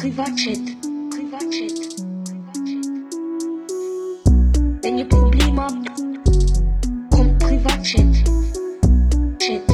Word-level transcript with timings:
Privatchat. 0.00 0.58
Privatchat. 1.10 2.00
Wenn 4.82 4.96
ihr 4.96 5.04
Probleme 5.06 5.60
habt, 5.60 5.90
kommt 7.10 7.38
Privatchat. 7.38 8.14
Chat. 9.38 9.66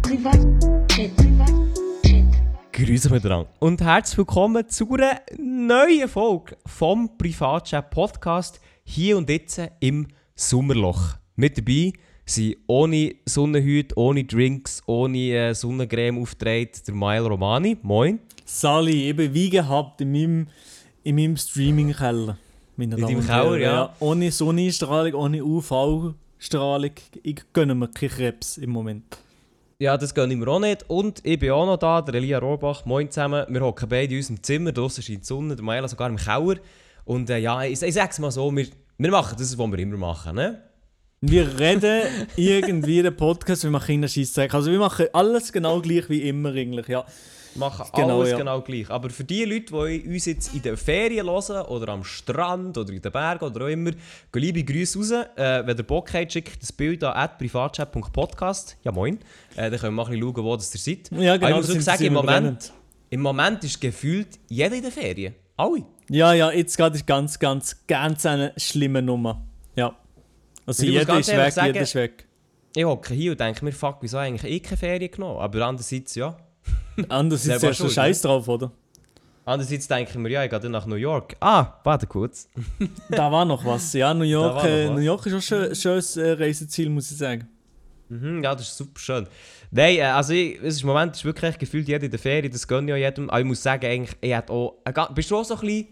Privatchat. 0.00 1.14
Privatchat. 1.14 2.72
Grüße 2.72 3.10
miteinander 3.10 3.50
und 3.58 3.82
herzlich 3.82 4.16
willkommen 4.16 4.66
zu 4.66 4.90
einer 4.94 5.20
neuen 5.38 6.08
Folge 6.08 6.56
vom 6.64 7.18
Privatchat 7.18 7.90
Podcast 7.90 8.60
hier 8.82 9.18
und 9.18 9.28
jetzt 9.28 9.60
im 9.80 10.08
Sommerloch. 10.34 11.18
Mit 11.36 11.58
dabei 11.58 11.92
sind 12.24 12.56
ohne 12.66 13.14
Sonnenhüte, 13.26 13.94
ohne 13.98 14.24
Drinks, 14.24 14.82
ohne 14.86 15.18
äh, 15.18 15.54
Sonnencreme 15.54 16.22
aufgetragen 16.22 16.70
der 16.86 16.94
Mael 16.94 17.26
Romani. 17.26 17.76
Moin. 17.82 18.20
Sally, 18.54 19.06
eben 19.06 19.34
wie 19.34 19.50
gehabt 19.50 20.00
in 20.00 20.12
meinem, 20.12 20.46
in 21.02 21.16
meinem 21.16 21.36
Streaming-Keller. 21.36 22.38
In 22.76 22.90
deinem. 22.90 23.26
Keller, 23.26 23.58
ja. 23.58 23.94
Ohne 23.98 24.30
Sonnenstrahlung, 24.30 25.14
ohne 25.14 25.44
UV-Strahlung. 25.44 26.92
Ich 27.24 27.42
gönne 27.52 27.74
mir 27.74 27.88
keinen 27.88 28.10
Krebs 28.10 28.58
im 28.58 28.70
Moment. 28.70 29.18
Ja, 29.80 29.96
das 29.96 30.14
gönne 30.14 30.34
ich 30.34 30.38
mir 30.38 30.46
auch 30.46 30.60
nicht. 30.60 30.88
Und 30.88 31.20
ich 31.24 31.36
bin 31.40 31.50
auch 31.50 31.66
noch 31.66 31.78
da, 31.78 32.00
der 32.00 32.14
Elia 32.14 32.38
Rohrbach. 32.38 32.84
Moin 32.84 33.10
zusammen. 33.10 33.44
Wir 33.48 33.60
hocken 33.60 33.88
beide 33.88 34.14
in 34.14 34.18
unserem 34.18 34.40
Zimmer. 34.40 34.70
Draussen 34.70 35.02
scheint 35.02 35.22
die 35.22 35.26
Sonne, 35.26 35.56
der 35.56 35.64
Mael 35.64 35.88
sogar 35.88 36.08
im 36.08 36.16
Keller. 36.16 36.56
Und 37.04 37.30
äh, 37.30 37.38
ja, 37.38 37.64
ich, 37.64 37.82
ich 37.82 37.94
sag's 37.94 38.20
mal 38.20 38.30
so, 38.30 38.54
wir, 38.54 38.68
wir 38.98 39.10
machen 39.10 39.34
das, 39.36 39.58
was 39.58 39.70
wir 39.70 39.78
immer 39.80 39.96
machen. 39.96 40.36
Ne? 40.36 40.62
Wir 41.20 41.58
reden 41.58 42.06
irgendwie 42.36 43.02
den 43.02 43.16
Podcast, 43.16 43.64
wir 43.64 43.72
machen 43.72 43.86
Kinderscheissdreck. 43.86 44.54
Also 44.54 44.70
wir 44.70 44.78
machen 44.78 45.06
alles 45.12 45.52
genau 45.52 45.80
gleich 45.80 46.08
wie 46.08 46.28
immer 46.28 46.50
eigentlich, 46.50 46.86
ja. 46.86 47.04
Machen 47.56 47.86
Genau, 47.94 48.18
alles 48.20 48.30
ja. 48.32 48.38
genau 48.38 48.60
gleich. 48.60 48.90
Aber 48.90 49.10
für 49.10 49.24
die 49.24 49.44
Leute, 49.44 49.66
die 49.72 50.08
uns 50.08 50.24
jetzt 50.26 50.54
in 50.54 50.62
den 50.62 50.76
Ferien 50.76 51.26
hören 51.26 51.66
oder 51.66 51.92
am 51.92 52.04
Strand 52.04 52.76
oder 52.78 52.92
in 52.92 53.00
den 53.02 53.12
Bergen 53.12 53.44
oder 53.44 53.64
auch 53.64 53.68
immer, 53.68 53.90
gehen 53.92 54.42
liebe 54.42 54.64
Grüße 54.64 54.98
raus. 54.98 55.10
Äh, 55.36 55.66
wenn 55.66 55.76
ihr 55.76 55.82
Bock 55.84 56.12
habt, 56.14 56.32
schickt 56.32 56.60
das 56.62 56.72
Bild 56.72 57.02
an 57.04 57.28
privatchat.podcast. 57.38 58.76
Ja 58.84 58.92
moin. 58.92 59.18
Äh, 59.56 59.70
dann 59.70 59.78
können 59.80 59.94
wir 59.94 60.04
mal 60.04 60.04
ein 60.06 60.10
bisschen 60.18 60.34
schauen, 60.34 60.44
wo 60.44 60.56
das 60.56 60.74
ihr 60.74 60.80
seid. 60.80 61.10
Ja, 61.20 61.34
Aber 61.34 61.46
genau. 61.46 61.60
ich 61.60 61.74
muss 61.74 61.84
sagen, 61.84 62.04
im 62.04 62.12
Moment, 62.14 62.42
brennend. 62.44 62.72
im 63.10 63.20
Moment 63.22 63.64
ist 63.64 63.80
gefühlt 63.80 64.38
jeder 64.48 64.74
in 64.74 64.82
den 64.82 64.92
Ferien. 64.92 65.34
Alle. 65.56 65.84
Ja, 66.10 66.32
ja, 66.32 66.50
jetzt 66.50 66.76
gerade 66.76 66.96
ist 66.96 67.06
ganz, 67.06 67.38
ganz, 67.38 67.76
ganz 67.86 68.26
eine 68.26 68.52
schlimme 68.56 69.00
Nummer. 69.00 69.42
Ja. 69.76 69.94
Also 70.66 70.84
jeder 70.84 71.18
ist 71.18 71.28
weg, 71.28 71.52
sagen- 71.52 71.66
jeder 71.68 71.80
ist 71.82 71.94
weg. 71.94 72.26
Ich 72.76 72.84
hocke 72.84 73.14
hier 73.14 73.30
und 73.32 73.40
denke 73.40 73.64
mir, 73.64 73.70
fuck, 73.72 73.98
wieso 74.00 74.18
eigentlich 74.18 74.50
ich 74.52 74.62
keine 74.62 74.76
Ferien 74.76 75.10
genommen? 75.10 75.38
Aber 75.38 75.64
andererseits, 75.64 76.16
ja. 76.16 76.36
Anders 77.08 77.46
ist 77.46 77.62
der 77.62 77.74
schuld, 77.74 77.92
Scheiß 77.92 78.22
drauf, 78.22 78.48
oder? 78.48 78.70
Andererseits 79.44 79.86
denke 79.88 80.10
ich 80.10 80.16
mir, 80.16 80.30
ja, 80.30 80.44
ich 80.44 80.50
gehe 80.50 80.58
dann 80.58 80.72
nach 80.72 80.86
New 80.86 80.94
York. 80.94 81.36
Ah, 81.40 81.74
warte 81.84 82.06
kurz. 82.06 82.48
Da 83.10 83.30
war 83.30 83.44
noch 83.44 83.64
was. 83.64 83.92
Ja, 83.92 84.14
New 84.14 84.24
York, 84.24 84.64
äh. 84.64 84.88
New 84.88 85.00
York 85.00 85.26
ist 85.26 85.34
auch 85.34 85.42
schon 85.42 85.64
ein 85.64 85.74
schönes 85.74 86.16
äh, 86.16 86.32
Reiseziel, 86.32 86.88
muss 86.88 87.10
ich 87.10 87.18
sagen. 87.18 87.48
Mhm, 88.08 88.42
ja, 88.42 88.54
das 88.54 88.68
ist 88.68 88.76
super 88.76 88.98
schön. 88.98 89.26
Nein, 89.70 89.96
äh, 89.96 90.02
also 90.02 90.32
ich, 90.32 90.56
es 90.62 90.76
ist, 90.76 90.82
im 90.82 90.88
Moment 90.88 91.14
ist 91.16 91.24
wirklich 91.24 91.58
gefühlt 91.58 91.88
jeder 91.88 92.04
in 92.04 92.10
der 92.10 92.20
Ferien, 92.20 92.50
das 92.50 92.66
gönne 92.66 92.90
ich 92.90 92.94
auch 92.94 93.06
jedem. 93.06 93.28
Aber 93.28 93.40
ich 93.40 93.46
muss 93.46 93.62
sagen, 93.62 93.84
eigentlich, 93.84 94.16
ich 94.20 94.32
hätte 94.34 94.52
auch, 94.52 94.76
bist 95.14 95.30
du 95.30 95.36
auch 95.36 95.44
so 95.44 95.54
ein 95.54 95.60
bisschen 95.60 95.88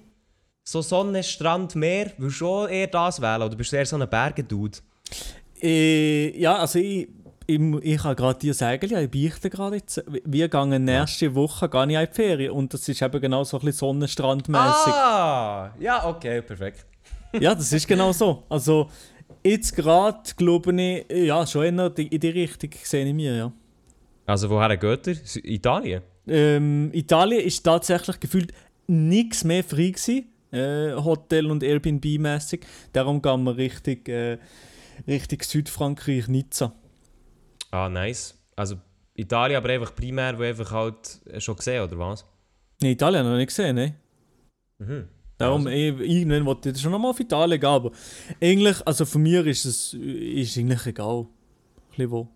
so 0.65 0.81
Sonne, 0.81 1.23
Strand, 1.23 1.75
Meer? 1.75 2.13
Würdest 2.17 2.41
du 2.41 2.47
auch 2.49 2.69
eher 2.69 2.87
das 2.87 3.21
wählen 3.21 3.43
oder 3.43 3.57
bist 3.57 3.73
du 3.73 3.77
eher 3.77 3.87
so 3.87 3.97
ein 3.97 4.09
Bergendude? 4.09 4.79
Äh, 5.61 6.39
ja, 6.39 6.57
also 6.57 6.79
ich, 6.79 7.09
ich, 7.55 7.85
ich 7.95 8.03
kann 8.03 8.17
gerade 8.17 8.39
dir 8.39 8.55
sagen, 8.55 8.89
ja, 8.91 9.01
ich 9.01 9.11
beichte 9.11 9.51
gerade 9.51 9.77
jetzt. 9.77 10.03
Wir 10.25 10.49
gehen 10.49 10.85
nächste 10.85 11.35
Woche 11.35 11.69
gar 11.69 11.87
nicht 11.87 11.99
in 11.99 12.07
die 12.07 12.13
Ferien 12.15 12.51
und 12.53 12.73
das 12.75 12.89
ist 12.89 13.01
eben 13.03 13.21
genau 13.21 13.45
so 13.45 13.59
ein 13.59 13.65
bisschen 13.65 13.79
sonnenstrandmäßig. 13.79 14.93
Ah, 14.93 15.75
ja, 15.79 16.07
okay, 16.09 16.43
perfekt. 16.43 16.87
Ja, 17.41 17.55
das 17.55 17.73
ist 17.73 17.87
genau 17.89 18.13
so. 18.13 18.43
Also 18.49 18.89
jetzt 19.45 19.75
gerade 19.77 20.19
glaube 20.37 20.73
ich, 20.81 21.07
ja, 21.27 21.47
schon 21.47 21.65
eher 21.79 21.91
die- 21.91 22.09
in 22.09 22.21
die 22.21 22.29
Richtung 22.31 22.71
sehe 22.83 23.07
ich 23.07 23.15
mir, 23.15 23.35
ja. 23.37 23.53
Also 24.27 24.49
woher 24.51 24.77
geht 24.77 25.07
er? 25.09 25.15
Sü- 25.15 25.45
Italien? 25.45 26.03
Ähm, 26.29 26.91
Italien 26.93 27.41
ist 27.41 27.63
tatsächlich 27.65 28.21
gefühlt 28.21 28.53
nichts 28.87 29.43
mehr 29.45 29.65
frei 29.65 29.91
gewesen, 29.91 30.27
äh, 30.53 30.93
Hotel- 30.95 31.51
und 31.51 31.63
Airbnb-mäßig. 31.63 32.61
Darum 32.93 33.21
gehen 33.23 33.43
wir 33.45 33.57
Richtung, 33.57 33.97
äh, 34.07 34.39
Richtung 35.09 35.39
Südfrankreich, 35.43 36.29
Nizza. 36.29 36.73
Ah, 37.73 37.89
nice. 37.89 38.35
Also 38.55 38.77
Italien, 39.15 39.57
aber 39.57 39.71
einfach 39.71 39.95
primär, 39.95 40.39
wo 40.39 40.43
einfach 40.43 40.71
halt 40.71 41.21
äh, 41.27 41.41
schon 41.41 41.57
gesehen, 41.57 41.83
oder 41.83 41.99
was? 41.99 42.25
Nee, 42.81 42.93
Italien 42.93 43.25
ich 43.25 43.31
noch 43.31 43.37
nicht 43.39 43.49
gesehen, 43.49 43.75
ne? 43.75 43.95
Mhm. 44.79 45.09
Darum, 45.39 45.67
Also. 45.67 45.71
eh, 45.71 45.89
irgendwann 45.89 46.45
wollte 46.47 46.71
ich 46.71 46.81
schon 46.81 46.93
nochmal 46.93 47.11
auf 47.11 47.21
Italien 47.21 47.59
gehen, 47.61 47.69
aber 47.69 47.91
eigentlich, 48.41 48.87
also 48.87 49.05
von 49.05 49.23
mir 49.23 49.45
ist 49.47 49.65
es 49.65 49.95
ist 49.95 50.57
eigentlich 50.59 50.87
egal. 50.87 51.21
Ein 51.21 51.27
bisschen 51.91 52.11
wo. 52.11 52.29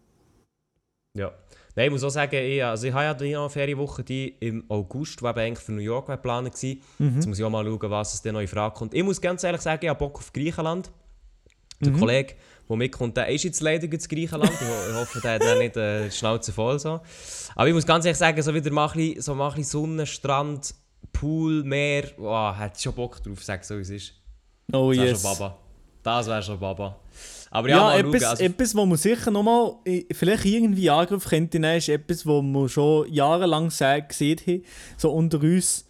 Ja. 1.17 1.33
Nein, 1.75 1.87
ich 1.87 1.93
muss 1.93 2.05
auch 2.05 2.11
sagen, 2.11 2.35
ich, 2.37 2.65
also 2.65 2.87
ich 2.87 2.93
habe 2.95 3.05
ja 3.05 3.15
die 3.47 3.53
Ferienwoche 3.53 4.03
die 4.03 4.29
im 4.41 4.65
August, 4.71 5.21
die 5.21 5.27
eigentlich 5.27 5.59
für 5.59 5.73
New 5.73 5.81
York 5.83 6.07
geplant 6.07 6.51
war. 6.55 6.77
Mhm. 7.07 7.15
Jetzt 7.17 7.27
muss 7.27 7.39
ich 7.39 7.45
auch 7.45 7.51
mal 7.51 7.65
schauen, 7.65 7.91
was 7.91 8.15
es 8.15 8.23
denn 8.23 8.33
noch 8.33 8.41
in 8.41 8.49
Frage 8.49 8.75
kommt. 8.75 8.95
Ich 8.95 9.03
muss 9.03 9.21
ganz 9.21 9.45
ehrlich 9.45 9.61
sagen, 9.61 9.81
ich 9.85 9.89
habe 9.91 9.99
Bock 9.99 10.17
auf 10.17 10.33
Griechenland. 10.33 10.91
Der 11.81 11.93
Mhm. 11.93 11.99
Kollege, 11.99 12.35
der 12.69 12.77
mitkommt, 12.77 13.17
der 13.17 13.29
ist 13.29 13.45
jetzt 13.45 13.61
leider 13.61 13.85
in 13.85 13.91
Griechenland. 13.91 14.53
Ich, 14.53 14.61
ho- 14.61 14.91
ich 14.91 14.97
hoffe, 14.97 15.21
der 15.21 15.35
hat 15.35 15.43
dann 15.43 15.59
nicht 15.59 15.77
äh, 15.77 16.11
Schnauze 16.11 16.53
voll. 16.53 16.79
So. 16.79 17.01
Aber 17.55 17.69
ich 17.69 17.75
muss 17.75 17.87
ganz 17.87 18.05
ehrlich 18.05 18.19
sagen, 18.19 18.41
so 18.43 18.53
wieder 18.55 18.71
mal 18.73 18.89
ein 18.89 18.93
bisschen, 18.97 19.21
so 19.23 19.35
mal 19.35 19.49
ein 19.49 19.55
bisschen 19.57 19.71
Sonne, 19.83 20.07
Strand, 20.07 20.75
Pool, 21.13 21.63
Meer, 21.65 22.05
hätte 22.59 22.73
ich 22.77 22.83
schon 22.83 22.95
Bock 22.95 23.23
drauf, 23.23 23.43
sag 23.43 23.65
so 23.65 23.77
wie 23.77 23.83
es 23.83 23.91
ist. 23.91 24.13
Oh 24.73 24.91
Das 24.91 24.99
wäre 24.99 25.09
yes. 25.11 25.23
schon 25.23 25.33
Baba. 25.39 25.59
Das 26.03 26.27
wäre 26.27 26.43
schon 26.43 26.59
Baba. 26.59 26.97
Aber 27.51 27.69
ja, 27.69 27.93
Ja, 27.95 27.99
etwas. 27.99 28.23
Also, 28.25 28.43
etwas, 28.45 28.75
wo 28.75 28.85
man 28.85 28.99
sicher 28.99 29.31
nochmal 29.31 29.77
vielleicht 30.13 30.45
irgendwie 30.45 30.91
Angriff 30.91 31.25
könnte 31.25 31.59
nehmen, 31.59 31.79
ist 31.79 31.89
etwas, 31.89 32.27
wo 32.27 32.43
man 32.43 32.69
schon 32.69 33.11
jahrelang 33.13 33.69
gesehen 33.69 34.39
haben. 34.47 34.63
So 34.97 35.13
unter 35.13 35.39
uns 35.41 35.87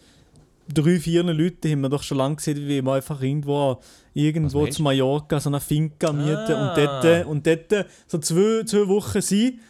drei, 0.72 0.98
vier 1.00 1.22
Leute 1.22 1.70
haben 1.70 1.80
wir 1.80 1.88
doch 1.88 2.02
schon 2.02 2.18
lange 2.18 2.36
gesehen, 2.36 2.58
wie 2.68 2.82
wir 2.82 2.92
einfach 2.92 3.20
irgendwo, 3.22 3.80
irgendwo 4.16 4.66
zu 4.66 4.82
Mallorca 4.82 5.38
so 5.38 5.50
eine 5.50 5.60
Finca 5.60 6.10
mieten 6.12 6.52
Ah. 6.52 6.70
und 6.70 6.76
dort, 6.78 7.26
und 7.26 7.46
dort 7.46 7.86
so 8.06 8.18
zwei, 8.18 8.64
zwei 8.64 8.88
Wochen 8.88 9.20
sein 9.20 9.60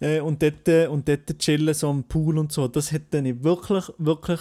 äh, 0.00 0.20
und, 0.20 0.42
dort, 0.42 0.88
und 0.88 1.06
dort 1.06 1.38
chillen, 1.38 1.74
so 1.74 1.90
am 1.90 2.04
Pool 2.04 2.38
und 2.38 2.50
so. 2.52 2.68
Das 2.68 2.90
hätte 2.90 3.18
ich 3.18 3.42
wirklich, 3.44 3.84
wirklich, 3.98 4.40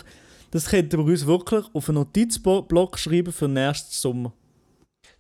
das 0.52 0.70
könnten 0.70 1.00
wir 1.00 1.06
uns 1.06 1.26
wirklich 1.26 1.66
auf 1.74 1.90
einen 1.90 1.98
Notizblock 1.98 2.98
schreiben 2.98 3.34
für 3.34 3.50
nächsten 3.50 3.92
Sommer. 3.92 4.34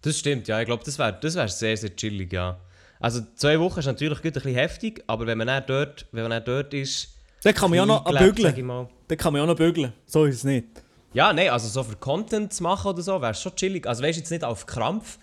Das 0.01 0.17
stimmt, 0.17 0.47
ja. 0.47 0.61
Ich 0.61 0.65
glaube, 0.65 0.83
das 0.85 0.97
wäre 0.97 1.17
das 1.21 1.35
wär 1.35 1.47
sehr, 1.49 1.75
sehr 1.75 1.95
chillig, 1.95 2.31
ja. 2.31 2.57
Also 3.01 3.21
zwei 3.35 3.59
Wochen 3.59 3.79
ist 3.79 3.85
natürlich 3.85 4.19
gut 4.21 4.27
ein 4.27 4.33
bisschen 4.33 4.55
heftig, 4.55 5.03
aber 5.07 5.27
wenn 5.27 5.37
man 5.37 5.47
dann 5.47 5.63
dort, 5.67 6.07
wenn 6.11 6.23
man 6.23 6.31
dann 6.31 6.45
dort 6.45 6.73
ist... 6.73 7.09
Dann 7.43 7.53
kann 7.53 7.69
man 7.69 7.77
ja 7.77 7.85
noch 7.85 8.05
bügeln. 8.05 8.87
Dann 9.07 9.17
kann 9.17 9.33
man 9.33 9.41
ja 9.41 9.45
noch 9.45 9.55
bügeln. 9.55 9.91
So 10.05 10.25
ist 10.25 10.35
es 10.35 10.43
nicht. 10.43 10.67
Ja, 11.13 11.33
nein, 11.33 11.49
also 11.49 11.67
so 11.67 11.83
für 11.83 11.95
Content 11.97 12.53
zu 12.53 12.63
machen 12.63 12.87
oder 12.87 13.01
so, 13.01 13.21
wäre 13.21 13.33
schon 13.33 13.55
chillig. 13.55 13.85
Also 13.87 14.01
weißt 14.03 14.17
du, 14.17 14.21
jetzt 14.21 14.29
nicht 14.31 14.43
auf 14.43 14.65
Krampf, 14.65 15.19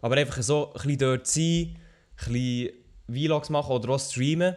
aber 0.00 0.16
einfach 0.16 0.42
so 0.42 0.68
ein 0.68 0.72
bisschen 0.74 0.98
dort 0.98 1.26
sein, 1.26 1.76
ein 2.26 2.32
bisschen 2.32 2.70
Vlogs 3.10 3.50
machen 3.50 3.72
oder 3.72 3.88
auch 3.90 3.98
streamen, 4.00 4.56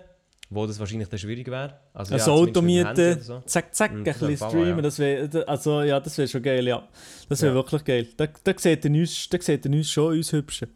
wo 0.52 0.68
das 0.68 0.80
wahrscheinlich 0.80 1.10
dann 1.10 1.18
schwierig 1.18 1.48
wäre. 1.48 1.80
Also, 1.94 2.14
Ein 2.14 2.20
ja, 2.20 2.28
Auto 2.28 2.62
mieten, 2.62 3.20
so. 3.20 3.42
zack, 3.48 3.74
zack, 3.74 3.92
Mhm, 3.94 3.98
ein 4.00 4.04
bisschen 4.04 4.38
Bauer, 4.38 4.50
streamen. 4.50 4.76
ja. 4.78 4.82
Das 4.84 5.00
wär, 5.00 5.50
also, 5.50 5.82
ja, 5.82 6.00
das 6.00 6.18
wäre 6.20 6.28
schon 6.28 6.44
geil, 6.44 6.68
ja. 6.68 6.88
Das 7.30 7.42
wäre 7.42 7.52
Ja. 7.52 7.56
wirklich 7.56 7.84
geil. 7.84 8.08
Da, 8.16 8.28
da, 8.44 8.54
seht 8.56 8.86
ihr 8.86 8.92
uns, 8.92 9.28
da 9.30 9.42
seht 9.42 9.66
ihr 9.66 9.72
uns 9.72 9.90
schon, 9.90 10.14
uns 10.14 10.32
Hübschen. 10.32 10.70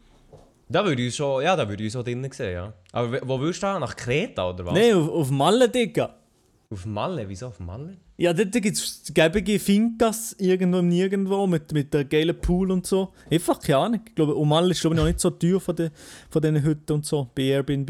Da 0.68 0.84
würde 0.86 1.02
ich 1.04 1.16
schon, 1.16 1.44
ja, 1.44 1.56
da 1.56 1.68
würde 1.70 1.84
ich 1.84 1.96
auch 1.96 2.04
drinnen 2.04 2.32
sehen, 2.32 2.54
ja. 2.54 2.74
Aber 2.92 3.20
wo 3.28 3.40
willst 3.40 3.62
du 3.62 3.68
da? 3.68 3.80
Nach 3.80 3.96
Kreta 3.96 4.50
oder 4.50 4.66
was? 4.66 4.74
Nein, 4.74 4.94
auf, 4.96 5.08
auf 5.10 5.30
Malle, 5.30 5.70
Digga. 5.70 6.16
Auf 6.72 6.86
Malle? 6.86 7.30
Wieso 7.30 7.48
auf 7.48 7.60
Malle? 7.60 7.98
Ja, 8.22 8.34
dort 8.34 8.52
gibt 8.52 8.76
es 8.78 9.04
gäbige 9.14 9.58
Fincas 9.60 10.36
irgendwo 10.40 10.80
und 10.80 10.90
nirgendwo 10.90 11.48
mit, 11.48 11.72
mit 11.72 11.94
der 11.94 12.04
geilen 12.04 12.40
Pool 12.40 12.70
und 12.70 12.86
so. 12.86 13.14
Einfach 13.32 13.60
keine 13.62 13.78
Ahnung. 13.78 14.02
Ich 14.06 14.14
glaube, 14.14 14.36
und 14.36 14.50
Malle 14.50 14.72
ist 14.72 14.82
glaube 14.82 14.96
ich 14.96 15.00
noch 15.00 15.08
nicht 15.08 15.20
so 15.22 15.30
teuer 15.30 15.60
von, 15.62 15.74
den, 15.76 15.90
von 16.30 16.42
diesen 16.42 16.62
Hütten 16.62 16.92
und 16.94 17.06
so, 17.06 17.30
bei 17.34 17.44
Airbnb. 17.44 17.90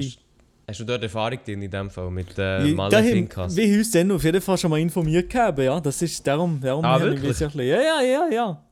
Hast 0.68 0.80
du 0.82 0.84
dort 0.84 1.02
Erfahrung 1.02 1.40
drin 1.44 1.64
in 1.64 1.72
dem 1.72 1.90
Fall 1.90 2.12
mit 2.12 2.38
äh, 2.38 2.68
Ja, 2.68 2.76
Malle 2.76 2.92
da 2.92 2.98
haben 3.00 3.08
Finkas? 3.10 3.56
wir 3.56 3.78
uns 3.80 3.90
dann 3.90 4.12
auf 4.12 4.24
jeden 4.24 4.40
Fall 4.40 4.56
schon 4.60 4.70
mal 4.70 4.80
informiert 4.80 5.32
gehabt, 5.32 5.58
ja. 5.58 5.80
Das 5.82 6.00
ist 6.04 6.26
darum, 6.28 6.60
darum 6.62 6.86
Ah, 6.86 6.98
ich 6.98 7.04
wirklich? 7.06 7.42
ein 7.42 7.48
bisschen- 7.48 7.68
Ja, 7.68 7.82
ja, 7.82 8.02
ja, 8.04 8.28
ja. 8.32 8.64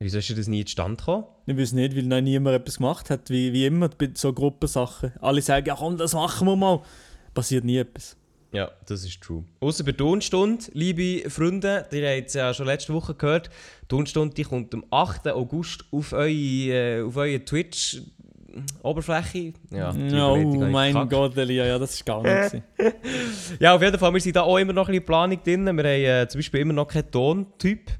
Wieso 0.00 0.18
ist 0.18 0.36
das 0.36 0.48
nie 0.48 0.64
zustande 0.64 0.96
gekommen? 0.96 1.24
Ich 1.46 1.56
weiß 1.56 1.72
nicht, 1.72 1.96
weil 1.96 2.02
noch 2.02 2.20
niemand 2.20 2.56
etwas 2.56 2.78
gemacht 2.78 3.10
hat, 3.10 3.30
wie, 3.30 3.52
wie 3.52 3.64
immer 3.64 3.88
bei 3.90 4.10
so 4.12 4.32
Gruppensachen. 4.32 5.12
Alle 5.20 5.40
sagen, 5.40 5.66
ja 5.66 5.76
komm, 5.76 5.96
das 5.96 6.14
machen 6.14 6.48
wir 6.48 6.56
mal. 6.56 6.82
Passiert 7.32 7.64
nie 7.64 7.76
etwas. 7.78 8.16
Ja, 8.52 8.70
das 8.86 9.04
ist 9.04 9.20
true. 9.20 9.44
Außer 9.60 9.84
bei 9.84 9.92
Tonstunde, 9.92 10.64
liebe 10.72 11.28
Freunde, 11.28 11.86
ihr 11.92 12.16
habt 12.16 12.28
es 12.28 12.34
ja 12.34 12.54
schon 12.54 12.66
letzte 12.66 12.94
Woche 12.94 13.14
gehört, 13.14 13.50
die 13.82 13.88
Tonstunde 13.88 14.34
die 14.34 14.44
kommt 14.44 14.72
am 14.74 14.84
8. 14.90 15.28
August 15.28 15.84
auf 15.90 16.12
eure, 16.12 16.30
äh, 16.30 17.02
auf 17.02 17.16
eure 17.16 17.44
Twitch 17.44 18.02
Oberfläche. 18.82 19.52
Ja, 19.70 19.92
Ja, 19.92 20.28
oh 20.28 20.54
mein 20.56 20.92
verkackt. 20.92 21.12
Gott, 21.12 21.36
Elia, 21.36 21.66
ja, 21.66 21.78
das 21.78 21.94
ist 21.94 22.06
gar 22.06 22.22
nicht. 22.22 22.62
Ja, 23.60 23.74
auf 23.74 23.82
jeden 23.82 23.98
Fall, 23.98 24.12
wir 24.12 24.20
sind 24.20 24.36
da 24.36 24.42
auch 24.42 24.56
immer 24.56 24.72
noch 24.72 24.88
ein 24.88 24.92
bisschen 24.92 25.02
in 25.02 25.06
Planung 25.06 25.42
drin. 25.42 25.64
Wir 25.64 25.70
haben 25.70 26.24
äh, 26.24 26.28
zum 26.28 26.38
Beispiel 26.38 26.60
immer 26.60 26.72
noch 26.72 26.88
keinen 26.88 27.10
Tontyp. 27.10 27.90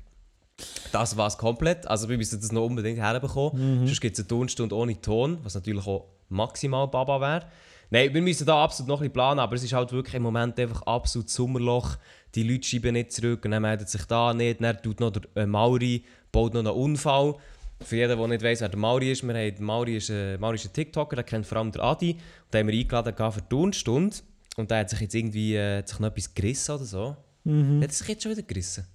Das 0.93 1.17
war 1.17 1.27
es 1.27 1.37
komplett. 1.37 1.87
Also 1.87 2.09
wir 2.09 2.17
müssen 2.17 2.41
das 2.41 2.53
noch 2.53 2.65
unbedingt 2.65 2.99
herbekommen. 2.99 3.81
Mhm. 3.81 3.87
Sonst 3.87 4.01
gibt 4.01 4.15
es 4.15 4.21
eine 4.21 4.29
Tonstunde 4.29 4.75
ohne 4.75 4.99
Ton, 5.01 5.39
was 5.43 5.55
natürlich 5.55 5.87
auch 5.87 6.07
maximal 6.29 6.89
Baba 6.89 7.21
wäre. 7.21 7.47
Nein, 7.91 8.13
wir 8.13 8.23
müssen 8.23 8.47
da 8.47 8.63
absolut 8.65 8.89
noch 8.89 8.97
ein 8.97 9.05
bisschen 9.05 9.13
planen, 9.13 9.41
aber 9.41 9.55
es 9.55 9.63
ist 9.63 9.73
halt 9.73 9.93
wirklich 9.93 10.15
im 10.15 10.23
Moment 10.23 10.59
einfach 10.59 10.83
absolut 10.83 11.31
Sommerloch. 11.31 11.97
Die 12.35 12.43
Leute 12.43 12.67
schreiben 12.67 12.95
nicht 12.95 13.13
zurück 13.13 13.45
und 13.45 13.53
dann 13.53 13.63
meldet 13.63 13.89
sich 13.89 14.05
da 14.05 14.35
nicht. 14.35 14.61
Dann 14.61 14.83
tut 14.83 15.01
noch 15.01 15.13
der 15.13 15.23
äh, 15.37 15.47
Mauri, 15.47 16.05
baut 16.33 16.55
noch 16.55 16.61
einen 16.61 16.71
Unfall. 16.71 17.37
Für 17.81 17.97
jeden, 17.97 18.19
der 18.19 18.29
nicht 18.29 18.43
weiss, 18.43 18.61
wer 18.61 18.69
der 18.69 18.79
Mauri 18.79 19.13
ist, 19.13 19.23
wir 19.23 19.35
haben, 19.35 19.55
der 19.55 19.63
Mauri 19.63 19.97
ist, 19.97 20.11
äh, 20.11 20.39
Mauri 20.39 20.57
ist 20.57 20.67
ein 20.67 20.73
TikToker, 20.73 21.17
der 21.17 21.25
kennt 21.25 21.47
vor 21.47 21.59
allem 21.59 21.71
den 21.71 21.83
Adi. 21.83 22.13
Und 22.13 22.55
den 22.55 22.61
haben 22.61 22.69
wir 22.69 22.79
eingeladen 22.79 23.33
für 23.33 23.43
die 23.43 23.49
Tonstunde. 23.49 24.17
Und 24.57 24.71
der 24.71 24.79
hat 24.79 24.91
sich 24.91 25.01
jetzt 25.01 25.15
irgendwie 25.15 25.55
äh, 25.57 25.79
hat 25.79 25.89
sich 25.89 25.99
noch 25.99 26.09
etwas 26.09 26.35
gerissen 26.35 26.75
oder 26.75 26.85
so. 26.85 27.17
Mhm. 27.45 27.83
Hat 27.83 27.91
er 27.91 27.95
sich 27.95 28.09
jetzt 28.09 28.23
schon 28.23 28.33
wieder 28.33 28.43
gerissen? 28.43 28.87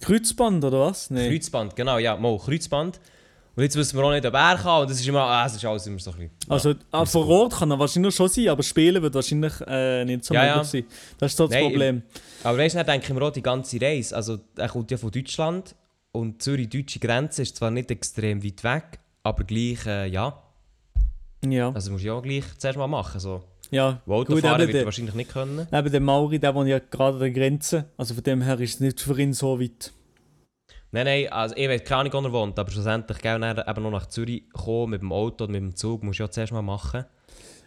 Kreuzband 0.00 0.64
oder 0.64 0.80
was? 0.80 1.10
Nein. 1.10 1.30
Kreuzband, 1.30 1.76
genau, 1.76 1.98
ja, 1.98 2.16
mal 2.16 2.38
Kreuzband. 2.38 3.00
Und 3.56 3.62
jetzt 3.64 3.76
wissen 3.76 3.98
wir 3.98 4.04
auch 4.04 4.12
nicht, 4.12 4.24
ob 4.24 4.34
er 4.34 4.56
kann. 4.56 4.82
Und 4.82 4.90
das 4.90 5.00
ist 5.00 5.06
immer, 5.08 5.22
ah, 5.22 5.44
es 5.46 5.54
ist 5.56 5.64
alles 5.64 5.86
immer 5.86 5.98
so 5.98 6.10
ein 6.12 6.16
bisschen... 6.18 6.30
Also 6.48 6.74
ah, 6.92 7.04
vor 7.04 7.26
Ort 7.28 7.54
kann 7.54 7.70
er 7.70 7.78
wahrscheinlich 7.78 8.14
schon 8.14 8.28
sein, 8.28 8.48
aber 8.48 8.62
spielen 8.62 9.02
wird 9.02 9.12
wahrscheinlich 9.14 9.52
äh, 9.66 10.04
nicht 10.04 10.24
so 10.24 10.34
Ja, 10.34 10.42
möglich 10.42 10.56
ja. 10.56 10.64
sein. 10.64 10.84
Das 11.18 11.32
ist 11.32 11.36
so 11.36 11.46
das 11.46 11.54
Nein, 11.54 11.64
Problem. 11.64 12.02
Aber 12.44 12.58
weißt 12.58 12.76
du, 12.76 12.84
denke 12.84 13.06
ich 13.08 13.12
mir 13.12 13.22
auch 13.22 13.30
die 13.32 13.42
ganze 13.42 13.80
Reise. 13.80 14.14
Also, 14.16 14.38
er 14.56 14.68
kommt 14.68 14.90
ja 14.90 14.96
von 14.96 15.10
Deutschland 15.10 15.74
und 16.12 16.40
Zürich-deutsche 16.42 16.98
Grenze 17.00 17.42
ist 17.42 17.56
zwar 17.56 17.70
nicht 17.70 17.90
extrem 17.90 18.42
weit 18.42 18.64
weg, 18.64 18.98
aber 19.24 19.44
gleich, 19.44 19.84
äh, 19.86 20.06
ja. 20.06 20.42
Ja, 21.44 21.72
Also, 21.72 21.90
musst 21.90 22.04
du 22.04 22.08
ja 22.08 22.14
auch 22.14 22.22
gleich 22.22 22.44
zuerst 22.58 22.78
mal 22.78 22.86
machen. 22.86 23.18
So. 23.20 23.42
ja. 23.70 24.00
Auto 24.06 24.34
Gut, 24.34 24.42
fahren 24.42 24.60
wird 24.60 24.74
er 24.74 24.84
wahrscheinlich 24.84 25.14
nicht 25.14 25.32
können. 25.32 25.66
eben 25.72 25.90
der 25.92 26.00
Mauri, 26.00 26.38
der 26.38 26.54
wohnt 26.54 26.68
ja 26.68 26.78
gerade 26.78 27.14
an 27.14 27.20
der 27.20 27.30
Grenze. 27.30 27.86
Also 27.96 28.14
von 28.14 28.22
dem 28.22 28.42
her 28.42 28.58
ist 28.60 28.74
es 28.74 28.80
nicht 28.80 29.00
für 29.00 29.18
ihn 29.18 29.32
so 29.32 29.58
weit. 29.60 29.92
Nein, 30.92 31.04
nein, 31.04 31.28
also 31.28 31.54
ich 31.56 31.68
weiß 31.68 31.84
keine 31.84 32.00
Ahnung, 32.10 32.12
wo 32.24 32.28
er 32.28 32.32
wohnt, 32.32 32.58
aber 32.58 32.70
schlussendlich 32.70 33.18
gerne 33.18 33.54
dann 33.54 33.68
eben 33.68 33.82
noch 33.84 33.90
nach 33.92 34.06
Zürich 34.06 34.50
kommen 34.52 34.90
mit 34.90 35.02
dem 35.02 35.12
Auto 35.12 35.44
und 35.44 35.52
mit 35.52 35.60
dem 35.60 35.76
Zug, 35.76 36.02
musst 36.02 36.18
du 36.18 36.24
ja 36.24 36.30
zuerst 36.30 36.52
mal 36.52 36.62
machen. 36.62 37.04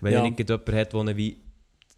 Wenn 0.02 0.14
Ja. 0.14 0.22
nicht 0.22 0.38
jemanden 0.40 0.76
hat, 0.76 0.94
der 0.94 1.18
wie 1.18 1.38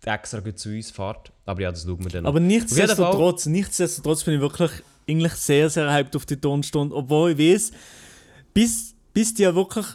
extra 0.06 0.40
gut 0.40 0.60
zu 0.60 0.70
uns 0.70 0.92
fährt. 0.92 1.32
Aber 1.46 1.62
ja, 1.62 1.72
das 1.72 1.84
schauen 1.84 2.04
wir 2.04 2.12
dann. 2.12 2.26
Aber 2.28 2.38
jeden 2.38 2.48
nichtsdestotrotz, 2.48 3.48
nichtsdestotrotz 3.48 4.24
bin 4.24 4.36
ich 4.36 4.42
wirklich 4.42 4.72
eigentlich 5.10 5.34
sehr, 5.34 5.70
sehr 5.70 5.92
hyped 5.92 6.16
auf 6.16 6.26
die 6.28 6.38
Tonstunde. 6.38 6.96
Obwohl 6.96 7.32
ich 7.32 7.38
weiß, 7.56 7.72
bis, 8.54 8.94
bis 9.14 9.34
die 9.34 9.44
ja 9.44 9.56
wirklich 9.56 9.86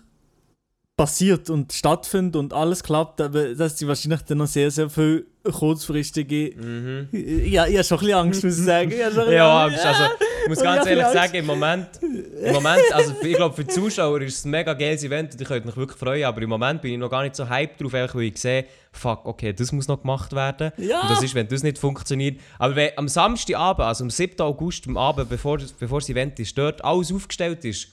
passiert 1.00 1.48
und 1.48 1.72
stattfindet 1.72 2.36
und 2.36 2.52
alles 2.52 2.82
klappt, 2.82 3.22
aber 3.22 3.54
dass 3.54 3.74
die 3.76 3.88
wahrscheinlich 3.88 4.20
dann 4.20 4.36
noch 4.36 4.46
sehr, 4.46 4.70
sehr 4.70 4.90
viel 4.90 5.24
kurzfristige. 5.50 6.54
Mhm. 6.54 7.08
Ja, 7.10 7.66
ich 7.66 7.76
habe 7.78 7.84
schon 7.84 7.96
ein 7.96 8.00
bisschen 8.00 8.18
Angst, 8.18 8.44
muss 8.44 8.58
ich 8.58 8.64
sagen. 8.66 8.90
Ich 8.90 8.98
bisschen 8.98 9.32
Ja, 9.32 9.64
Angst. 9.64 9.82
also, 9.82 10.02
ich 10.42 10.48
muss 10.50 10.60
ganz 10.60 10.84
ich 10.84 10.90
ehrlich 10.90 11.06
sagen, 11.06 11.34
im 11.36 11.46
Moment, 11.46 11.88
im 12.02 12.52
Moment 12.52 12.82
also 12.92 13.14
ich 13.22 13.34
glaube 13.34 13.54
für 13.54 13.64
die 13.64 13.72
Zuschauer 13.72 14.20
ist 14.20 14.40
es 14.40 14.44
ein 14.44 14.50
mega 14.50 14.74
geiles 14.74 15.02
Event 15.02 15.32
und 15.32 15.40
ich 15.40 15.48
könnte 15.48 15.68
mich 15.68 15.76
wirklich 15.78 15.98
freuen, 15.98 16.24
aber 16.24 16.42
im 16.42 16.50
Moment 16.50 16.82
bin 16.82 16.92
ich 16.92 16.98
noch 16.98 17.08
gar 17.08 17.22
nicht 17.22 17.34
so 17.34 17.48
hyped 17.48 17.80
drauf, 17.80 17.94
weil 17.94 18.24
ich 18.24 18.36
sehe, 18.36 18.66
fuck, 18.92 19.24
okay, 19.24 19.54
das 19.54 19.72
muss 19.72 19.88
noch 19.88 20.02
gemacht 20.02 20.34
werden. 20.34 20.70
Ja. 20.76 21.00
Und 21.00 21.10
das 21.10 21.22
ist, 21.22 21.34
wenn 21.34 21.48
das 21.48 21.62
nicht 21.62 21.78
funktioniert. 21.78 22.38
Aber 22.58 22.76
wenn 22.76 22.90
am 22.98 23.08
Samstagabend, 23.08 23.86
also 23.86 24.04
am 24.04 24.10
7. 24.10 24.38
August, 24.42 24.86
am 24.86 24.98
Abend, 24.98 25.30
bevor, 25.30 25.60
bevor 25.78 26.00
das 26.00 26.10
Event 26.10 26.38
ist, 26.40 26.58
dort 26.58 26.84
alles 26.84 27.10
aufgestellt 27.10 27.64
ist, 27.64 27.88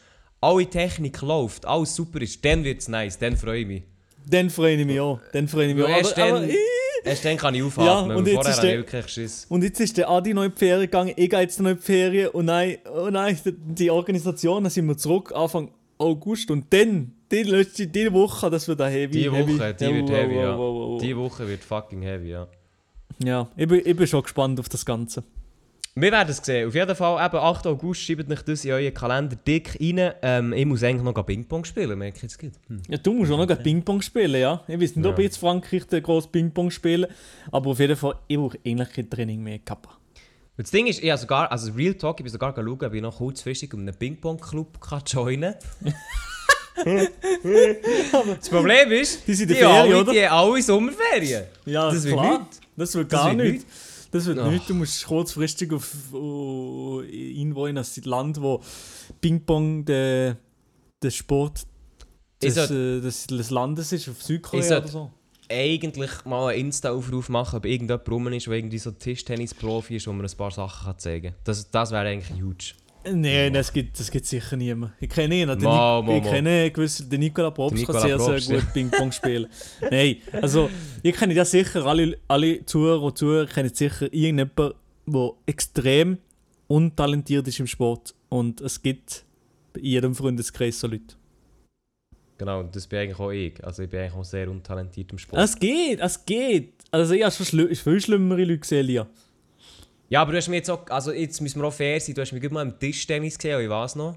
alle 0.48 0.66
Technik 0.66 1.22
läuft, 1.22 1.66
alles 1.66 1.94
super 1.96 2.22
ist, 2.22 2.44
dann 2.46 2.64
wird 2.64 2.80
es 2.80 2.88
nice, 2.88 3.18
dann 3.20 3.36
freue 3.36 3.62
ich 3.62 3.68
mich. 3.68 3.84
Dann 4.30 4.50
freue 4.50 4.76
ich 4.76 4.86
mich 4.86 5.00
auch. 5.00 5.20
Dann 5.34 5.48
freue 5.48 5.68
ich 5.68 5.76
mich 5.76 5.84
auch. 5.84 5.90
erst, 5.90 6.18
Aber, 6.18 6.40
dann, 6.42 6.50
erst 7.04 7.26
dann 7.26 7.38
kann 7.38 7.54
ich 7.56 7.62
Ja, 7.78 8.00
aufatmen, 8.00 8.18
und 8.18 8.26
weil 8.26 8.34
jetzt 8.34 8.50
ist 8.50 8.64
der-. 8.64 9.46
Und 9.50 9.64
jetzt 9.64 9.80
ist 9.80 9.98
der 9.98 10.10
Adi 10.10 10.34
noch 10.34 10.44
in 10.44 10.52
die 10.52 10.58
Ferien 10.58 10.82
gegangen, 10.82 11.14
ich 11.16 11.30
gehe 11.30 11.40
jetzt 11.42 11.60
noch 11.60 11.70
in 11.70 11.78
die 11.78 11.82
Ferien 11.84 12.30
und 12.30 12.46
nein, 12.46 12.78
oh 12.90 13.10
nein, 13.10 13.38
die 13.46 13.92
Organisation, 13.92 14.64
dann 14.64 14.72
sind 14.72 14.88
wir 14.88 14.98
zurück 14.98 15.34
Anfang 15.36 15.72
August 15.98 16.50
und 16.52 16.66
dann, 16.72 17.14
die 17.32 17.44
letzte 17.44 17.88
die 17.88 18.12
Woche, 18.14 18.50
das 18.50 18.68
wird 18.68 18.80
ein 18.82 18.92
heavy. 18.92 19.24
Die 19.24 19.32
heavy. 19.32 19.60
Woche, 19.60 19.74
die 19.74 19.84
Ja, 19.84 19.94
wird 19.94 20.10
heavy, 20.10 20.36
ja. 20.36 20.98
Die 21.02 21.18
Woche 21.18 21.48
wird 21.48 21.64
fucking 21.64 22.02
heavy, 22.02 22.30
ja. 22.30 22.48
Ja, 23.24 23.50
ich 23.58 23.68
bin, 23.68 23.82
ich 23.84 23.96
bin 23.96 24.08
schon 24.08 24.22
gespannt 24.22 24.60
auf 24.60 24.70
das 24.70 24.86
Ganze. 24.86 25.24
Wir 26.00 26.12
werden 26.12 26.30
es 26.30 26.38
sehen. 26.38 26.68
Auf 26.68 26.76
jeden 26.76 26.96
Fall, 26.96 27.26
eben 27.26 27.38
8. 27.38 27.66
August, 27.66 28.02
schreibt 28.02 28.32
euch 28.32 28.42
das 28.44 28.64
in 28.66 28.72
euren 28.72 28.94
Kalender 28.94 29.36
dick 29.36 29.78
rein. 29.82 30.12
Ähm, 30.22 30.54
ich 30.54 30.66
muss 30.66 30.84
eigentlich 30.84 31.02
noch 31.02 31.26
Ping-Pong 31.26 31.66
spielen, 31.66 31.98
merke 31.98 32.18
ich 32.18 32.22
jetzt 32.24 32.38
gut. 32.40 32.52
Hm. 32.68 32.82
Ja, 32.88 32.98
du 32.98 33.14
musst 33.14 33.32
auch 33.32 33.38
noch 33.44 33.64
Ping-Pong 33.64 34.04
spielen, 34.04 34.40
ja. 34.40 34.64
Ich 34.68 34.80
weiß 34.80 34.96
nicht, 34.96 35.06
ob 35.08 35.18
Ja. 35.18 35.24
jetzt 35.24 35.38
Frankreich 35.38 35.86
der 35.88 36.02
groß 36.02 36.28
Ping-Pong 36.32 36.70
spielen, 36.70 37.08
aber 37.52 37.72
auf 37.72 37.80
jeden 37.80 37.96
Fall, 37.96 38.14
ich 38.28 38.38
brauche 38.38 38.60
eigentlich 38.64 38.94
kein 38.94 39.10
Training 39.10 39.42
mehr, 39.42 39.58
Kappa. 39.60 39.90
Und 40.58 40.66
das 40.66 40.70
Ding 40.72 40.86
ist, 40.86 41.02
ich 41.02 41.10
habe 41.10 41.20
sogar, 41.20 41.52
also 41.52 41.72
Real 41.74 41.96
Talk, 41.96 42.20
ich 42.20 42.24
bin 42.26 42.32
sogar 42.32 42.54
schauen, 42.56 42.70
ob 42.84 42.94
ich 42.94 43.02
noch 43.02 43.18
kurzfristig 43.18 43.74
um 43.74 43.80
einen 43.80 43.96
Ping-Pong-Club 43.96 44.80
kann 44.80 45.02
joinen 45.08 45.56
kann. 45.84 45.94
das 48.36 48.50
Problem 48.50 48.92
ist, 48.92 49.28
Die 49.28 49.34
sind 49.34 49.50
in 49.50 49.56
die 49.56 49.60
der 49.62 49.70
Ferien, 49.70 49.94
alle, 49.94 50.02
oder? 50.02 50.12
die 50.14 50.28
haben 50.28 50.52
alle 50.52 50.62
Sommerferien. 50.62 51.44
Ja, 51.66 51.90
Das 51.92 52.04
wird 52.04 52.14
klar. 52.14 52.40
nichts. 52.40 52.60
Das 52.76 52.96
wird 52.96 53.12
Das 53.12 53.20
gar 53.20 53.36
wird 53.38 53.54
nicht. 53.54 53.66
Das 54.12 54.25
wird 54.25 54.39
Ach. 54.39 54.50
nicht. 54.50 54.69
Du 54.69 54.74
musst 54.74 55.06
kurzfristig 55.06 55.74
auf 55.74 56.13
uh, 56.13 57.01
irgendwo 57.01 57.65
in 57.65 57.77
ein 57.77 57.86
Land, 58.04 58.42
wo 58.42 58.62
Ping-Pong 59.21 59.86
der, 59.86 60.38
der 61.01 61.12
Sport 61.12 61.65
des, 62.42 62.57
äh, 62.57 63.01
des, 63.01 63.27
des 63.27 63.50
Landes 63.50 63.92
ist, 63.92 64.09
auf 64.09 64.21
Südkorea 64.21 64.77
oder 64.77 64.88
so. 64.88 65.12
Eigentlich 65.50 66.25
mal 66.25 66.50
einen 66.50 66.68
Insta-Aufruf 66.68 67.30
machen, 67.30 67.57
ob 67.57 67.65
irgendjemand 67.65 68.09
rum 68.09 68.27
ist, 68.27 68.48
der 68.48 68.54
irgendwie 68.54 68.80
so 68.80 68.92
Tischtennis-Profi 68.92 69.95
ist, 69.95 70.07
wo 70.07 70.13
man 70.13 70.25
ein 70.25 70.38
paar 70.38 70.51
Sachen 70.51 70.86
kann 70.86 71.00
zeigen 71.00 71.31
kann. 71.31 71.42
Das, 71.45 71.71
das 71.71 71.92
wäre 71.92 72.07
eigentlich 72.07 72.42
huge. 72.42 72.74
Nein, 73.13 73.54
das 73.54 73.71
gibt, 73.71 74.00
das 74.00 74.09
gibt 74.12 74.25
sicher 74.25 74.56
niemand. 74.57 74.94
Ich 75.00 75.09
kenne 75.09 75.36
ihn. 75.36 75.48
Den 75.48 75.62
Mal, 75.62 76.00
Nic- 76.00 76.07
mal, 76.07 76.18
ich 76.18 76.24
kenne 76.24 76.71
gewiss, 76.71 77.07
den 77.07 77.19
Nikola 77.19 77.51
Probst 77.51 77.86
kann 77.86 78.01
sehr, 78.01 78.18
Probst, 78.18 78.48
sehr 78.48 78.59
gut 78.59 78.74
Ping-Pong 78.74 79.12
spielen. 79.12 79.48
Nein, 79.92 80.18
also 80.31 80.69
ich 81.04 81.15
kenne 81.15 81.33
ja 81.33 81.45
sicher, 81.45 81.86
alle, 81.86 82.18
alle 82.27 82.65
Zuhörer 82.65 83.01
und 83.04 83.18
Zuhörer 83.18 83.48
kennen 83.48 83.74
sicher 83.74 84.12
irgendjemanden, 84.13 84.74
der 85.06 85.31
extrem 85.45 86.18
untalentiert 86.68 87.48
ist 87.48 87.59
im 87.59 87.68
Sport. 87.68 88.13
Und 88.30 88.62
es 88.62 88.81
gibt 88.81 89.24
in 89.77 89.86
jedem 89.86 90.15
Freundeskreis 90.15 90.80
so 90.80 90.88
Leute. 90.88 91.15
Genau, 92.38 92.60
und 92.60 92.75
das 92.75 92.86
bin 92.86 93.00
eigentlich 93.00 93.19
auch 93.19 93.31
ich. 93.31 93.63
Also 93.63 93.83
ich 93.83 93.89
bin 93.89 94.00
eigentlich 94.01 94.13
auch 94.13 94.24
sehr 94.24 94.50
untalentiert 94.50 95.12
im 95.12 95.18
Sport. 95.18 95.42
Es 95.42 95.57
geht, 95.57 96.00
es 96.00 96.24
geht. 96.25 96.74
Also 96.92 97.13
ich 97.13 97.24
habe 97.24 97.31
schon 97.33 97.45
schli 97.45 97.75
viel 97.75 98.00
schlimmere 98.00 98.43
Leute 98.43 98.60
gesehen, 98.60 98.86
Lia. 98.86 99.01
Ja, 99.01 99.08
aber 100.16 100.32
du 100.32 100.38
hast 100.38 100.48
mir 100.48 100.58
jetzt 100.58 100.70
auch, 100.70 100.88
also 100.90 101.12
jetzt 101.12 101.42
müssen 101.42 101.62
wir 101.62 101.68
auch 101.68 101.74
fair 101.74 102.00
sein, 102.00 102.16
du 102.16 102.22
hast 102.22 102.32
mich 102.32 102.42
gerade 102.42 102.54
mal 102.54 102.62
im 102.62 102.80
Tischtennis 102.80 103.38
gesehen, 103.38 103.60
ich 103.62 103.70
weiß 103.70 103.96
noch. 103.96 104.16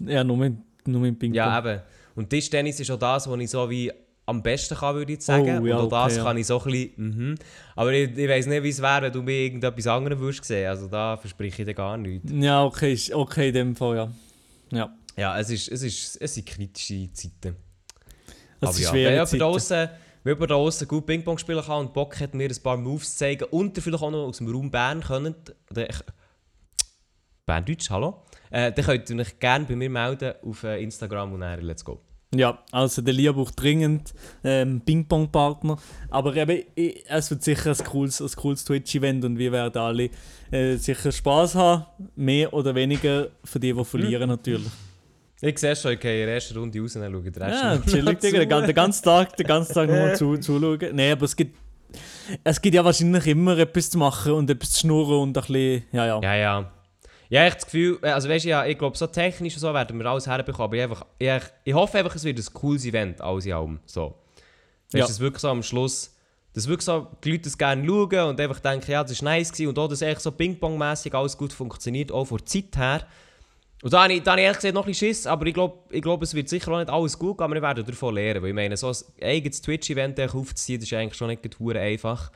Ja, 0.00 0.22
nur 0.22 0.36
mit, 0.36 0.54
nur 0.86 1.00
mit 1.00 1.18
Ping-Pong. 1.18 1.34
Ja, 1.36 1.58
eben. 1.58 1.80
Und 2.14 2.30
Tischtennis 2.30 2.78
ist 2.80 2.90
auch 2.90 2.98
das, 2.98 3.28
was 3.28 3.40
ich 3.40 3.50
so 3.50 3.68
wie 3.70 3.90
am 4.26 4.42
besten 4.42 4.76
kann, 4.76 4.94
würde 4.94 5.12
ich 5.12 5.22
sagen. 5.22 5.62
Oh, 5.62 5.66
ja, 5.66 5.76
und 5.76 5.86
auch 5.86 5.90
das 5.90 6.12
okay, 6.12 6.16
ja. 6.16 6.24
kann 6.24 6.36
ich 6.38 6.46
so 6.46 6.58
ein 6.58 6.64
bisschen, 6.64 6.92
mhm. 6.96 7.34
Aber 7.76 7.92
ich, 7.92 8.16
ich 8.16 8.28
weiß 8.28 8.46
nicht, 8.46 8.62
wie 8.62 8.68
es 8.68 8.80
wäre, 8.80 9.02
wenn 9.02 9.12
du 9.12 9.22
mir 9.22 9.32
irgendetwas 9.32 9.86
anderes 9.86 10.18
würdest 10.18 10.44
sehen. 10.44 10.68
Also 10.68 10.88
da 10.88 11.16
verspreche 11.16 11.62
ich 11.62 11.66
dir 11.66 11.74
gar 11.74 11.96
nichts. 11.96 12.30
ja 12.32 12.64
okay, 12.64 12.98
okay 13.12 13.48
in 13.48 13.54
dem 13.54 13.76
Fall, 13.76 13.96
ja. 13.96 14.10
Ja, 14.70 14.94
Ja, 15.16 15.38
es, 15.38 15.50
ist, 15.50 15.68
es, 15.70 15.82
ist, 15.82 16.16
es 16.20 16.34
sind 16.34 16.46
kritische 16.46 17.12
Zeiten. 17.12 17.56
es 18.60 18.68
Aber 18.68 18.70
ist 18.70 18.80
ja, 18.80 18.88
schwere 18.90 19.20
wenn 19.20 19.38
jemand 19.38 19.62
Zeiten. 19.62 19.90
Wenn 20.24 20.32
jemand 20.34 20.50
da 20.50 20.54
draussen 20.56 20.88
gut 20.88 21.06
Ping-Pong 21.06 21.38
spielen 21.38 21.62
kann 21.62 21.86
und 21.86 21.92
Bock 21.92 22.18
hat, 22.18 22.34
mir 22.34 22.48
ein 22.48 22.62
paar 22.62 22.76
Moves 22.76 23.12
zu 23.12 23.18
zeigen 23.18 23.44
und 23.50 23.76
ihr 23.76 23.82
vielleicht 23.82 24.02
auch 24.02 24.10
noch 24.10 24.26
aus 24.26 24.38
dem 24.38 24.48
Raum 24.50 24.70
Bern 24.70 25.00
können, 25.02 25.34
oder 25.70 25.88
ich- 25.88 26.02
hallo, 27.90 28.22
äh, 28.50 28.72
dann 28.72 28.84
könnt 28.84 29.10
ihr 29.10 29.18
euch 29.18 29.38
gerne 29.38 29.66
bei 29.66 29.76
mir 29.76 29.90
melden 29.90 30.32
auf 30.42 30.62
äh, 30.64 30.82
Instagram 30.82 31.34
und 31.34 31.40
dann 31.40 31.60
let's 31.60 31.84
go. 31.84 32.00
Ja, 32.34 32.58
also 32.72 33.00
der 33.00 33.14
Lia 33.14 33.30
braucht 33.30 33.60
dringend 33.62 34.12
ähm, 34.42 34.80
Ping-Pong-Partner. 34.80 35.76
Aber 36.10 36.34
eben, 36.34 36.64
ich, 36.74 37.04
es 37.06 37.30
wird 37.30 37.44
sicher 37.44 37.70
ein 37.70 37.84
cooles, 37.84 38.20
ein 38.20 38.30
cooles 38.34 38.64
Twitch-Event 38.64 39.24
und 39.24 39.38
wir 39.38 39.52
werden 39.52 39.78
alle 39.80 40.10
äh, 40.50 40.74
sicher 40.76 41.12
Spaß 41.12 41.54
haben. 41.54 41.84
Mehr 42.16 42.52
oder 42.52 42.74
weniger 42.74 43.28
für 43.44 43.60
die, 43.60 43.72
die 43.72 43.84
verlieren 43.84 44.28
natürlich. 44.30 44.66
Ich 45.40 45.58
sehe 45.58 45.76
schon, 45.76 45.92
ich 45.92 46.00
gehe 46.00 46.20
in 46.20 46.26
der 46.26 46.36
ersten 46.36 46.56
Runde 46.56 46.80
raus 46.80 46.96
und 46.96 47.02
dann 47.02 47.12
schaue 47.12 47.22
den 47.30 47.42
Rest 47.42 47.62
Ja, 47.62 47.78
chillig. 47.78 48.18
Digga. 48.20 48.38
Den, 48.38 48.48
gan- 48.48 48.66
den 48.66 48.74
ganzen 48.74 49.04
Tag, 49.04 49.36
den 49.36 49.46
ganzen 49.46 49.74
Tag 49.74 49.88
nur 49.88 50.14
zu, 50.14 50.36
zuschauen. 50.38 50.78
Nein, 50.94 51.12
aber 51.12 51.24
es 51.24 51.36
gibt, 51.36 51.56
es 52.42 52.60
gibt 52.60 52.74
ja 52.74 52.84
wahrscheinlich 52.84 53.26
immer 53.26 53.58
etwas 53.58 53.90
zu 53.90 53.98
machen 53.98 54.32
und 54.32 54.48
etwas 54.50 54.70
zu 54.72 54.80
schnurren 54.80 55.18
und 55.22 55.36
ein 55.36 55.42
bisschen, 55.42 55.84
ja, 55.92 56.06
ja. 56.06 56.20
Ja, 56.22 56.34
ja. 56.36 56.70
Ja, 57.30 57.40
ich 57.46 57.50
habe 57.50 57.54
das 57.56 57.64
Gefühl, 57.64 57.98
äh, 58.02 58.08
also 58.10 58.28
weißt 58.28 58.44
du, 58.44 58.48
ja, 58.50 58.64
ich 58.66 58.78
glaube, 58.78 58.96
so 58.96 59.06
technisch 59.06 59.54
und 59.54 59.60
so 59.60 59.74
werden 59.74 59.98
wir 59.98 60.06
alles 60.06 60.26
herbekommen, 60.26 60.66
aber 60.68 60.76
ich, 60.76 60.82
einfach, 60.82 61.06
ich, 61.18 61.30
ich 61.64 61.74
hoffe 61.74 61.98
einfach, 61.98 62.14
es 62.14 62.24
wird 62.24 62.38
ein 62.38 62.44
cooles 62.54 62.84
Event, 62.84 63.20
alles 63.20 63.46
in 63.46 63.52
allem. 63.54 63.80
So. 63.86 64.02
Weißt 64.04 64.94
du, 64.94 64.98
Ja. 64.98 65.06
dass 65.06 65.20
wirklich 65.20 65.40
so 65.40 65.48
am 65.48 65.62
Schluss, 65.62 66.14
dass 66.52 66.68
wirklich 66.68 66.84
so 66.84 67.08
die 67.24 67.32
Leute 67.32 67.44
das 67.44 67.58
gerne 67.58 67.84
schauen 67.84 68.28
und 68.28 68.40
einfach 68.40 68.60
denken, 68.60 68.90
ja, 68.90 69.02
das 69.02 69.20
war 69.22 69.32
nice 69.32 69.50
gewesen 69.50 69.68
und 69.68 69.78
auch, 69.78 69.88
dass 69.88 70.02
echt 70.02 70.20
so 70.20 70.30
Ping-Pong-mässig 70.30 71.12
alles 71.14 71.36
gut 71.36 71.52
funktioniert, 71.52 72.12
auch 72.12 72.24
von 72.26 72.38
der 72.38 72.46
Zeit 72.46 72.76
her. 72.76 73.06
Und 73.84 73.92
da 73.92 74.04
habe 74.04 74.14
ich, 74.14 74.22
da 74.22 74.30
habe 74.30 74.40
ich 74.40 74.46
ehrlich 74.46 74.56
gesagt 74.56 74.74
noch 74.74 74.84
ein 74.84 74.86
bisschen 74.86 75.08
Schiss, 75.08 75.26
aber 75.26 75.44
ich 75.44 75.52
glaube, 75.52 75.76
ich 75.90 76.00
glaub, 76.00 76.22
es 76.22 76.32
wird 76.32 76.48
sicher 76.48 76.72
auch 76.72 76.78
nicht 76.78 76.88
alles 76.88 77.18
gut 77.18 77.36
gehen, 77.36 77.44
aber 77.44 77.54
wir 77.54 77.60
werden 77.60 77.84
davon 77.84 78.14
lernen. 78.14 78.40
Weil 78.40 78.48
ich 78.48 78.54
meine, 78.54 78.78
so 78.78 78.88
ein 78.88 78.96
eigenes 79.22 79.60
Twitch-Event 79.60 80.18
aufzuziehen, 80.20 80.80
das 80.80 80.90
ist 80.90 80.96
eigentlich 80.96 81.18
schon 81.18 81.28
nicht 81.28 81.76
einfach. 81.76 82.32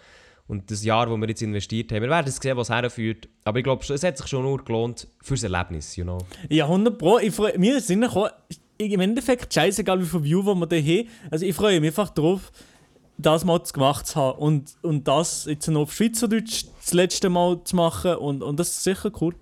Und 0.46 0.70
das 0.70 0.84
Jahr, 0.84 1.06
das 1.06 1.16
wir 1.16 1.26
jetzt 1.26 1.40
investiert 1.40 1.90
haben, 1.90 2.02
wir 2.02 2.10
werden 2.10 2.30
sehen, 2.30 2.54
was 2.54 2.68
herführt. 2.68 3.30
Aber 3.44 3.56
ich 3.56 3.64
glaube, 3.64 3.82
es 3.82 4.02
hat 4.02 4.18
sich 4.18 4.26
schon 4.26 4.42
nur 4.42 4.62
gelohnt 4.62 5.08
fürs 5.22 5.42
Erlebnis, 5.42 5.96
you 5.96 6.04
know. 6.04 6.18
Ja, 6.50 6.66
100 6.66 6.98
Pro. 6.98 7.18
Ich 7.18 7.34
freu, 7.34 7.50
mir 7.56 7.78
ist 7.78 7.88
gekommen, 7.88 8.28
im 8.76 9.00
Endeffekt 9.00 9.52
scheißegal, 9.54 10.02
wie 10.02 10.06
viele 10.06 10.24
Viewer 10.24 10.54
wir 10.54 10.66
da 10.66 10.76
haben. 10.76 11.08
Also 11.30 11.46
ich 11.46 11.56
freue 11.56 11.80
mich 11.80 11.88
einfach 11.88 12.10
drauf, 12.10 12.52
das 13.16 13.46
mal 13.46 13.58
gemacht 13.58 14.06
zu 14.06 14.16
haben. 14.16 14.38
Und, 14.38 14.76
und 14.82 15.08
das 15.08 15.46
jetzt 15.46 15.66
noch 15.68 15.80
auf 15.80 15.94
Schweizerdeutsch 15.94 16.66
das 16.78 16.92
letzte 16.92 17.30
Mal 17.30 17.64
zu 17.64 17.74
machen. 17.74 18.16
Und, 18.16 18.42
und 18.42 18.60
das 18.60 18.68
ist 18.68 18.84
sicher 18.84 19.10
cool. 19.18 19.34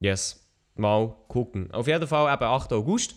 Yes, 0.00 0.43
mal 0.76 1.14
gucken. 1.28 1.70
Auf 1.72 1.86
jeden 1.86 2.06
Fall 2.06 2.32
eben 2.32 2.44
8. 2.44 2.72
August. 2.72 3.14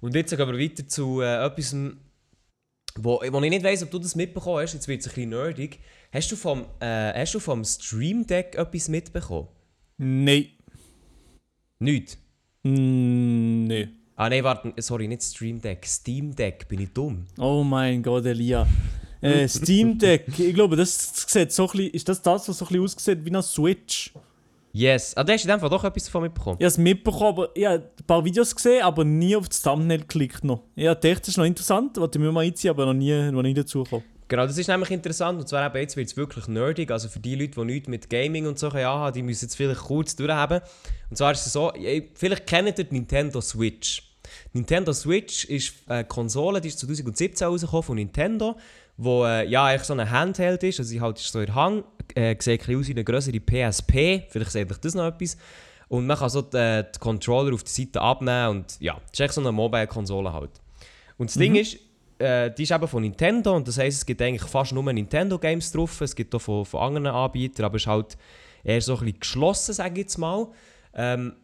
Und 0.00 0.14
jetzt 0.14 0.30
gehen 0.36 0.38
wir 0.38 0.58
weiter 0.58 0.86
zu 0.86 1.20
äh, 1.20 1.44
etwas, 1.44 1.74
wo, 2.96 3.20
wo 3.30 3.42
ich 3.42 3.50
nicht 3.50 3.64
weiss, 3.64 3.82
ob 3.82 3.90
du 3.90 3.98
das 3.98 4.14
mitbekommen 4.14 4.62
hast. 4.62 4.74
Jetzt 4.74 4.88
wird 4.88 5.00
es 5.00 5.08
ein 5.08 5.14
bisschen 5.14 5.30
nerdig. 5.30 5.80
Hast 6.12 6.30
du 6.32 6.36
vom, 6.36 6.64
äh, 6.80 7.12
hast 7.20 7.34
du 7.34 7.40
vom 7.40 7.64
Stream 7.64 8.26
Deck 8.26 8.54
etwas 8.56 8.88
mitbekommen? 8.88 9.48
Nein. 9.98 10.48
Nicht? 11.80 12.18
Mm, 12.62 13.64
Nein. 13.64 13.94
Ah 14.16 14.28
nein, 14.28 14.42
warte, 14.42 14.74
sorry, 14.82 15.06
nicht 15.06 15.22
Stream 15.22 15.60
Deck, 15.60 15.86
Steam 15.86 16.34
Deck, 16.34 16.66
bin 16.66 16.80
ich 16.80 16.92
dumm? 16.92 17.24
Oh 17.38 17.62
mein 17.62 18.02
Gott, 18.02 18.26
Elia. 18.26 18.66
Äh, 19.20 19.46
Steam 19.46 19.96
Deck, 19.96 20.26
ich 20.36 20.54
glaube, 20.54 20.74
das 20.74 21.24
sieht 21.28 21.52
so 21.52 21.66
ein 21.66 21.70
bisschen, 21.70 21.90
ist 21.94 22.08
das 22.08 22.20
das, 22.20 22.48
was 22.48 22.58
so 22.58 22.64
ein 22.64 22.68
bisschen 22.68 22.84
aussieht 22.84 23.24
wie 23.24 23.30
eine 23.30 23.42
Switch? 23.42 24.12
Yes. 24.72 25.16
Ah, 25.16 25.24
du 25.24 25.32
hast 25.32 25.44
in 25.44 25.50
dem 25.50 25.60
Fall 25.60 25.70
doch 25.70 25.84
etwas 25.84 26.04
davon 26.04 26.22
mitbekommen. 26.22 26.56
Ich 26.58 26.64
habe 26.64 26.68
es 26.68 26.78
mitbekommen, 26.78 27.28
aber 27.28 27.48
ich 27.54 27.66
habe 27.66 27.90
ein 27.98 28.06
paar 28.06 28.24
Videos 28.24 28.54
gesehen, 28.54 28.82
aber 28.82 29.04
nie 29.04 29.34
auf 29.34 29.48
das 29.48 29.62
Thumbnail 29.62 30.00
geklickt 30.00 30.44
noch. 30.44 30.62
Ich 30.76 30.84
dachte, 30.84 31.20
das 31.20 31.28
ist 31.28 31.36
noch 31.36 31.44
interessant, 31.44 31.96
wollte 31.96 32.18
ich 32.18 32.24
mir 32.24 32.32
mal 32.32 32.44
einziehen, 32.44 32.70
aber 32.70 32.86
noch 32.86 32.94
nie, 32.94 33.30
noch 33.30 33.42
nie 33.42 33.54
dazu 33.54 33.82
gekommen. 33.82 34.04
Genau, 34.28 34.46
das 34.46 34.58
ist 34.58 34.68
nämlich 34.68 34.90
interessant 34.90 35.40
und 35.40 35.48
zwar 35.48 35.66
eben 35.66 35.78
jetzt 35.78 35.96
wird 35.96 36.08
es 36.08 36.16
wirklich 36.16 36.48
nerdig, 36.48 36.90
also 36.90 37.08
für 37.08 37.18
die 37.18 37.34
Leute, 37.34 37.52
die 37.52 37.64
nichts 37.64 37.88
mit 37.88 38.10
Gaming 38.10 38.46
und 38.46 38.58
so 38.58 38.70
haben, 38.70 39.14
die 39.14 39.22
müssen 39.22 39.46
jetzt 39.46 39.56
vielleicht 39.56 39.80
kurz 39.80 40.14
durchhaben. 40.16 40.60
Und 41.08 41.16
zwar 41.16 41.32
ist 41.32 41.46
es 41.46 41.52
so, 41.54 41.72
vielleicht 42.14 42.46
kennt 42.46 42.78
ihr 42.78 42.84
die 42.84 42.94
Nintendo 42.94 43.40
Switch. 43.40 44.02
Nintendo 44.52 44.92
Switch 44.92 45.46
ist 45.46 45.76
eine 45.86 46.04
Konsole, 46.04 46.60
die 46.60 46.68
ist 46.68 46.78
2017 46.80 47.46
rausgekommen 47.46 47.82
von 47.82 47.96
Nintendo, 47.96 48.56
wo 48.98 49.24
äh, 49.24 49.48
ja 49.48 49.64
eigentlich 49.64 49.84
so 49.84 49.94
ein 49.94 50.10
Handheld 50.10 50.62
ist, 50.64 50.80
also 50.80 50.88
sie 50.88 51.00
halt 51.00 51.18
ist 51.18 51.32
so 51.32 51.40
in 51.40 51.54
Hang, 51.54 51.84
äh, 52.14 52.34
sieht 52.38 52.68
ein 52.68 52.76
aus 52.76 52.88
wie 52.88 52.92
eine 52.92 53.04
größere 53.04 53.38
PSP, 53.40 54.24
vielleicht 54.28 54.50
seht 54.50 54.70
euch 54.70 54.78
das 54.78 54.94
noch 54.94 55.06
etwas. 55.06 55.38
Und 55.88 56.06
man 56.06 56.18
kann 56.18 56.28
so 56.28 56.42
die, 56.42 56.56
äh, 56.56 56.84
die 56.94 56.98
Controller 56.98 57.54
auf 57.54 57.62
die 57.62 57.70
Seite 57.70 58.02
abnehmen 58.02 58.48
und 58.48 58.76
ja, 58.80 58.94
das 58.94 59.12
ist 59.12 59.20
echt 59.20 59.34
so 59.34 59.40
eine 59.40 59.52
Mobile-Konsole 59.52 60.30
halt. 60.32 60.50
Und 61.16 61.30
das 61.30 61.36
Ding 61.36 61.54
ist, 61.54 61.78
äh, 62.18 62.50
die 62.50 62.64
ist 62.64 62.72
eben 62.72 62.88
von 62.88 63.02
Nintendo 63.02 63.56
und 63.56 63.66
das 63.66 63.78
heisst, 63.78 63.98
es 63.98 64.06
gibt 64.06 64.20
eigentlich 64.20 64.42
fast 64.42 64.72
nur 64.72 64.92
Nintendo-Games 64.92 65.72
drauf, 65.72 66.00
es 66.00 66.14
gibt 66.14 66.34
auch 66.34 66.40
von, 66.40 66.66
von 66.66 66.80
anderen 66.80 67.06
Anbietern, 67.06 67.66
aber 67.66 67.76
es 67.76 67.82
ist 67.82 67.86
halt 67.86 68.18
eher 68.64 68.80
so 68.80 68.94
ein 68.94 69.04
bisschen 69.04 69.20
geschlossen, 69.20 69.74
sage 69.74 69.92
ich 69.92 69.98
jetzt 69.98 70.18
mal. 70.18 70.48
Ähm, 70.94 71.34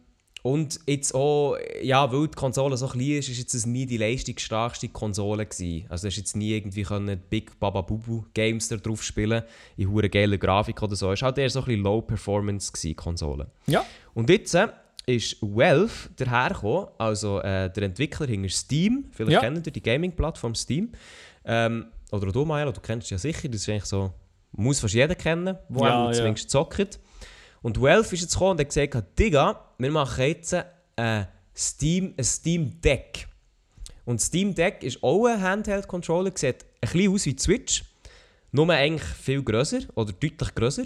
und 0.45 0.79
jetzt 0.85 1.15
auch, 1.15 1.57
ja, 1.81 2.11
weil 2.13 2.27
die 2.27 2.35
Konsole 2.35 2.77
so 2.77 2.87
klein 2.87 3.17
ist, 3.17 3.29
ist 3.29 3.39
jetzt 3.39 3.55
das 3.55 3.65
nie 3.65 3.87
die 3.87 3.97
leistungsstarkste 3.97 4.89
Konsole 4.89 5.43
gewesen. 5.47 5.87
Also 5.89 6.03
du 6.03 6.11
hast 6.11 6.17
jetzt 6.17 6.35
nie 6.35 6.51
irgendwie 6.51 6.83
können 6.83 7.19
Big 7.31 7.59
Baba 7.59 7.81
Bubu 7.81 8.25
Games 8.35 8.67
da 8.67 8.75
drauf 8.75 9.01
spielen, 9.01 9.41
in 9.75 9.89
hure 9.89 10.07
geile 10.07 10.37
Grafik 10.37 10.83
oder 10.83 10.95
so. 10.95 11.11
Es 11.11 11.21
war 11.23 11.29
halt 11.29 11.39
eher 11.39 11.49
so 11.49 11.61
ein 11.61 11.65
bisschen 11.65 11.81
Low 11.81 11.99
Performance 12.01 12.71
gewesen, 12.71 12.95
Konsole. 12.95 13.47
Ja. 13.65 13.83
Und 14.13 14.29
jetzt 14.29 14.53
äh, 14.53 14.67
ist 15.07 15.37
Valve 15.41 15.91
dahergekommen, 16.15 16.89
also 16.99 17.39
äh, 17.39 17.71
der 17.73 17.81
Entwickler 17.81 18.27
hinter 18.27 18.49
Steam, 18.49 19.05
vielleicht 19.13 19.31
Ja. 19.31 19.39
kennt 19.39 19.65
ihr 19.65 19.73
die 19.73 19.81
Gaming-Plattform 19.81 20.53
Steam. 20.53 20.91
Ähm, 21.43 21.87
oder 22.11 22.31
du, 22.31 22.45
Mael, 22.45 22.71
du 22.71 22.81
kennst 22.81 23.09
ja 23.09 23.17
sicher, 23.17 23.47
das 23.49 23.61
ist 23.61 23.69
eigentlich 23.69 23.85
so, 23.85 24.13
muss 24.51 24.79
fast 24.79 24.93
jeder 24.93 25.15
kennen, 25.15 25.57
der 25.69 25.81
Ja, 25.81 25.87
ja, 25.87 26.05
ja. 26.05 26.11
zumindest 26.13 26.51
zockt. 26.51 26.99
Und 27.65 27.81
Valve 27.81 28.13
ist 28.13 28.21
jetzt 28.21 28.33
gekommen 28.33 28.51
und 28.51 28.59
hat 28.59 28.67
gesagt, 28.67 29.17
Digga, 29.17 29.59
wir 29.79 29.91
machen 29.91 30.23
jetzt 30.23 30.55
ein 30.95 31.27
Steam, 31.57 32.13
ein 32.15 32.23
Steam 32.23 32.79
Deck. 32.79 33.27
Und 34.05 34.21
Steam 34.21 34.53
Deck 34.53 34.83
ist 34.83 35.01
auch 35.01 35.25
ein 35.25 35.41
Handheld-Controller, 35.41 36.31
sieht 36.35 36.63
ein 36.63 36.67
bisschen 36.81 37.11
aus 37.11 37.25
wie 37.25 37.35
Switch, 37.39 37.83
nur 38.51 38.69
eigentlich 38.69 39.01
viel 39.01 39.41
grösser 39.41 39.79
oder 39.95 40.13
deutlich 40.13 40.53
grösser. 40.53 40.83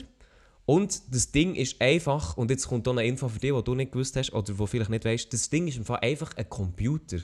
Und 0.65 1.13
das 1.13 1.33
Ding 1.33 1.53
ist 1.55 1.81
einfach, 1.81 2.37
und 2.37 2.49
jetzt 2.49 2.65
kommt 2.65 2.87
hier 2.87 2.91
eine 2.91 3.05
Info 3.05 3.27
für 3.27 3.39
dich, 3.39 3.53
die 3.53 3.63
du 3.65 3.75
nicht 3.75 3.91
gewusst 3.91 4.15
hast 4.15 4.31
oder 4.31 4.57
wo 4.57 4.65
vielleicht 4.65 4.89
nicht 4.89 5.03
weißt, 5.03 5.33
das 5.33 5.49
Ding 5.49 5.67
ist 5.67 5.77
einfach 5.91 6.31
ein 6.37 6.49
Computer. 6.49 7.17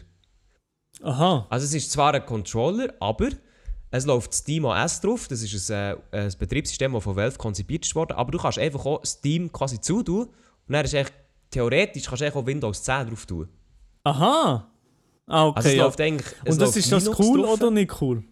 Aha. 1.01 1.47
Also 1.49 1.65
es 1.65 1.73
ist 1.73 1.91
zwar 1.93 2.13
ein 2.13 2.25
Controller, 2.25 2.93
aber 2.99 3.29
es 3.97 4.05
läuft 4.05 4.33
Steam 4.33 4.65
OS 4.65 5.01
drauf. 5.01 5.27
Das 5.27 5.41
ist 5.41 5.71
ein, 5.71 5.97
äh, 6.11 6.21
ein 6.21 6.33
Betriebssystem, 6.37 6.93
das 6.93 7.03
von 7.03 7.15
Valve 7.15 7.37
konzipiert 7.37 7.85
ist 7.85 7.95
worden. 7.95 8.13
Aber 8.13 8.31
du 8.31 8.37
kannst 8.37 8.59
einfach 8.59 8.85
auch 8.85 9.05
Steam 9.05 9.51
quasi 9.51 9.79
zutun 9.79 10.25
und 10.27 10.73
dann 10.73 10.85
ist 10.85 10.93
echt, 10.93 11.13
theoretisch 11.49 12.03
kannst 12.05 12.21
du 12.21 12.35
auch 12.35 12.45
Windows 12.45 12.83
10 12.83 13.07
drauf 13.07 13.25
tun. 13.25 13.47
Aha. 14.03 14.71
Ah, 15.27 15.47
okay. 15.47 15.57
Also 15.57 15.69
es 15.69 15.75
ja. 15.75 15.83
läuft 15.83 16.01
eigentlich... 16.01 16.27
es 16.43 16.53
Und 16.53 16.61
das 16.61 16.75
ist 16.75 16.91
das 16.91 17.03
Linux 17.03 17.19
cool 17.19 17.41
drauf. 17.41 17.53
oder 17.53 17.71
nicht 17.71 18.01
cool? 18.01 18.23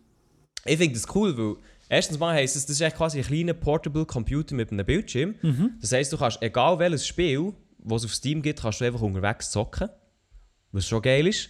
Ich 0.65 0.77
finde 0.77 0.93
das 0.93 1.15
cool, 1.15 1.37
weil 1.37 1.55
erstens 1.89 2.19
mal 2.19 2.33
heisst 2.33 2.55
es, 2.55 2.65
das 2.65 2.75
ist 2.75 2.81
echt 2.81 2.95
quasi 2.95 3.19
ein 3.19 3.25
kleiner 3.25 3.53
Portable 3.53 4.05
Computer 4.05 4.55
mit 4.55 4.71
einem 4.71 4.85
Bildschirm. 4.85 5.35
Das 5.81 5.91
heisst, 5.91 6.13
du 6.13 6.17
kannst, 6.17 6.41
egal 6.41 6.77
welches 6.79 7.07
Spiel, 7.07 7.53
was 7.79 8.03
es 8.03 8.09
auf 8.09 8.15
Steam 8.15 8.41
gibt, 8.41 8.61
kannst 8.61 8.81
du 8.81 8.85
einfach 8.85 9.01
unterwegs 9.01 9.51
zocken. 9.51 9.89
Was 10.71 10.87
schon 10.87 11.01
geil 11.01 11.27
ist. 11.27 11.45
Ich 11.45 11.49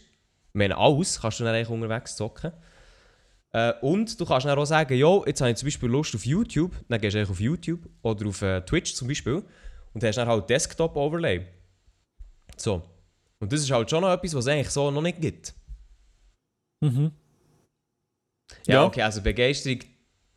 meine, 0.54 0.78
alles 0.78 1.20
kannst 1.20 1.40
du 1.40 1.44
dann 1.44 1.56
eigentlich 1.56 1.70
unterwegs 1.70 2.16
zocken. 2.16 2.52
Äh, 3.54 3.74
und 3.82 4.20
du 4.20 4.26
kannst 4.26 4.46
dann 4.46 4.58
auch 4.58 4.66
sagen, 4.66 4.98
jo, 4.98 5.24
jetzt 5.26 5.40
habe 5.40 5.52
ich 5.52 5.58
zum 5.58 5.68
Beispiel 5.68 5.90
Lust 5.90 6.16
auf 6.16 6.26
YouTube, 6.26 6.74
dann 6.90 7.00
gehst 7.00 7.14
du 7.14 7.20
eigentlich 7.20 7.30
auf 7.30 7.40
YouTube 7.40 7.88
oder 8.02 8.28
auf 8.28 8.42
äh, 8.42 8.62
Twitch 8.62 8.96
zum 8.96 9.08
Beispiel 9.08 9.44
und 9.94 10.04
hast 10.04 10.18
dann 10.18 10.28
halt 10.28 10.50
Desktop-Overlay. 10.50 11.46
So. 12.58 12.82
Und 13.40 13.54
das 13.54 13.62
ist 13.62 13.72
halt 13.72 13.90
schon 13.90 14.02
noch 14.02 14.12
etwas, 14.12 14.34
was 14.34 14.46
es 14.46 14.52
eigentlich 14.52 14.70
so 14.70 14.90
noch 14.90 15.02
nicht 15.02 15.22
gibt. 15.22 15.54
Mhm. 16.82 17.12
Ja, 18.66 18.76
Ja. 18.76 18.86
okay, 18.86 19.02
also 19.04 19.22
Begeisterung, 19.22 19.80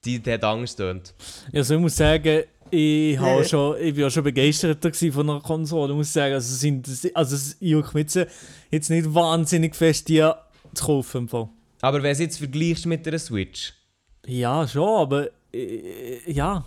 die, 0.04 0.18
die 0.18 0.32
hat 0.32 0.44
Angst 0.44 0.76
tönt. 0.76 1.14
Also 1.52 1.74
ich 1.74 1.80
muss 1.80 1.96
sagen, 1.96 2.44
ich, 2.70 3.18
habe 3.18 3.44
schon, 3.44 3.76
ich 3.80 3.94
bin 3.94 4.02
ja 4.02 4.10
schon 4.10 4.24
begeisterter 4.24 4.92
von 5.12 5.30
einer 5.30 5.40
Konsole. 5.40 5.92
Ich 5.92 5.96
muss 5.96 6.12
sagen, 6.12 6.34
also, 6.34 6.54
sind, 6.54 6.88
also 7.14 7.36
es 7.36 7.56
juckt 7.60 7.94
mich 7.94 8.14
jetzt 8.70 8.90
nicht 8.90 9.14
wahnsinnig 9.14 9.74
fest, 9.74 10.08
die 10.08 10.28
zu 10.74 10.84
kaufen. 10.84 11.18
Im 11.22 11.28
Fall. 11.28 11.48
Aber 11.80 12.02
wenn 12.02 12.16
du 12.16 12.22
jetzt 12.22 12.38
vergleichst 12.38 12.86
mit 12.86 13.06
einer 13.06 13.18
Switch, 13.18 13.72
Ja, 14.26 14.66
schon, 14.66 15.00
aber 15.00 15.28
äh, 15.52 16.30
ja. 16.30 16.64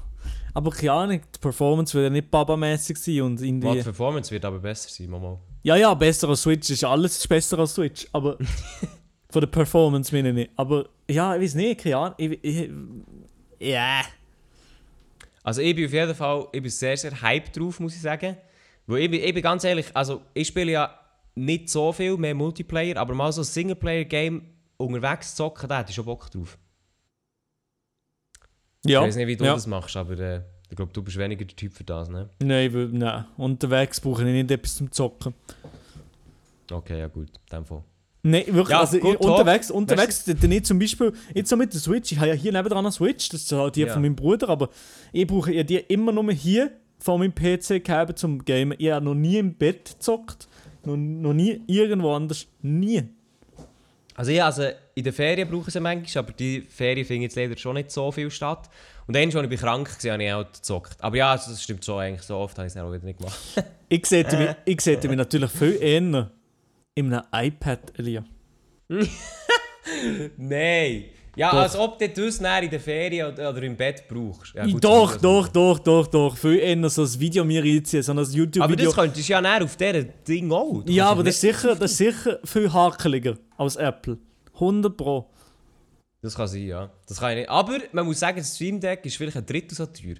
Aber 0.53 0.71
keine 0.71 0.91
Ahnung, 0.91 1.21
die 1.21 1.39
Performance 1.39 1.93
wird 1.93 2.05
ja 2.05 2.09
nicht 2.09 2.31
babamäßig 2.31 2.97
sein 2.97 3.21
und 3.21 3.39
die 3.39 3.47
irgendwie... 3.47 3.81
Performance 3.81 4.31
wird 4.31 4.43
aber 4.45 4.59
besser 4.59 4.89
sein, 4.89 5.09
Mama. 5.09 5.39
Ja, 5.63 5.75
ja, 5.75 5.93
besser 5.93 6.29
als 6.29 6.41
Switch 6.41 6.69
ist 6.69 6.83
alles 6.83 7.17
ist 7.17 7.27
besser 7.27 7.59
als 7.59 7.75
Switch, 7.75 8.07
aber 8.11 8.37
von 9.29 9.41
der 9.41 9.47
Performance 9.47 10.13
meine 10.13 10.29
ich 10.29 10.35
nicht. 10.35 10.51
Aber 10.55 10.89
ja, 11.09 11.35
ich 11.35 11.41
weiß 11.41 11.55
nicht, 11.55 11.81
keine 11.81 11.97
Ahnung. 11.97 12.17
Ja. 13.59 14.01
Also 15.43 15.61
ich 15.61 15.75
bin 15.75 15.85
auf 15.85 15.93
jeden 15.93 16.15
Fall 16.15 16.47
ich 16.51 16.61
bin 16.61 16.71
sehr, 16.71 16.97
sehr 16.97 17.21
hyped 17.21 17.57
drauf, 17.57 17.79
muss 17.79 17.95
ich 17.95 18.01
sagen. 18.01 18.37
Weil 18.87 19.03
ich 19.03 19.11
bin, 19.11 19.23
ich 19.23 19.33
bin 19.33 19.43
ganz 19.43 19.63
ehrlich, 19.63 19.85
also 19.93 20.21
ich 20.33 20.47
spiele 20.47 20.71
ja 20.71 20.99
nicht 21.35 21.69
so 21.69 21.91
viel 21.91 22.17
mehr 22.17 22.33
Multiplayer, 22.33 22.97
aber 22.97 23.13
mal 23.13 23.31
so 23.31 23.41
ein 23.41 23.45
Singleplayer-Game 23.45 24.41
unterwegs 24.79 25.35
zocken, 25.35 25.69
da 25.69 25.79
hätte 25.79 25.89
ich 25.89 25.95
schon 25.95 26.05
Bock 26.05 26.31
drauf. 26.31 26.57
Ja. 28.85 29.01
Ich 29.01 29.07
weiß 29.07 29.15
nicht, 29.17 29.27
wie 29.27 29.35
du 29.35 29.45
ja. 29.45 29.53
das 29.53 29.67
machst, 29.67 29.95
aber 29.97 30.17
äh, 30.19 30.41
ich 30.69 30.75
glaube, 30.75 30.93
du 30.93 31.03
bist 31.03 31.17
weniger 31.17 31.43
der 31.43 31.55
Typ 31.55 31.73
für 31.73 31.83
das, 31.83 32.09
ne? 32.09 32.29
Nein, 32.41 32.89
nein, 32.93 33.25
unterwegs 33.37 33.99
brauche 33.99 34.23
ich 34.23 34.33
nicht 34.33 34.51
etwas 34.51 34.75
zum 34.75 34.91
Zocken. 34.91 35.33
Okay, 36.71 36.99
ja 36.99 37.07
gut, 37.07 37.29
in 37.29 37.57
dem 37.57 37.65
Fall. 37.65 37.83
Nein, 38.21 38.45
wirklich, 38.47 38.69
Ja, 38.69 38.81
also 38.81 38.99
gut, 38.99 39.17
unterwegs, 39.17 39.71
unterwegs, 39.71 40.23
dann 40.25 40.49
nicht 40.49 40.65
zum 40.65 40.79
Beispiel, 40.79 41.13
jetzt 41.33 41.49
so 41.49 41.55
mit 41.57 41.73
der 41.73 41.79
Switch, 41.79 42.11
ich 42.11 42.19
habe 42.19 42.29
ja 42.29 42.35
hier 42.35 42.51
nebenan 42.51 42.79
eine 42.79 42.91
Switch, 42.91 43.29
das 43.29 43.41
ist 43.41 43.51
halt 43.51 43.75
die 43.75 43.81
Ja. 43.81 43.93
von 43.93 44.01
meinem 44.01 44.15
Bruder, 44.15 44.49
aber 44.49 44.69
ich 45.11 45.25
brauche 45.25 45.53
ja 45.53 45.63
die 45.63 45.77
immer 45.77 46.11
nur 46.11 46.31
hier 46.31 46.71
vor 46.99 47.17
meinem 47.17 47.33
PC 47.33 47.83
gehabt 47.83 48.19
zum 48.19 48.43
Gamen. 48.43 48.75
Ich 48.77 48.91
habe 48.91 49.05
noch 49.05 49.15
nie 49.15 49.37
im 49.37 49.55
Bett 49.55 49.91
gezockt, 49.91 50.47
noch, 50.83 50.97
noch 50.97 51.33
nie 51.33 51.61
irgendwo 51.67 52.13
anders, 52.13 52.45
nie. 52.61 53.03
Also 54.19 54.31
ja, 54.33 54.47
also 54.47 54.63
in 54.95 55.03
den 55.05 55.13
Ferien 55.13 55.49
brauchen 55.49 55.71
sie 55.71 55.79
manchmal, 55.79 56.25
aber 56.25 56.33
die 56.33 56.59
Ferien 56.59 57.05
finden 57.05 57.21
jetzt 57.21 57.37
leider 57.37 57.55
schon 57.55 57.75
nicht 57.75 57.89
so 57.89 58.11
viel 58.11 58.29
statt. 58.29 58.69
Und 59.07 59.15
dann, 59.15 59.33
als 59.33 59.49
ich 59.49 59.59
krank 59.61 59.89
war, 60.03 60.11
habe 60.11 60.23
ich 60.25 60.33
auch 60.33 60.51
gezockt. 60.51 61.01
Aber 61.01 61.15
ja, 61.15 61.31
also 61.31 61.51
das 61.51 61.63
stimmt 61.63 61.85
schon 61.85 62.01
eigentlich 62.01 62.23
so 62.23 62.35
oft, 62.35 62.57
habe 62.57 62.67
ich 62.67 62.75
es 62.75 62.81
auch 62.81 62.91
wieder 62.91 63.05
nicht 63.05 63.17
gemacht. 63.17 63.39
Ich 63.87 64.05
sehe 64.05 64.25
mich, 64.25 64.55
ich 64.65 64.81
sehe 64.81 64.97
mich 64.97 65.15
natürlich 65.15 65.49
viel 65.49 65.81
eher 65.81 66.29
in 66.95 67.13
einem 67.13 67.23
iPad, 67.33 67.97
Elia. 67.97 68.25
Nein! 70.37 71.05
Ja, 71.39 71.51
Doch. 71.51 71.59
als 71.59 71.75
ob 71.77 71.97
du 71.97 72.09
das 72.09 72.41
näher 72.41 72.63
in 72.63 72.69
der 72.69 72.81
Ferien 72.81 73.31
oder, 73.31 73.63
im 73.63 73.77
Bett 73.77 74.03
brauchst. 74.09 74.53
Ja, 74.53 74.65
gut, 74.65 74.83
doch, 74.83 75.15
doch, 75.15 75.43
also- 75.47 75.53
doch, 75.53 75.79
doch, 75.79 76.07
doch. 76.07 76.37
Viel 76.37 76.57
eher 76.59 76.89
so 76.89 77.03
ein 77.03 77.19
Video 77.21 77.45
mir 77.45 77.63
reinziehen, 77.63 78.03
sondern 78.03 78.25
ein 78.25 78.29
Aber 78.29 78.37
YouTube-Video. 78.39 78.85
das 78.87 78.95
könntest 78.95 79.29
du 79.29 79.31
ja 79.31 79.39
näher 79.41 79.63
auf 79.63 79.77
dieser 79.77 80.03
Ding 80.03 80.51
auch. 80.51 80.83
Du 80.83 80.91
Ja, 80.91 81.05
kannst 81.05 81.11
aber 81.13 81.23
das 81.23 81.35
ist, 81.35 81.41
sicher, 81.41 81.75
das 81.75 81.91
ist 81.91 81.97
sicher 81.97 82.39
viel 82.43 82.73
hakeliger 82.73 83.37
als 83.57 83.77
Apple. 83.77 84.17
100 84.55 84.97
Pro. 84.97 85.29
Das 86.21 86.35
kann 86.35 86.49
sein, 86.49 86.67
ja. 86.67 86.91
Das 87.07 87.17
kann 87.21 87.31
ich 87.31 87.37
nicht. 87.37 87.49
Aber 87.49 87.77
man 87.93 88.05
muss 88.05 88.19
sagen, 88.19 88.37
das 88.39 88.53
Stream 88.55 88.77
Deck 88.81 89.05
ist 89.05 89.15
vielleicht 89.15 89.37
ein 89.37 89.45
Drittel 89.45 89.75
so 89.77 89.85
teuer. 89.85 90.15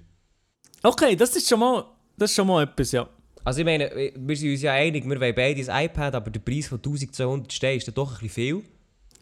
Okay, 0.82 1.14
das 1.16 1.36
ist 1.36 1.46
schon 1.46 1.60
mal, 1.60 1.84
das 2.16 2.30
ist 2.30 2.36
schon 2.36 2.46
mal 2.46 2.62
etwas, 2.62 2.92
ja. 2.92 3.06
Also 3.44 3.60
ich 3.60 3.66
meine, 3.66 3.90
wir 4.16 4.36
sind 4.38 4.52
uns 4.52 4.62
ja 4.62 4.72
einig, 4.72 5.06
wir 5.06 5.20
wollen 5.20 5.34
beide 5.34 5.70
ein 5.70 5.84
iPad, 5.84 6.14
aber 6.14 6.30
der 6.30 6.40
Preis 6.40 6.68
von 6.68 6.78
1200 6.78 7.52
Steinen 7.52 7.76
ist 7.76 7.88
dann 7.88 7.94
doch 7.94 8.12
ein 8.12 8.20
bisschen 8.26 8.30
viel. 8.30 8.62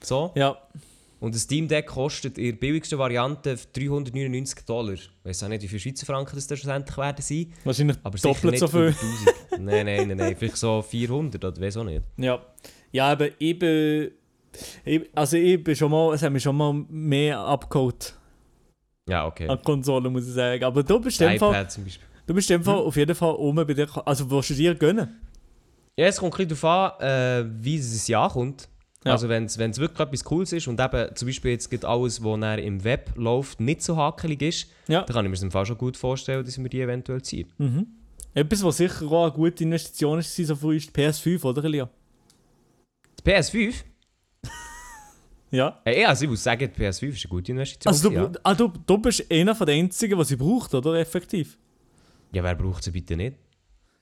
So. 0.01 0.31
Ja, 0.37 0.57
Und 1.21 1.35
das 1.35 1.43
Steam 1.43 1.67
Deck 1.67 1.87
kostet 1.87 2.39
in 2.39 2.53
der 2.53 2.53
billigsten 2.53 2.99
Variante 2.99 3.57
399 3.57 4.65
Dollar. 4.65 4.93
Ich 4.93 5.11
weiß 5.25 5.43
auch 5.43 5.49
nicht, 5.49 5.63
wie 5.63 5.69
viele 5.69 5.81
Schweizer 5.81 6.07
Franken 6.07 6.37
das 6.37 6.47
dann 6.47 6.59
schlussendlich 6.59 6.97
werden 6.97 7.23
sein. 7.23 7.53
wahrscheinlich 7.65 7.97
Aber 8.05 8.19
doppelt 8.19 8.53
nicht 8.53 8.61
so 8.61 8.69
viel. 8.69 8.81
über 8.81 8.89
1000. 8.89 9.31
nein, 9.61 9.87
nein, 9.87 10.09
nein, 10.09 10.17
nein. 10.17 10.37
Vielleicht 10.37 10.57
so 10.57 10.81
400 10.81 11.45
oder 11.45 11.61
weiß 11.61 11.77
auch 11.79 11.85
nicht. 11.85 12.03
Ja, 12.17 12.41
ja 12.93 13.11
aber 13.11 13.29
ich 13.39 13.59
bin, 13.59 14.13
ich, 14.85 15.11
also 15.15 15.37
ich 15.37 15.63
bin 15.63 15.75
schon 15.75 15.91
mal, 15.91 16.15
es 16.15 16.23
hat 16.23 16.33
mich 16.33 16.43
schon 16.43 16.57
mal 16.57 16.73
mehr 16.89 17.41
abgeholt 17.41 18.15
Ja, 19.09 19.27
okay. 19.27 19.49
an 19.49 19.61
Konsolen, 19.63 20.13
muss 20.13 20.29
ich 20.29 20.35
sagen. 20.35 20.63
Aber 20.63 20.85
du 20.85 21.01
bist 21.01 21.21
dem 21.21 21.37
Fall, 21.37 21.51
iPad 21.51 21.73
zum 21.73 21.83
Beispiel. 21.83 22.07
du 22.29 22.35
bist 22.35 22.49
Fall 22.49 22.77
auf 22.77 22.97
jeden 22.97 23.15
Fall 23.17 23.35
um 23.35 23.57
bei 23.57 23.65
dir, 23.65 23.89
also 24.07 24.31
willst 24.31 24.51
du 24.51 24.55
dir 24.55 24.77
gönnen? 24.77 25.21
Ja, 25.97 26.07
es 26.07 26.19
kommt 26.19 26.39
ein 26.39 26.47
bisschen 26.47 26.61
darauf 26.63 27.01
an, 27.01 27.07
äh, 27.09 27.51
wie 27.61 27.77
es 27.77 28.09
ein 28.09 28.13
Jahr 28.13 28.31
kommt. 28.31 28.69
Ja. 29.05 29.13
Also 29.13 29.29
wenn 29.29 29.45
es 29.45 29.57
wirklich 29.59 30.01
etwas 30.01 30.25
Cooles 30.25 30.53
ist 30.53 30.67
und 30.67 30.81
eben 30.81 31.15
zum 31.15 31.27
Beispiel 31.29 31.53
jetzt 31.53 31.71
geht 31.71 31.85
alles, 31.85 32.23
was 32.25 32.41
dann 32.41 32.59
im 32.59 32.83
Web 32.83 33.13
läuft, 33.15 33.61
nicht 33.61 33.83
so 33.83 33.97
hakelig 33.97 34.43
ist, 34.43 34.71
Ja. 34.89 35.03
dann 35.03 35.15
kann 35.15 35.25
ich 35.25 35.29
mir 35.31 35.37
das 35.37 35.43
im 35.45 35.51
Fall 35.53 35.67
schon 35.67 35.79
gut 35.79 35.97
vorstellen, 35.97 36.45
dass 36.45 36.59
mir 36.59 36.69
die 36.69 36.81
eventuell 36.81 37.23
ziehe. 37.23 37.47
Mhm. 37.59 37.87
Etwas, 38.35 38.63
was 38.65 38.77
sicher 38.77 39.07
auch 39.11 39.25
eine 39.25 39.33
gute 39.33 39.63
Investition 39.65 40.19
ist, 40.19 40.35
so 40.35 40.57
früh 40.57 40.77
ist 40.77 40.95
die 40.95 41.01
PS5, 41.01 41.45
oder 41.45 41.65
Elia? 41.65 41.89
Die 43.25 43.31
PS5? 43.31 43.75
Ja. 45.51 45.81
Äh, 45.85 46.03
ja, 46.03 46.09
also 46.09 46.25
ich 46.25 46.31
muss 46.31 46.43
sagen, 46.45 46.71
die 46.77 46.81
PS5 46.83 47.09
ist 47.09 47.25
eine 47.25 47.31
gute 47.31 47.53
Investition. 47.53 47.91
Also 47.91 48.11
du, 48.11 48.15
ja. 48.15 48.31
ah, 48.43 48.55
du, 48.55 48.69
du 48.87 48.99
bist 48.99 49.25
einer 49.31 49.55
von 49.55 49.67
den 49.67 49.85
einzigen, 49.85 50.19
was 50.19 50.29
sie 50.29 50.37
braucht, 50.37 50.75
oder? 50.75 50.95
Effektiv. 50.95 51.57
ja, 52.33 52.43
wer 52.45 52.55
braucht 52.55 52.85
sie 52.85 52.91
bitte 52.91 53.17
nicht? 53.17 53.37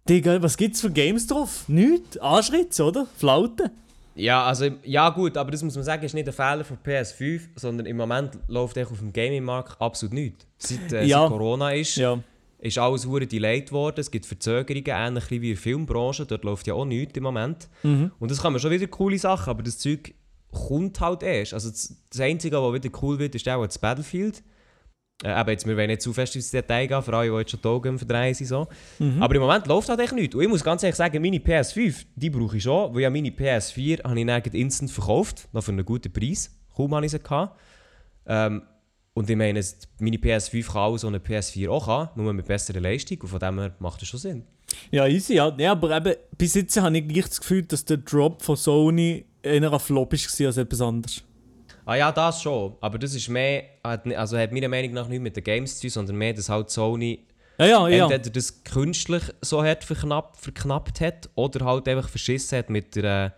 Digga, 0.09 0.43
was 0.43 0.57
gibt's 0.57 0.81
für 0.81 0.91
Games 0.91 1.27
drauf? 1.27 1.65
Nichts. 1.69 2.17
Anschritz, 2.19 2.81
oder? 2.81 3.07
Flauten. 3.17 3.71
Ja, 4.17 4.45
also, 4.45 4.71
ja 4.83 5.11
gut, 5.11 5.37
aber 5.37 5.51
das 5.51 5.63
muss 5.63 5.75
man 5.75 5.85
sagen, 5.85 6.03
ist 6.05 6.15
nicht 6.15 6.27
ein 6.27 6.33
Fehler 6.33 6.65
von 6.65 6.79
PS5, 6.79 7.43
sondern 7.57 7.87
im 7.87 7.97
Moment 7.99 8.39
läuft 8.49 8.79
auf 8.79 8.99
dem 8.99 9.13
Gaming-Markt 9.13 9.81
absolut 9.81 10.15
nichts. 10.15 10.47
Seit, 10.59 10.93
äh, 10.93 11.05
Ja. 11.05 11.21
seit 11.21 11.29
Corona 11.29 11.73
ist, 11.73 11.97
Ja. 11.97 12.19
ist 12.59 12.79
alles 12.79 13.07
hure 13.07 13.27
delayed 13.27 13.71
worden, 13.73 14.01
es 14.01 14.11
gibt 14.11 14.25
Verzögerungen, 14.25 14.87
ähnlich 14.89 15.31
wie 15.31 15.37
in 15.37 15.43
der 15.43 15.57
Filmbranche, 15.57 16.25
dort 16.25 16.45
läuft 16.45 16.67
ja 16.67 16.73
auch 16.75 16.87
nichts 16.87 17.15
im 17.17 17.23
Moment. 17.25 17.69
Mhm. 17.83 18.11
Und 18.19 18.31
das 18.31 18.41
kann 18.41 18.53
man 18.55 18.61
schon 18.61 18.71
wieder 18.71 18.87
coole 18.87 19.19
Sachen, 19.19 19.51
aber 19.51 19.63
das 19.63 19.79
Zeug 19.79 20.15
kommt 20.51 20.99
halt 21.01 21.23
erst. 21.23 21.53
Also 21.53 21.69
das, 21.69 21.95
das 22.09 22.21
Einzige, 22.21 22.57
was 22.63 22.73
wieder 22.73 22.99
cool 23.03 23.19
wird, 23.19 23.35
ist 23.35 23.47
auch 23.49 23.67
das 23.67 23.79
Battlefield. 23.79 24.43
Äh, 25.25 25.29
aber 25.29 25.53
jetzt, 25.53 25.67
wir 25.67 25.77
wollen 25.77 25.89
nicht 25.89 26.03
zu 26.03 26.13
fest 26.13 26.37
ins 26.37 26.51
Detail 26.51 26.87
gehen, 26.87 27.03
für 27.03 27.17
alle, 27.17 27.31
die 27.31 27.37
jetzt 27.37 27.51
schon 27.51 27.61
die 27.63 27.69
Augen 27.69 27.99
verdrehen 27.99 28.35
sind. 28.35 28.47
So. 28.47 28.69
Mhm. 28.99 29.23
Aber 29.23 29.35
im 29.35 29.41
Moment 29.41 29.67
läuft 29.67 29.89
halt 29.89 30.01
echt 30.01 30.13
nichts. 30.13 30.35
Und 30.35 30.43
ich 30.43 30.49
muss 30.49 30.63
ganz 30.63 30.83
ehrlich 30.83 30.97
sagen, 30.97 31.21
meine 31.23 31.39
PS5, 31.39 32.05
die 32.15 32.31
brauche 32.31 32.57
ich 32.57 32.63
schon, 32.63 32.95
weil 32.95 33.03
ja 33.03 33.11
meine 33.11 33.31
PS4 33.31 34.05
habe 34.05 34.21
ich 34.21 34.27
dann 34.27 34.43
instant 34.53 34.91
verkauft, 34.91 35.49
noch 35.53 35.63
für 35.63 35.73
einen 35.73 35.85
guten 35.85 36.13
Preis. 36.13 36.51
Kaum 36.75 36.95
habe 36.95 37.07
ich 37.07 37.13
sie 37.13 37.19
gehabt. 37.19 37.59
Ähm, 38.27 38.63
und 39.15 39.31
ich 39.31 39.37
meine, 39.37 39.65
meine 39.99 40.17
PS5 40.19 40.67
kann 40.67 40.83
auch 40.83 40.99
so 40.99 41.07
eine 41.07 41.19
PS4 41.19 41.71
auch 41.71 41.87
haben, 41.87 42.23
nur 42.23 42.35
mit 42.35 42.47
besserer 42.47 42.81
Leistung. 42.81 43.19
Und 43.23 43.29
von 43.29 43.39
dem 43.39 43.59
her 43.59 43.75
macht 43.79 44.03
das 44.03 44.09
schon 44.09 44.21
Sinn. 44.21 44.45
Ja, 44.91 45.07
easy, 45.07 45.37
ja. 45.37 45.55
ja 45.57 45.73
aber 45.73 45.97
eben, 45.97 46.15
bis 46.37 46.55
jetzt 46.55 46.77
habe 46.79 46.99
ich 46.99 47.09
gleich 47.09 47.29
das 47.29 47.41
Gefühl, 47.41 47.63
dass 47.63 47.87
der 47.87 47.97
Drop 47.99 48.43
von 48.43 48.57
Sony 48.57 49.25
eher 49.43 49.73
ein 49.73 49.81
Flop 49.81 50.13
war 50.13 50.47
als 50.47 50.57
etwas 50.59 50.81
anderes. 50.83 51.23
Ah 51.87 51.95
ja, 51.95 52.11
das 52.13 52.43
schon. 52.43 52.75
Aber 52.81 52.99
das 52.99 53.15
ist 53.15 53.29
mehr, 53.29 53.63
hat, 53.83 54.07
also 54.09 54.37
hat 54.37 54.53
meiner 54.53 54.69
Meinung 54.69 54.93
nach 54.93 55.09
nicht 55.09 55.23
mit 55.23 55.37
den 55.37 55.45
Games 55.45 55.77
zu 55.77 55.83
tun, 55.83 55.91
sondern 55.91 56.17
mehr, 56.17 56.35
dass 56.35 56.49
halt 56.49 56.69
Sony 56.69 57.21
Ja, 57.59 57.67
ja, 57.67 57.89
ja. 57.89 58.05
entweder 58.05 58.29
das 58.31 58.63
künstlich 58.65 59.23
so 59.41 59.63
hart 59.63 59.85
verknappt, 59.85 60.37
verknappt 60.37 61.01
hat 61.01 61.31
oder 61.37 61.65
halt 61.65 61.89
einfach 61.89 62.09
verschissen 62.09 62.59
hat 62.59 62.71
mit 62.71 62.97
der, 62.97 63.27
äh, 63.27 63.31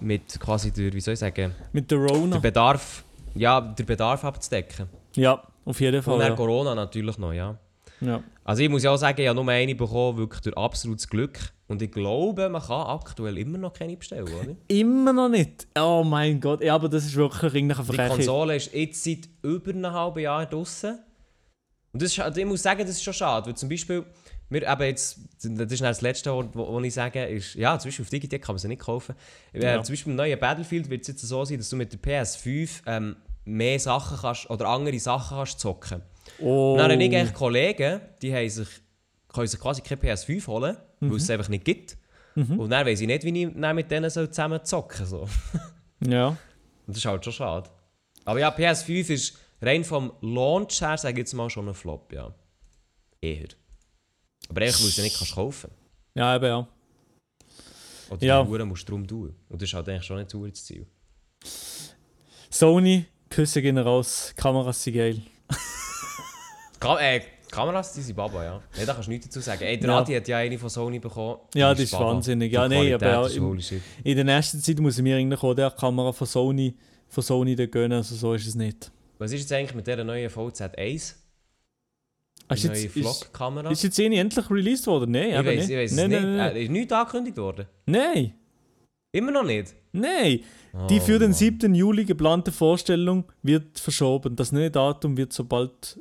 mit 0.00 0.38
quasi 0.38 0.70
der, 0.72 0.92
wie 0.92 1.00
soll 1.00 1.14
ich 1.14 1.20
sagen, 1.20 1.52
Mit 1.72 1.90
der 1.90 1.98
Rona. 1.98 2.32
der 2.36 2.40
Bedarf, 2.40 3.02
ja, 3.34 3.60
der 3.60 3.84
Bedarf 3.84 4.24
abzudecken. 4.24 4.86
Ja, 5.16 5.42
auf 5.64 5.80
jeden 5.80 5.96
Und 5.96 6.02
Fall. 6.02 6.18
dann 6.18 6.26
Oh, 6.28 6.30
Ja. 6.32 6.36
Corona 6.36 6.74
natürlich 6.74 7.16
noch, 7.18 7.32
ja. 7.32 7.56
Ja. 8.00 8.22
Also 8.44 8.62
ich 8.62 8.68
muss 8.68 8.82
ja 8.82 8.90
auch 8.90 8.96
sagen, 8.98 9.20
ich 9.20 9.26
habe 9.26 9.42
nur 9.42 9.50
eine 9.50 9.74
bekommen, 9.74 10.18
wirklich 10.18 10.42
durch 10.42 10.56
absolutes 10.56 11.08
Glück. 11.08 11.38
Und 11.66 11.80
ich 11.80 11.90
glaube, 11.90 12.50
man 12.50 12.60
kann 12.60 12.86
aktuell 12.88 13.38
immer 13.38 13.56
noch 13.56 13.72
keine 13.72 13.96
bestellen, 13.96 14.24
oder? 14.28 14.54
Immer 14.68 15.14
noch 15.14 15.30
nicht. 15.30 15.66
Oh 15.78 16.04
mein 16.04 16.38
Gott. 16.40 16.62
Ja, 16.62 16.74
aber 16.74 16.90
das 16.90 17.06
ist 17.06 17.16
wirklich 17.16 17.54
irgendeine 17.54 17.80
Die 17.80 17.86
Frechheit. 17.96 18.10
Konsole 18.10 18.56
ist 18.56 18.74
jetzt 18.74 19.02
seit 19.02 19.28
über 19.42 19.70
einem 19.70 19.90
halben 19.90 20.20
Jahr 20.20 20.44
draußen. 20.44 20.98
Und 21.92 22.02
das 22.02 22.12
ist, 22.12 22.20
also 22.20 22.38
ich 22.38 22.46
muss 22.46 22.62
sagen, 22.62 22.80
das 22.80 22.90
ist 22.90 23.02
schon 23.02 23.14
schade. 23.14 23.46
Weil 23.46 23.54
zum 23.54 23.70
Beispiel, 23.70 24.04
wir 24.50 24.70
eben 24.70 24.82
jetzt, 24.82 25.20
das 25.42 25.72
ist 25.72 25.80
das 25.82 26.02
letzte 26.02 26.30
Wort, 26.30 26.50
was 26.52 26.84
ich 26.84 26.92
sage, 26.92 27.24
ist, 27.24 27.54
ja, 27.54 27.78
zum 27.78 27.88
Beispiel 27.88 28.04
auf 28.04 28.10
Digitek 28.10 28.42
kann 28.42 28.56
man 28.56 28.58
sie 28.58 28.68
nicht 28.68 28.82
kaufen. 28.82 29.14
Äh, 29.54 29.62
Ja. 29.64 29.82
Zum 29.82 29.94
Beispiel 29.94 30.10
im 30.10 30.16
neuen 30.16 30.38
Battlefield 30.38 30.90
wird 30.90 31.00
es 31.00 31.08
jetzt 31.08 31.22
so 31.22 31.46
sein, 31.46 31.56
dass 31.56 31.70
du 31.70 31.76
mit 31.76 31.92
der 31.92 32.00
PS5 32.00 32.82
ähm, 32.86 33.16
mehr 33.46 33.80
Sachen 33.80 34.18
kannst, 34.20 34.50
oder 34.50 34.68
andere 34.68 34.98
Sachen 34.98 35.38
kannst 35.38 35.60
zocken. 35.60 36.02
Oh. 36.40 36.72
Und 36.72 36.78
dann 36.78 36.92
habe 36.92 37.02
ich 37.02 37.14
eigentlich 37.16 37.34
Kollegen, 37.34 38.00
die 38.22 38.34
haben 38.34 38.48
sich, 38.48 38.68
können 39.32 39.46
sich 39.46 39.60
quasi 39.60 39.82
keine 39.82 40.00
PS5 40.00 40.46
holen, 40.46 40.76
weil 41.00 41.16
es 41.16 41.24
es 41.24 41.30
einfach 41.30 41.48
nicht 41.48 41.64
gibt. 41.64 41.96
Und 42.34 42.68
dann 42.70 42.84
weiss 42.86 43.00
ich 43.00 43.06
nicht, 43.06 43.22
wie 43.24 43.44
ich 43.44 43.54
mit 43.54 43.90
denen 43.90 44.10
so 44.10 44.26
zusammen 44.26 44.64
zocken 44.64 45.06
soll. 45.06 45.28
Ja. 46.06 46.28
Und 46.28 46.38
das 46.88 46.98
ist 46.98 47.06
halt 47.06 47.24
schon 47.24 47.32
schade. 47.32 47.70
Aber 48.26 48.38
ja, 48.38 48.50
PS5 48.54 49.08
ist 49.10 49.38
rein 49.62 49.84
vom 49.84 50.12
Launch 50.20 50.82
her, 50.82 50.98
sage 50.98 51.12
ich 51.14 51.18
jetzt 51.18 51.32
mal, 51.32 51.48
schon 51.48 51.66
ein 51.68 51.74
Flop, 51.74 52.12
ja. 52.12 52.34
Eher. 53.22 53.46
Aber 54.50 54.60
eigentlich, 54.60 54.74
weil 54.80 54.86
du 54.86 54.92
sie 54.92 55.02
nicht 55.02 55.16
kannst 55.16 55.34
kaufen 55.34 55.70
Ja, 56.14 56.36
eben 56.36 56.44
ja. 56.44 56.68
Oder 58.10 58.22
Ja. 58.26 58.42
die 58.42 58.50
Uhren 58.50 58.68
musst 58.68 58.86
du 58.86 58.92
drum 58.92 59.06
tun. 59.06 59.34
Und 59.48 59.62
das 59.62 59.68
ist 59.70 59.74
halt 59.74 59.88
eigentlich 59.88 60.04
schon 60.04 60.18
nicht 60.18 60.34
das 60.56 60.64
Ziel. 60.64 60.86
Sony, 62.50 63.06
Küsse 63.30 63.62
gehen 63.62 63.78
raus. 63.78 64.34
Kameras 64.36 64.82
sind 64.82 64.94
geil. 64.94 65.22
Kam 66.84 66.98
äh, 66.98 67.20
Kameras, 67.50 67.92
die 67.92 68.00
sind 68.00 68.16
Baba, 68.16 68.44
ja. 68.44 68.62
Nee, 68.76 68.84
da 68.84 68.92
kannst 68.94 69.06
du 69.06 69.12
nichts 69.12 69.26
dazu 69.28 69.40
sagen. 69.40 69.62
Ey, 69.62 69.78
der 69.78 69.88
Ja. 69.90 69.98
Adi 70.00 70.14
hat 70.14 70.26
ja 70.28 70.38
eine 70.38 70.58
von 70.58 70.68
Sony 70.68 70.98
bekommen. 70.98 71.38
Ja, 71.54 71.72
die 71.74 71.84
ist 71.84 71.92
wahnsinnig. 71.92 72.52
Ja, 72.52 72.68
Die 72.68 72.74
nee, 72.74 72.90
Qualität 72.96 73.08
aber 73.08 73.26
ist 73.26 73.36
im-. 73.36 73.80
In 74.02 74.16
der 74.16 74.24
nächsten 74.24 74.60
Zeit 74.60 74.78
muss 74.80 74.96
ich 74.98 75.02
mir 75.02 75.16
eigentlich 75.16 75.42
auch 75.42 75.54
der 75.54 75.70
Kamera 75.70 76.12
von 76.12 76.26
Sony, 76.26 76.74
von 77.08 77.22
Sony 77.22 77.54
da 77.54 77.66
gönnen. 77.66 77.92
Also 77.98 78.14
so 78.16 78.34
ist 78.34 78.46
es 78.46 78.54
nicht. 78.54 78.90
Was 79.18 79.30
ist 79.32 79.40
jetzt 79.42 79.52
eigentlich 79.52 79.74
mit 79.74 79.86
dieser 79.86 80.02
neuen 80.04 80.28
VZ1? 80.28 81.14
Ah, 82.48 82.54
Die 82.54 82.60
Ist 82.60 82.64
neue 82.66 82.88
Vlog-Kamera? 82.90 83.70
ist 83.70 83.82
jetzt 83.84 83.98
eine 84.00 84.18
endlich 84.18 84.50
released 84.50 84.86
worden? 84.86 85.12
Nein, 85.12 85.30
Ich 85.30 85.42
nicht. 85.56 85.70
ich 85.70 85.76
weiß 85.76 85.90
es 85.92 85.96
nein, 85.96 86.10
nicht. 86.10 86.20
Nein, 86.22 86.36
nein, 86.36 86.56
Äh, 86.56 86.62
ist 86.64 86.70
nichts 86.70 86.92
angekündigt 86.92 87.36
worden? 87.38 87.66
nein. 87.86 88.34
Immer 89.12 89.30
noch 89.30 89.44
nicht? 89.44 89.72
Nein. 89.92 90.40
Oh, 90.72 90.88
Die 90.88 90.98
für 90.98 91.20
den 91.20 91.30
Mann. 91.30 91.34
7. 91.34 91.72
Juli 91.72 92.04
geplante 92.04 92.50
Vorstellung 92.50 93.24
wird 93.42 93.78
verschoben. 93.78 94.34
Das 94.34 94.50
neue 94.50 94.72
Datum 94.72 95.16
wird 95.16 95.32
sobald 95.32 96.00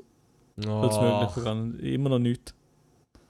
als 0.58 0.66
möglich 1.00 1.30
Oh. 1.32 1.36
begangen. 1.36 1.80
Immer 1.80 2.10
noch 2.10 2.20
nicht. 2.20 2.54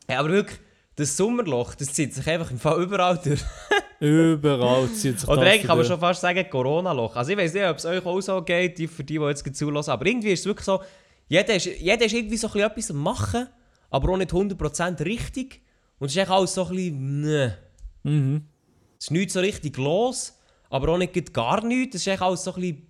Hey, 0.07 0.17
aber 0.17 0.29
wirklich, 0.29 0.59
das 0.95 1.15
Sommerloch, 1.15 1.75
das 1.75 1.93
zieht 1.93 2.13
sich 2.13 2.27
einfach 2.27 2.51
im 2.51 2.59
Fall 2.59 2.81
überall 2.83 3.17
durch. 3.23 3.41
Überall 3.99 4.89
zieht 4.89 5.19
sich 5.21 5.29
Oder 5.29 5.41
das 5.45 5.53
eigentlich 5.53 5.63
kann 5.65 5.77
man 5.77 5.85
schon 5.85 5.99
fast 5.99 6.19
sagen 6.19 6.45
Corona-Loch. 6.49 7.15
Also 7.15 7.31
ich 7.31 7.37
weiß 7.37 7.53
nicht, 7.53 7.65
ob 7.65 7.77
es 7.77 7.85
euch 7.85 8.05
auch 8.05 8.19
so 8.19 8.41
geht, 8.41 8.77
die, 8.77 8.87
für 8.87 9.03
die, 9.03 9.17
die 9.17 9.23
jetzt 9.23 9.55
zulassen. 9.55 9.91
Aber 9.91 10.05
irgendwie 10.05 10.31
ist 10.33 10.41
es 10.41 10.45
wirklich 10.45 10.65
so, 10.65 10.81
jeder 11.29 11.55
ist, 11.55 11.65
jeder 11.65 12.05
ist 12.05 12.11
irgendwie 12.13 12.35
so 12.35 12.47
ein 12.47 12.51
bisschen 12.53 12.69
etwas 12.69 12.89
am 12.91 12.97
machen, 12.97 13.47
aber 13.89 14.11
auch 14.11 14.17
nicht 14.17 14.31
100% 14.31 15.05
richtig. 15.05 15.61
Und 15.99 16.07
es 16.07 16.13
ist 16.13 16.21
echt 16.21 16.31
alles 16.31 16.53
so 16.53 16.65
ein 16.65 16.75
bisschen, 16.75 17.21
ne. 17.21 17.57
Mhm. 18.03 18.43
Es 18.99 19.05
ist 19.05 19.11
nicht 19.11 19.31
so 19.31 19.39
richtig 19.39 19.77
los, 19.77 20.37
aber 20.69 20.89
auch 20.89 20.97
nicht 20.97 21.33
gar 21.33 21.63
nichts. 21.63 21.95
Es 21.95 22.01
ist 22.01 22.07
echt 22.07 22.21
alles 22.21 22.43
so 22.43 22.53
ein 22.55 22.87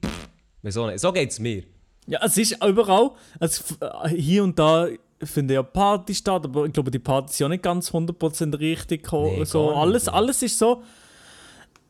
bisschen, 0.63 0.84
pff? 0.84 1.00
So 1.00 1.12
geht 1.13 1.30
es 1.30 1.39
mir. 1.39 1.63
Ja, 2.08 2.20
es 2.24 2.38
ist 2.38 2.63
überall. 2.63 3.12
Also, 3.39 3.63
hier 4.10 4.44
und 4.44 4.58
da 4.60 4.88
finden 5.22 5.54
ja 5.54 5.63
Partys 5.63 6.18
statt, 6.18 6.44
aber 6.46 6.66
ich 6.66 6.74
glaube, 6.74 6.92
die 6.92 7.00
Partys 7.00 7.38
sind 7.38 7.46
ja 7.46 7.50
nicht 7.50 7.63
ganz 7.63 7.92
100% 7.92 8.60
richtig. 8.60 9.10
Nee, 9.12 9.46
so, 9.46 9.74
alles, 9.74 10.08
alles 10.08 10.42
ist 10.42 10.58
so. 10.58 10.84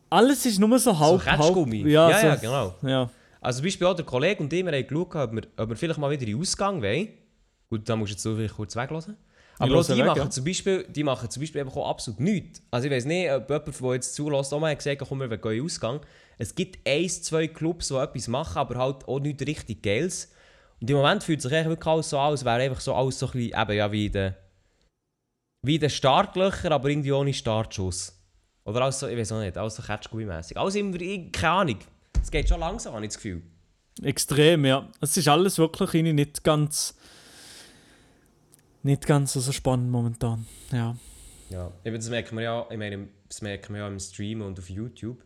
Alles 0.09 0.45
ist 0.45 0.59
nur 0.59 0.77
so 0.77 0.97
halb. 0.97 1.23
Ketschgummi. 1.23 1.79
halb 1.79 1.89
ja, 1.89 2.09
Ja, 2.09 2.19
so, 2.19 2.27
ja, 2.27 2.35
genau. 2.35 2.75
Ja. 2.83 3.09
Also 3.41 3.57
zum 3.57 3.65
Beispiel 3.65 3.87
auch 3.87 3.95
der 3.95 4.05
Kollege 4.05 4.41
und 4.41 4.53
ich, 4.53 4.63
wir 4.63 4.71
haben 4.71 4.87
geschaut, 4.87 5.15
ob 5.15 5.33
wir, 5.33 5.41
ob 5.57 5.69
wir 5.69 5.75
vielleicht 5.75 5.99
mal 5.99 6.09
wieder 6.11 6.21
in 6.21 6.29
den 6.29 6.39
Ausgang 6.39 6.81
wollen. 6.81 7.09
Gut, 7.69 7.89
da 7.89 7.95
musst 7.95 8.11
du 8.11 8.13
jetzt 8.13 8.23
so 8.23 8.35
vielleicht 8.35 8.55
kurz 8.55 8.75
weglassen. 8.75 9.17
Aber 9.59 9.75
auch 9.79 9.85
die 9.85 9.97
weg, 9.97 10.05
machen, 10.05 10.17
ja. 10.17 10.29
zum 10.29 10.45
Beispiel, 10.45 10.85
die 10.89 11.03
machen 11.03 11.29
zum 11.29 11.41
Beispiel 11.41 11.61
einfach 11.61 11.75
auch 11.75 11.89
absolut 11.89 12.19
nichts. 12.19 12.61
Also 12.71 12.87
ich 12.87 12.93
weiß 12.93 13.05
nicht, 13.05 13.31
ob 13.31 13.49
jemand, 13.49 13.81
der 13.81 13.93
jetzt 13.93 14.15
zulässt, 14.15 14.53
auch 14.53 14.59
mal 14.59 14.75
gesagt 14.75 15.01
hat, 15.01 15.07
komm, 15.07 15.19
wir 15.19 15.27
gehen 15.29 15.51
in 15.51 15.57
den 15.57 15.65
Ausgang. 15.65 15.99
Es 16.37 16.55
gibt 16.55 16.87
eins, 16.87 17.21
zwei 17.21 17.47
Clubs, 17.47 17.89
die 17.89 17.95
etwas 17.95 18.27
machen, 18.27 18.57
aber 18.57 18.75
halt 18.75 19.07
auch 19.07 19.19
nicht 19.19 19.41
richtig 19.41 19.83
Geiles. 19.83 20.31
Und 20.81 20.89
im 20.89 20.97
Moment 20.97 21.23
fühlt 21.23 21.41
sich 21.41 21.51
eigentlich 21.53 21.69
wirklich 21.69 21.87
alles 21.87 22.09
so 22.09 22.19
an, 22.19 22.31
als 22.31 22.43
wäre 22.43 22.61
einfach 22.61 22.81
so 22.81 22.93
alles 22.93 23.19
so 23.19 23.27
ein 23.27 23.31
bisschen, 23.33 23.61
eben 23.61 23.77
ja, 23.77 23.91
wie 23.91 24.09
den, 24.09 24.35
wie 25.61 25.79
den 25.79 25.89
Startlöcher, 25.89 26.71
aber 26.71 26.89
irgendwie 26.89 27.11
ohne 27.11 27.33
Startschuss. 27.33 28.19
Oder 28.65 28.81
alles 28.81 28.99
so, 28.99 29.07
ich 29.07 29.17
weiß 29.17 29.31
auch 29.33 29.39
nicht, 29.39 29.57
alles 29.57 29.75
so 29.75 29.83
Catchgummi-mässig. 29.83 30.57
Alles 30.57 30.75
immer, 30.75 30.97
keine 30.97 31.49
Ahnung. 31.49 31.79
Es 32.21 32.31
geht 32.31 32.47
schon 32.47 32.59
langsam, 32.59 32.93
habe 32.93 33.05
ich 33.05 33.09
das 33.09 33.17
Gefühl. 33.17 33.41
Extrem, 34.01 34.65
ja. 34.65 34.89
Es 35.01 35.15
ist 35.17 35.27
alles 35.27 35.57
wirklich 35.57 35.93
nicht 36.03 36.43
ganz. 36.43 36.97
Nicht 38.81 39.05
ganz 39.05 39.33
so 39.33 39.51
spannend 39.51 39.89
momentan. 39.91 40.45
Ja. 40.71 40.95
Ja, 41.49 41.71
eben 41.85 41.95
das 41.95 42.09
merken 42.09 42.35
wir 42.35 42.43
ja, 42.43 42.67
ich 42.69 42.77
meine, 42.77 43.07
das 43.29 43.41
merken 43.41 43.73
wir 43.73 43.81
ja 43.81 43.87
im 43.87 43.99
Stream 43.99 44.41
und 44.41 44.57
auf 44.59 44.69
YouTube. 44.69 45.23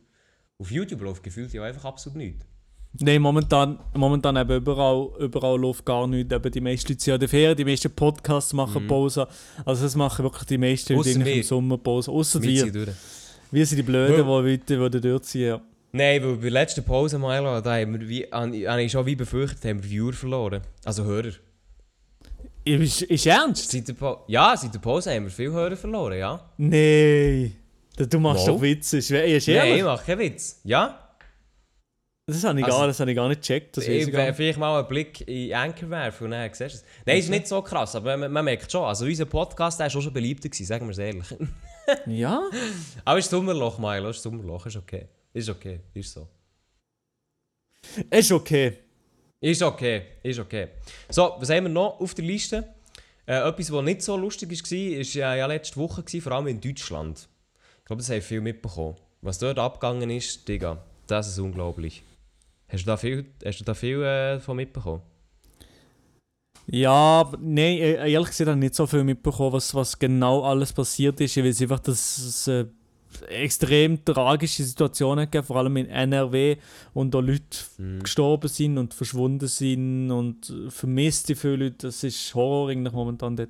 Auf 0.59 0.71
YouTube 0.71 1.01
läuft 1.01 1.23
gefühlt 1.23 1.53
ja 1.53 1.63
einfach 1.63 1.85
absolut 1.85 2.17
nichts. 2.17 2.45
Nein, 2.99 3.21
momentan, 3.21 3.77
momentan 3.93 4.37
eben 4.37 4.57
überall, 4.57 5.09
überall 5.19 5.59
läuft 5.59 5.85
gar 5.85 6.07
nichts. 6.07 6.33
Eben 6.33 6.51
die 6.51 6.61
meisten 6.61 6.93
Leute 6.93 7.03
sind 7.03 7.11
ja 7.11 7.13
in 7.13 7.19
der 7.19 7.29
Ferien, 7.29 7.55
die 7.55 7.65
meisten 7.65 7.91
Podcasts 7.91 8.53
machen 8.53 8.83
Mhm. 8.83 8.87
Pause. 8.87 9.27
Also 9.65 9.83
das 9.83 9.95
machen 9.95 10.23
wirklich 10.23 10.45
die 10.45 10.57
meisten 10.57 10.95
Leute 10.95 11.11
im. 11.11 11.43
Sommer 11.43 11.77
Pause. 11.77 12.09
Außer 12.11 12.41
Wir 12.41 12.71
durch. 12.71 12.89
Wir 13.51 13.65
sind 13.67 13.77
die 13.77 13.83
Blöden, 13.83 14.15
die 14.15 14.23
weiter 14.23 14.77
würden 14.79 15.01
durchziehen. 15.01 15.47
Ja. 15.47 15.61
Nein, 15.91 16.23
weil 16.23 16.35
bei 16.35 16.41
der 16.41 16.51
letzten 16.51 16.83
Pause, 16.83 17.19
Milo, 17.19 17.61
da 17.61 17.75
haben 17.75 17.99
wir, 17.99 18.09
wie, 18.09 18.23
habe 18.23 18.83
ich 18.83 18.91
schon 18.91 19.05
wie 19.05 19.15
befürchtet, 19.15 19.63
haben 19.65 19.83
wir 19.83 19.89
Viewer 19.89 20.13
verloren. 20.13 20.61
Also 20.83 21.03
Hörer. 21.03 21.31
Ist, 22.65 23.03
ist 23.03 23.25
ernst? 23.27 23.71
Seit 23.71 23.93
ja, 24.27 24.57
seit 24.57 24.73
der 24.73 24.79
Pause 24.79 25.13
haben 25.13 25.25
wir 25.25 25.31
viele 25.31 25.51
Hörer 25.51 25.77
verloren, 25.77 26.17
ja. 26.17 26.51
Nein. 26.57 27.53
Du 27.97 28.19
machst 28.19 28.45
Mal. 28.45 28.53
doch 28.53 28.61
Witze. 28.61 28.97
Ist, 28.97 29.09
ist 29.11 29.47
Nein, 29.47 29.55
ehrlich? 29.57 29.77
ich 29.77 29.83
mache 29.83 30.05
keinen 30.05 30.19
Witz. 30.19 30.61
Ja? 30.63 31.03
Das 32.29 32.43
habe 32.43 32.59
ich, 32.59 32.65
Also- 32.65 32.77
gar, 32.77 32.87
das 32.87 32.99
habe 32.99 33.11
ich 33.11 33.15
gar 33.15 33.27
nicht 33.29 33.41
gecheckt. 33.41 33.77
Das 33.77 33.87
Ich 33.87 34.07
ich 34.07 34.13
vielleicht 34.35 34.59
mal 34.59 34.77
einen 34.79 34.87
Blick 34.87 35.25
in 35.27 35.53
Anchor 35.53 35.89
werfen 35.89 36.25
und 36.25 36.31
dann 36.31 36.49
siehst 36.53 36.59
du 36.59 36.65
es. 36.65 36.83
Nein, 37.05 37.17
ist 37.19 37.29
nicht 37.29 37.47
so 37.47 37.61
krass, 37.61 37.95
aber 37.95 38.17
man, 38.17 38.31
man 38.31 38.43
merkt 38.43 38.69
schon. 38.71 38.83
Also 38.83 39.05
unser 39.05 39.25
Podcast 39.25 39.81
auch 39.81 39.89
schon 39.89 40.11
beliebter 40.11 40.49
gewesen, 40.49 40.65
sagen 40.65 40.85
wir 40.85 40.91
es 40.91 40.97
ehrlich. 40.97 41.25
Ja? 42.05 42.41
aber 43.05 43.17
es 43.17 43.25
ist 43.25 43.31
Sommerloch, 43.31 43.79
Milo, 43.79 44.09
es 44.09 44.17
ist 44.17 44.23
Sommerloch, 44.23 44.65
ist 44.65 44.75
okay. 44.75 45.07
Ist 45.31 45.47
okay, 45.47 45.79
ist 45.93 46.11
so. 46.11 46.27
Ist 48.09 48.29
okay. 48.29 48.77
Ist 49.39 49.61
okay, 49.61 50.01
ist 50.21 50.39
okay. 50.39 50.67
So, 51.09 51.35
was 51.39 51.49
haben 51.49 51.63
wir 51.63 51.69
noch 51.69 52.01
auf 52.01 52.13
der 52.13 52.25
Liste? 52.25 52.73
Äh, 53.25 53.37
etwas, 53.47 53.71
was 53.71 53.83
nicht 53.85 54.01
so 54.01 54.17
lustig 54.17 54.49
war, 54.51 54.57
war 54.79 55.03
ja, 55.13 55.35
ja 55.35 55.45
letzte 55.45 55.77
Woche, 55.77 56.03
gewesen, 56.03 56.21
vor 56.21 56.33
allem 56.33 56.47
in 56.47 56.59
Deutschland. 56.59 57.29
Ich 57.87 57.89
glaube, 57.89 58.01
das 58.01 58.09
haben 58.09 58.21
viele 58.21 58.41
mitbekommen. 58.41 58.97
Was 59.21 59.39
dort 59.39 59.57
abgegangen 59.57 60.09
ist, 60.09 60.45
Digga, 60.45 60.83
das 61.07 61.29
ist 61.29 61.39
unglaublich. 61.39 62.03
Hast 62.67 62.83
du 62.83 62.87
da 62.87 62.97
viel, 62.97 63.25
hast 63.45 63.61
du 63.61 63.63
da 63.63 63.73
viel 63.73 64.03
äh, 64.03 64.41
von 64.41 64.57
mitbekommen? 64.57 65.01
Ja, 66.69 67.31
nein, 67.39 67.77
äh, 67.77 68.11
ehrlich 68.11 68.27
gesagt 68.27 68.49
habe 68.49 68.59
ich 68.59 68.63
nicht 68.63 68.75
so 68.75 68.87
viel 68.87 69.05
mitbekommen, 69.05 69.53
was, 69.53 69.73
was 69.73 69.97
genau 69.97 70.43
alles 70.43 70.73
passiert 70.73 71.21
ist. 71.21 71.37
Ich 71.37 71.45
weiß 71.45 71.61
einfach, 71.61 71.79
dass 71.79 72.17
es 72.17 72.47
äh, 72.49 72.65
extrem 73.29 74.03
tragische 74.03 74.65
Situationen 74.65 75.31
gab, 75.31 75.45
vor 75.45 75.55
allem 75.55 75.77
in 75.77 75.87
NRW, 75.87 76.57
und 76.93 77.13
da 77.13 77.19
Leute 77.19 77.57
Mhm. 77.77 78.03
gestorben 78.03 78.49
sind 78.49 78.77
und 78.77 78.93
verschwunden 78.95 79.47
sind 79.47 80.11
und 80.11 80.53
vermisst 80.67 81.29
die 81.29 81.35
viele 81.35 81.55
Leute. 81.55 81.87
Das 81.87 82.03
ist 82.03 82.35
Horror 82.35 82.69
eigentlich 82.69 82.93
momentan 82.93 83.37
dort. 83.37 83.47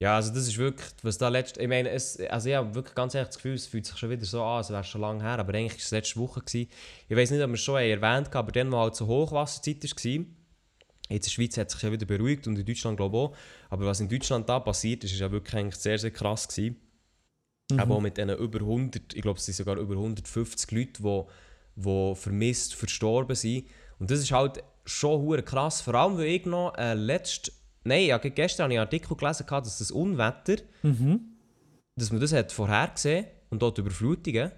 Ja, 0.00 0.16
also 0.16 0.32
das 0.32 0.48
ist 0.48 0.56
wirklich, 0.56 0.88
was 1.02 1.18
da 1.18 1.28
letzte, 1.28 1.60
ich 1.60 1.68
meine, 1.68 1.90
es, 1.90 2.18
also 2.20 2.48
ich 2.48 2.54
habe 2.54 2.74
wirklich 2.74 2.94
ganz 2.94 3.14
ehrlich 3.14 3.28
das 3.28 3.36
Gefühl, 3.36 3.52
es 3.52 3.66
fühlt 3.66 3.84
sich 3.84 3.98
schon 3.98 4.08
wieder 4.08 4.24
so 4.24 4.42
an, 4.42 4.56
als 4.56 4.70
wäre 4.70 4.80
es 4.80 4.86
schon 4.88 5.02
lange 5.02 5.22
her, 5.22 5.38
aber 5.38 5.52
eigentlich 5.52 5.74
war 5.74 5.78
es 5.78 5.90
letzte 5.90 6.18
Woche. 6.18 6.40
Gewesen. 6.40 6.70
Ich 7.06 7.16
weiß 7.16 7.30
nicht, 7.30 7.42
ob 7.42 7.50
wir 7.50 7.54
es 7.54 7.60
schon 7.60 7.76
erwähnt 7.76 8.28
haben, 8.28 8.36
aber 8.36 8.50
dann, 8.50 8.72
wo 8.72 8.78
halt 8.78 8.96
so 8.96 9.06
Hochwasserzeit 9.06 9.84
war, 9.84 9.90
jetzt 9.90 10.04
in 11.10 11.20
der 11.20 11.28
Schweiz 11.28 11.58
hat 11.58 11.70
sich 11.70 11.82
ja 11.82 11.92
wieder 11.92 12.06
beruhigt 12.06 12.46
und 12.46 12.58
in 12.58 12.64
Deutschland 12.64 12.96
glaube 12.96 13.14
ich 13.14 13.22
auch, 13.22 13.36
aber 13.68 13.84
was 13.84 14.00
in 14.00 14.08
Deutschland 14.08 14.48
da 14.48 14.58
passiert 14.58 15.04
ist, 15.04 15.12
ist 15.12 15.20
ja 15.20 15.30
wirklich 15.30 15.54
eigentlich 15.54 15.76
sehr, 15.76 15.98
sehr 15.98 16.12
krass 16.12 16.48
gewesen. 16.48 16.76
Mhm. 17.70 17.80
Aber 17.80 17.96
auch 17.96 18.00
mit 18.00 18.16
diesen 18.16 18.30
über 18.30 18.60
100, 18.60 19.14
ich 19.14 19.20
glaube 19.20 19.38
es 19.38 19.44
sind 19.44 19.54
sogar 19.54 19.76
über 19.76 19.96
150 19.96 20.70
Leute, 20.70 21.02
die, 21.02 21.22
die 21.76 22.14
vermisst, 22.14 22.74
verstorben 22.74 23.36
sind. 23.36 23.66
Und 23.98 24.10
das 24.10 24.20
ist 24.20 24.32
halt 24.32 24.64
schon 24.86 25.44
krass, 25.44 25.82
vor 25.82 25.94
allem 25.94 26.16
weil 26.16 26.24
ich 26.24 26.46
noch 26.46 26.74
äh, 26.78 26.94
letzt, 26.94 27.52
nein, 27.84 28.06
ja, 28.06 28.18
gestern 28.18 28.64
habe 28.64 28.72
ich 28.74 28.78
einen 28.78 28.86
Artikel 28.86 29.16
gelesen, 29.16 29.46
dass 29.48 29.78
das 29.78 29.90
Unwetter 29.90 30.56
Mhm. 30.82 31.20
dass 31.96 32.10
man 32.12 32.20
das 32.20 32.32
hat 32.32 32.52
vorhergesehen 32.52 33.26
und 33.50 33.62
dort 33.62 33.78
Überflutungen. 33.78 34.52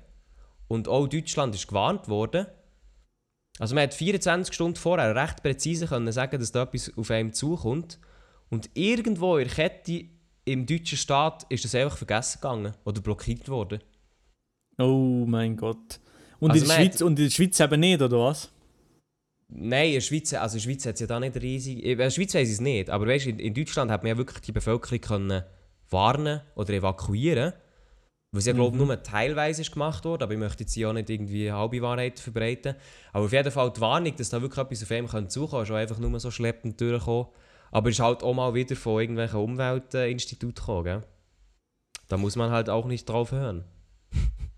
Und 0.69 0.89
auch 0.89 1.07
Deutschland 1.07 1.55
ist 1.55 1.67
gewarnt 1.69 2.09
worden. 2.09 2.47
Also 3.59 3.75
man 3.75 3.85
hat 3.85 3.95
24 3.95 4.55
Stunden 4.55 4.77
vorher 4.77 5.15
recht 5.15 5.43
präzise 5.43 5.87
können 5.87 6.11
sagen, 6.13 6.39
dass 6.39 6.53
da 6.53 6.63
etwas 6.63 6.97
auf 6.97 7.11
einem 7.11 7.33
zukommt. 7.33 7.99
Und 8.49 8.71
irgendwo 8.75 9.37
in 9.37 9.49
der 9.49 9.55
Kette 9.55 10.05
im 10.45 10.67
deutschen 10.67 10.99
Staat 10.99 11.45
ist 11.49 11.65
das 11.65 11.75
einfach 11.75 11.97
vergessen 11.97 12.41
gegangen 12.41 12.75
oder 12.85 13.01
blockiert 13.01 13.49
worden. 13.49 13.81
Oh 14.79 15.25
mein 15.27 15.57
Gott. 15.57 16.01
Und, 16.41 16.51
Also 16.53 16.65
in 16.65 16.69
der 16.69 16.75
Schweiz, 16.77 17.01
und 17.03 17.19
in 17.19 17.25
der 17.27 17.31
Schweiz 17.31 17.61
eben 17.61 17.81
nicht, 17.81 18.03
oder 18.03 18.19
was? 18.19 18.51
Nein, 19.55 19.89
in 19.89 19.93
der 19.95 20.01
Schweiz, 20.01 20.33
also 20.33 20.57
in 20.57 20.63
der 20.63 20.71
Schweiz 20.71 20.87
hat 20.87 20.95
es 20.95 21.01
ja 21.01 21.07
da 21.07 21.21
nicht 21.21 21.37
riesig... 21.37 21.85
In 21.85 21.99
der 21.99 22.11
Schweiz 22.11 22.35
weiß 22.35 22.49
ich 22.49 22.55
es 22.55 22.61
nicht, 22.61 22.89
aber 22.89 23.07
weißt, 23.07 23.27
in, 23.27 23.39
in 23.39 23.53
Deutschland 23.55 23.91
hat 23.91 24.03
man 24.03 24.11
ja 24.11 24.17
wirklich 24.17 24.41
die 24.41 24.53
Bevölkerung 24.53 25.01
können 25.01 25.43
warnen 25.91 26.41
oder 26.55 26.73
evakuieren 26.73 27.53
Was 28.35 28.47
ja, 28.47 28.55
glaube 28.55 28.79
Mhm. 28.79 28.87
nur 28.87 29.03
teilweise 29.03 29.61
ist 29.61 29.73
gemacht 29.73 30.07
wurde, 30.07 30.25
aber 30.25 30.33
ich 30.33 30.39
möchte 30.39 30.63
jetzt 30.63 30.73
hier 30.73 30.89
auch 30.89 30.95
nicht 30.95 31.11
irgendwie 31.11 31.53
halbe 31.53 31.83
Wahrheit 31.83 32.19
verbreiten. 32.19 32.77
Aber 33.13 33.27
auf 33.27 33.33
jeden 33.33 33.51
Fall 33.51 33.71
die 33.71 33.81
Warnung, 33.83 34.17
dass 34.17 34.31
da 34.31 34.41
wirklich 34.41 34.65
etwas 34.65 34.83
auf 34.85 34.91
einem 34.91 35.07
könnte 35.07 35.29
zukommen, 35.29 35.65
ist 35.65 35.71
auch 35.71 35.75
einfach 35.75 35.99
nur 35.99 36.19
so 36.19 36.31
schleppend 36.31 36.81
durchgekommen. 36.81 37.27
Aber 37.71 37.91
ist 37.91 38.01
halt 38.01 38.23
auch 38.23 38.33
mal 38.33 38.55
wieder 38.55 38.75
von 38.75 39.01
irgendwelchen 39.01 39.39
Umweltinstituten 39.39 40.55
gekommen, 40.55 40.85
gell? 40.85 41.03
Da 42.09 42.17
muss 42.17 42.37
man 42.37 42.51
halt 42.51 42.71
auch 42.71 42.87
nicht 42.87 43.07
drauf 43.07 43.33
hören. 43.33 43.65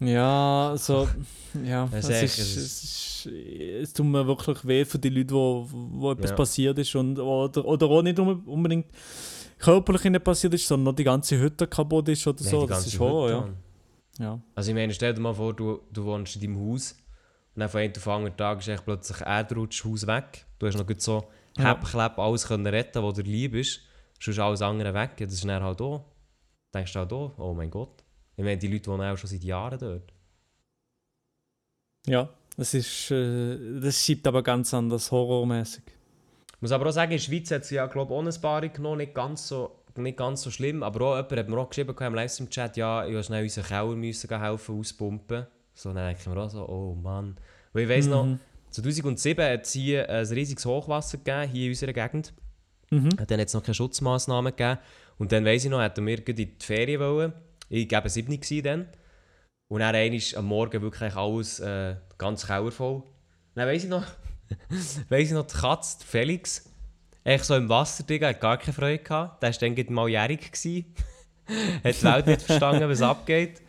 Ja, 0.01 0.71
also, 0.71 1.09
ja, 1.65 1.89
es, 1.93 2.09
ist 2.09 2.39
es, 2.39 2.57
ist, 2.57 3.27
es 3.27 3.93
tut 3.93 4.07
mir 4.07 4.27
wirklich 4.27 4.65
weh 4.67 4.85
für 4.85 4.99
die 4.99 5.09
Leute, 5.09 5.35
wo, 5.35 5.67
wo 5.71 6.13
etwas 6.13 6.31
Ja. 6.31 6.37
passiert 6.37 6.79
ist 6.79 6.95
und, 6.97 7.19
oder, 7.19 7.65
oder 7.65 7.87
auch 7.87 8.03
nicht 8.03 8.19
unbe- 8.19 8.45
unbedingt 8.45 8.87
körperlich 9.59 10.05
ihnen 10.05 10.23
passiert 10.23 10.53
ist, 10.55 10.67
sondern 10.67 10.93
noch 10.93 10.97
die 10.97 11.05
ganze 11.05 11.39
Hütte 11.39 11.67
kaputt 11.67 12.09
ist 12.09 12.27
oder 12.27 12.43
Nein, 12.43 12.51
so. 12.51 12.67
Das 12.67 12.87
ist 12.87 12.95
Hütte, 12.95 13.31
ja. 13.31 13.49
Ja. 14.19 14.41
Also 14.55 14.71
ich 14.71 14.75
meine, 14.75 14.93
stell 14.93 15.15
dir 15.15 15.21
mal 15.21 15.35
vor, 15.35 15.55
du, 15.55 15.81
du 15.93 16.05
wohnst 16.05 16.37
in 16.37 16.43
deinem 16.43 16.69
Haus 16.71 16.93
und 17.55 17.61
dann 17.61 17.69
von 17.69 17.81
einem 17.81 17.93
auf 17.97 18.03
den 18.03 18.13
anderen 18.13 18.37
Tag 18.37 18.59
ist 18.61 18.69
echt 18.69 18.85
plötzlich 18.85 19.21
Erdrutsch, 19.23 19.85
Haus 19.85 20.07
weg. 20.07 20.45
Du 20.59 20.67
hast 20.67 20.77
noch 20.77 20.87
gut 20.87 21.01
so 21.01 21.25
Ja. 21.57 21.71
Häppchleb 21.71 22.19
alles 22.19 22.47
können 22.47 22.67
retten, 22.67 23.03
was 23.03 23.15
dir 23.15 23.23
lieb 23.23 23.55
ist. 23.55 23.81
Sonst 24.21 24.39
alles 24.39 24.63
andere 24.63 24.93
weg. 24.95 25.13
Ja, 25.19 25.27
das 25.27 25.35
ist 25.35 25.45
dann 25.45 25.63
halt 25.63 25.81
auch. 25.81 26.05
Denkst 26.75 26.93
du 26.93 26.99
halt 27.01 27.13
auch, 27.13 27.33
oh 27.39 27.55
mein 27.55 27.71
Gott. 27.71 28.04
Ich 28.37 28.45
meine, 28.45 28.59
die 28.59 28.67
Leute 28.69 28.91
wohnen 28.91 29.03
auch 29.13 29.17
schon 29.17 29.31
seit 29.31 29.45
Jahren 29.45 29.79
dort. 29.79 30.13
Ja, 32.07 32.29
das 32.57 32.75
ist, 32.75 33.11
äh, 33.11 33.81
das 33.81 34.05
schiebt 34.05 34.27
aber 34.27 34.43
ganz 34.43 34.75
anders, 34.75 35.11
horrormäßig. 35.11 35.83
Ich 35.87 36.63
muss 36.63 36.73
aber 36.73 36.89
auch 36.89 36.93
sagen, 36.93 37.13
in 37.13 37.19
der 37.19 37.23
Schweiz 37.25 37.51
hat 37.51 37.65
sie 37.65 37.77
ja, 37.77 37.87
glaube 37.87 38.13
ich, 38.13 38.19
ohne 38.19 38.33
Sparring 38.33 38.73
genommen, 38.73 38.99
nicht 38.99 39.15
ganz 39.15 39.49
so, 39.49 39.83
nicht 39.97 40.17
ganz 40.17 40.43
so 40.43 40.51
schlimm. 40.51 40.83
Aber 40.83 41.01
auch 41.05 41.17
jemand 41.17 41.33
hat 41.39 41.49
mir 41.49 41.59
auch 41.59 41.69
geschrieben 41.69 41.95
im 41.99 42.15
Livestream-Chat, 42.15 42.77
ja, 42.77 43.07
ich 43.07 43.13
musste 43.13 43.27
schnell 43.29 43.43
unseren 43.45 43.65
Keller 43.65 43.97
müssen 43.97 44.41
helfen, 44.41 44.79
auspumpen. 44.81 45.47
So, 45.75 45.93
dann 45.93 46.07
denke 46.07 46.21
ich 46.21 46.27
mir 46.27 46.37
auch 46.43 46.51
so, 46.51 46.69
oh 46.69 46.95
Mann. 46.95 47.37
Weil 47.73 47.85
ich 47.85 47.89
weiss 47.89 48.07
noch, 48.07 48.25
Mhm. 48.25 48.41
2007 48.71 49.45
hat 49.45 49.63
es 49.67 49.73
hier 49.73 50.09
ein 50.09 50.27
riesiges 50.27 50.65
Hochwasser 50.67 51.19
gegeben, 51.19 51.49
hier 51.51 51.65
in 51.67 51.71
unserer 51.71 51.93
Gegend. 51.93 52.33
Mhm. 52.91 53.11
Dann 53.11 53.41
hat 53.41 53.49
es 53.49 53.55
noch 53.55 53.63
keine 53.63 53.75
Schutzmaßnahmen 53.75 54.53
gegeben. 54.55 54.79
Und 55.19 55.33
dann 55.33 55.45
weiss 55.45 55.65
ich 55.65 55.71
noch, 55.71 55.81
hätten 55.81 56.07
wir 56.07 56.27
in 56.27 56.37
die 56.37 56.53
Ferien 56.59 57.01
wollen. 57.01 57.33
Ich 57.75 57.91
war 57.91 57.99
eben 57.99 58.09
7 58.09 58.41
gewesen 58.41 58.63
dann. 58.63 58.89
Und 59.67 59.81
dann 59.81 59.95
einmal 59.97 60.21
am 60.37 60.45
Morgen 60.47 60.81
wirklich 60.81 61.17
alles 61.17 61.59
äh, 61.59 61.97
ganz 62.19 62.47
kauervoll. 62.47 63.03
Dann 63.57 63.67
weiss 63.67 63.83
ich 63.83 63.91
noch, 63.91 64.05
weiss 65.09 65.29
ich 65.29 65.33
noch, 65.33 65.47
die 65.47 65.57
Katze, 65.57 65.99
die 66.01 66.07
Felix, 66.07 66.71
echt 67.25 67.45
so 67.45 67.57
im 67.57 67.69
Wasser, 67.69 68.05
Digga, 68.05 68.29
hat 68.29 68.41
gar 68.41 68.59
keine 68.59 68.75
Freude 68.75 69.03
gehabt. 69.03 69.43
Der 69.43 69.51
war 69.51 69.59
dann 69.59 69.75
gerade 69.75 69.93
mal 69.93 70.09
jährig. 70.09 70.41
hat 70.55 70.61
die 70.63 72.05
Welt 72.05 72.27
nicht 72.29 72.43
verstanden, 72.43 72.89
was 72.89 73.03
abgeht. 73.03 73.61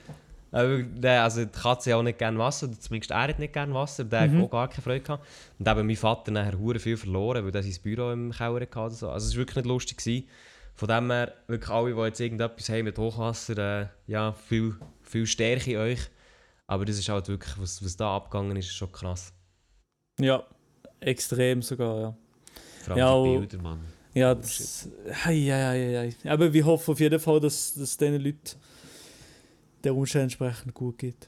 Aber 0.51 0.83
der, 0.83 1.23
also 1.23 1.43
die 1.43 1.51
Katze 1.51 1.91
hat 1.91 1.99
auch 1.99 2.03
nicht 2.03 2.19
gerne 2.19 2.37
Wasser, 2.37 2.67
oder 2.67 2.79
zumindest 2.79 3.11
er 3.11 3.23
hat 3.23 3.39
nicht 3.39 3.53
gerne 3.53 3.73
Wasser, 3.73 4.03
der 4.03 4.27
Mhm. 4.27 4.37
hat 4.37 4.43
auch 4.45 4.51
gar 4.51 4.67
keine 4.69 4.83
Freude 4.83 5.01
gehabt. 5.01 5.25
Und 5.57 5.67
eben 5.67 5.87
mein 5.87 5.95
Vater 5.95 6.31
nachher 6.31 6.59
hure 6.59 6.79
viel 6.79 6.95
verloren, 6.95 7.43
weil 7.43 7.55
er 7.55 7.63
sein 7.63 7.75
Büro 7.81 8.11
im 8.11 8.31
Keller 8.31 8.61
hatte. 8.61 8.79
Also 8.79 9.07
es 9.17 9.31
war 9.31 9.37
wirklich 9.37 9.55
nicht 9.55 9.65
lustig. 9.67 9.97
Gewesen. 9.97 10.27
Von 10.75 10.87
dem 10.89 11.09
her, 11.09 11.33
wirklich 11.47 11.69
alle, 11.69 11.93
die 11.95 12.01
jetzt 12.01 12.19
irgendetwas 12.19 12.69
haben 12.69 12.83
mit 12.83 12.97
Hochwasser, 12.97 13.81
äh, 13.81 13.87
ja, 14.07 14.33
viel, 14.33 14.75
viel 15.01 15.25
Stärke 15.25 15.71
in 15.71 15.77
euch. 15.77 15.99
Aber 16.67 16.83
das 16.83 16.97
ist 16.99 17.07
halt 17.09 17.27
wirklich, 17.27 17.57
was, 17.59 17.83
was 17.83 17.95
da 17.95 18.15
abgegangen 18.15 18.57
ist, 18.57 18.65
ist 18.67 18.75
schon 18.75 18.91
krass. 18.91 19.31
Ja, 20.19 20.43
extrem 20.99 21.61
sogar, 21.61 21.99
ja. 22.01 22.17
Vor 22.83 22.93
allem 22.95 22.99
Ja, 22.99 23.23
die 23.23 23.29
und- 23.29 23.39
Bilder, 23.49 23.63
Mann. 23.63 23.79
Ja, 24.13 24.33
das. 24.33 24.87
Hei, 25.25 25.35
hei, 25.41 26.11
hei. 26.23 26.29
Aber 26.31 26.51
wir 26.53 26.65
hoffen 26.65 26.91
auf 26.91 26.99
jeden 27.01 27.19
Fall, 27.19 27.39
dass, 27.41 27.73
dass 27.73 27.97
diesen 27.97 28.21
Leuten 28.21 28.55
der 29.83 29.93
Umstand 29.93 30.23
entsprechend 30.23 30.73
gut 30.73 30.97
geht. 30.97 31.27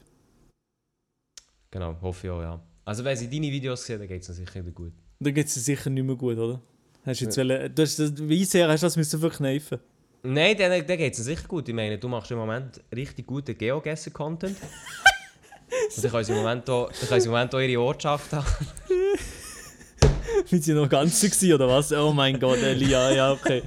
Genau, 1.70 1.96
hoffe 2.00 2.26
ich 2.26 2.30
auch, 2.30 2.40
ja. 2.40 2.60
Also 2.84 3.04
wenn 3.04 3.16
sie 3.16 3.28
deine 3.28 3.52
Videos 3.52 3.84
sehen, 3.84 3.98
dann 3.98 4.08
geht 4.08 4.22
es 4.26 4.34
sicher 4.34 4.60
wieder 4.62 4.72
gut. 4.72 4.92
Dann 5.20 5.34
geht 5.34 5.46
es 5.48 5.54
dir 5.54 5.60
sicher 5.60 5.90
nicht 5.90 6.02
mehr 6.04 6.16
gut, 6.16 6.38
oder? 6.38 6.60
Hast 7.08 7.20
du 7.20 7.24
jetzt 7.24 7.36
Ja. 7.36 7.44
wollen, 7.44 7.74
du 7.74 7.82
hast 7.82 7.98
das, 7.98 8.12
wie 8.16 8.44
sehr 8.44 8.68
hast 8.68 8.82
du 8.82 8.86
das 8.86 8.96
müssen 8.96 9.18
verkneifen? 9.20 9.78
Nein, 10.22 10.56
dann, 10.58 10.70
dann 10.86 10.98
geht 10.98 11.14
es 11.14 11.24
sicher 11.24 11.46
gut. 11.48 11.68
Ich 11.68 11.74
meine, 11.74 11.96
du 11.96 12.08
machst 12.08 12.30
im 12.30 12.38
Moment 12.38 12.80
richtig 12.94 13.26
guten 13.26 13.56
Geogesser-Content. 13.56 14.56
Und 15.96 16.04
dann 16.04 16.10
können 16.10 16.24
sie 16.24 16.32
im 16.32 16.38
Moment 16.38 16.68
auch, 16.70 16.90
dann 16.92 17.08
können 17.08 17.20
sie 17.20 17.26
im 17.28 17.32
Moment 17.32 17.54
auch 17.54 17.60
ihre 17.60 17.80
Ortschaft 17.80 18.32
haben. 18.32 18.46
Sind 20.44 20.64
sie 20.64 20.72
noch 20.72 20.88
ganz 20.88 21.20
gewesen, 21.20 21.52
oder 21.54 21.68
was? 21.68 21.92
Oh 21.92 22.12
mein 22.12 22.38
Gott, 22.38 22.58
Elia, 22.58 23.10
ja, 23.12 23.32
okay. 23.32 23.62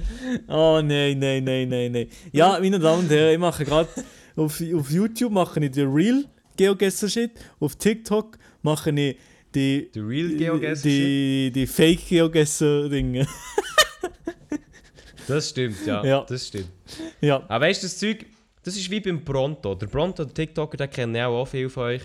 Oh 0.48 0.80
nein, 0.82 1.18
nein, 1.18 1.44
nein, 1.44 1.68
nein, 1.68 1.92
nein. 1.92 2.08
Ja, 2.32 2.58
meine 2.60 2.78
Damen 2.78 3.00
und 3.04 3.10
Herren, 3.10 3.32
ich 3.32 3.38
mache 3.38 3.64
gerade 3.64 3.88
auf, 4.36 4.60
auf 4.74 4.90
YouTube 4.90 5.32
mache 5.32 5.60
ich 5.64 5.70
den 5.70 5.92
Real 5.92 6.24
Geogesser-Shit, 6.56 7.32
auf 7.60 7.76
TikTok 7.76 8.38
mache 8.62 8.90
ich 8.90 9.16
die, 9.54 9.90
Der 9.94 10.06
Real 10.06 10.28
Geogesser. 10.30 10.88
die, 10.88 11.50
die 11.54 11.66
Fake 11.66 12.06
Geogesser-Dinge. 12.08 13.26
Das 15.28 15.50
stimmt, 15.50 15.86
ja. 15.86 16.04
Ja. 16.04 16.24
Das 16.28 16.48
stimmt. 16.48 16.68
ja. 17.20 17.42
Aber 17.48 17.66
weißt 17.66 17.82
du, 17.82 17.86
das 17.86 17.98
Zeug, 17.98 18.26
das 18.64 18.76
ist 18.76 18.90
wie 18.90 19.00
beim 19.00 19.24
Pronto. 19.24 19.74
Der 19.74 19.86
Pronto, 19.86 20.24
der 20.24 20.34
TikToker, 20.34 20.76
den 20.76 20.90
kennen 20.90 21.14
ja 21.14 21.28
auch 21.28 21.46
viele 21.46 21.70
von 21.70 21.84
euch. 21.84 22.02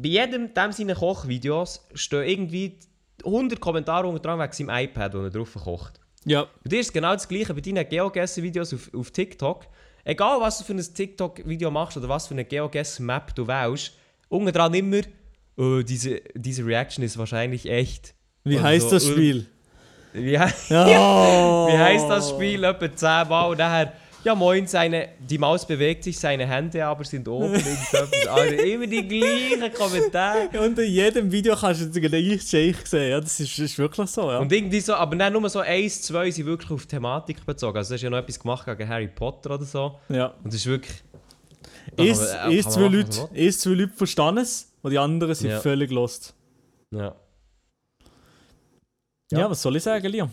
Bei 0.00 0.08
jedem 0.08 0.52
dem 0.52 0.72
seiner 0.72 0.94
Kochvideos 0.94 1.86
stehen 1.94 2.28
irgendwie 2.28 2.78
100 3.24 3.58
Kommentare 3.58 4.06
unter 4.06 4.20
dran 4.20 4.38
wegen 4.38 4.52
seinem 4.52 4.68
iPad, 4.84 5.14
wo 5.14 5.18
er 5.20 5.30
drauf 5.30 5.54
kocht. 5.54 5.98
Ja. 6.24 6.46
Bei 6.62 6.68
dir 6.68 6.80
ist 6.80 6.88
es 6.88 6.92
genau 6.92 7.14
das 7.14 7.26
gleiche 7.26 7.54
bei 7.54 7.60
deinen 7.62 7.88
Geogesser-Videos 7.88 8.74
auf, 8.74 8.92
auf 8.92 9.10
TikTok. 9.10 9.66
Egal, 10.04 10.40
was 10.40 10.58
du 10.58 10.64
für 10.64 10.74
ein 10.74 10.94
TikTok-Video 10.94 11.70
machst 11.70 11.96
oder 11.96 12.08
was 12.08 12.26
für 12.26 12.34
eine 12.34 12.44
Geogesser-Map 12.44 13.34
du 13.34 13.46
wählst, 13.46 13.92
unten 14.28 14.52
dran 14.52 14.74
immer, 14.74 15.00
oh, 15.56 15.82
diese, 15.82 16.20
diese 16.34 16.64
Reaction 16.64 17.04
ist 17.04 17.18
wahrscheinlich 17.18 17.68
echt. 17.68 18.14
Wie 18.44 18.56
Und 18.56 18.62
heißt 18.62 18.90
so, 18.90 18.96
das 18.96 19.06
Spiel? 19.06 19.46
Wie, 20.12 20.38
he 20.38 20.52
Ja. 20.70 21.66
wie 21.68 21.78
heißt 21.78 22.08
das 22.08 22.30
Spiel? 22.30 22.64
Etwa 22.64 22.94
10 22.94 23.28
Mal 23.28 23.50
und 23.50 23.58
nachher, 23.58 23.92
ja 24.24 24.34
moin, 24.34 24.66
seine, 24.66 25.10
die 25.18 25.38
Maus 25.38 25.66
bewegt 25.66 26.04
sich, 26.04 26.18
seine 26.18 26.46
Hände 26.46 26.84
aber 26.84 27.04
sind 27.04 27.26
oben. 27.28 27.54
also 28.28 28.54
immer 28.54 28.86
die 28.86 29.06
gleichen 29.06 29.72
Kommentare. 29.72 30.48
Und 30.60 30.78
in 30.78 30.90
jedem 30.90 31.30
Video 31.30 31.54
kannst 31.54 31.82
du 31.82 31.86
den 31.86 32.10
gleichen 32.10 32.40
Shake 32.40 32.86
sehen. 32.86 33.10
Ja, 33.10 33.20
das 33.20 33.38
ist, 33.40 33.58
ist 33.58 33.78
wirklich 33.78 34.10
so, 34.10 34.30
ja. 34.30 34.38
Und 34.38 34.52
irgendwie 34.52 34.80
so, 34.80 34.94
aber 34.94 35.16
dann 35.16 35.32
nur 35.32 35.48
so 35.48 35.60
eins, 35.60 36.02
zwei 36.02 36.30
sind 36.30 36.46
wirklich 36.46 36.70
auf 36.70 36.86
Thematik 36.86 37.44
bezogen. 37.46 37.76
Also 37.78 37.90
du 37.90 37.94
hast 37.94 38.02
ja 38.02 38.10
noch 38.10 38.18
etwas 38.18 38.38
gemacht 38.38 38.66
gegen 38.66 38.88
Harry 38.88 39.08
Potter 39.08 39.54
oder 39.54 39.64
so. 39.64 39.98
ja. 40.08 40.26
Und 40.42 40.46
das 40.46 40.56
ist 40.56 40.66
wirklich... 40.66 41.02
Ist, 41.96 42.20
äh, 42.20 42.52
ist, 42.52 42.72
zwei 42.72 42.88
Leute, 42.88 43.28
ist 43.32 43.60
zwei 43.60 43.70
Leute 43.70 43.92
verstanden 43.94 44.42
es 44.42 44.72
und 44.86 44.92
die 44.92 44.98
anderen 44.98 45.34
sind 45.34 45.50
Ja. 45.50 45.58
völlig 45.60 45.90
lost. 45.90 46.32
Ja. 46.92 47.16
Ja. 49.32 49.38
Ja. 49.40 49.50
was 49.50 49.60
soll 49.60 49.74
ich 49.76 49.82
sagen, 49.82 50.06
Liam? 50.06 50.30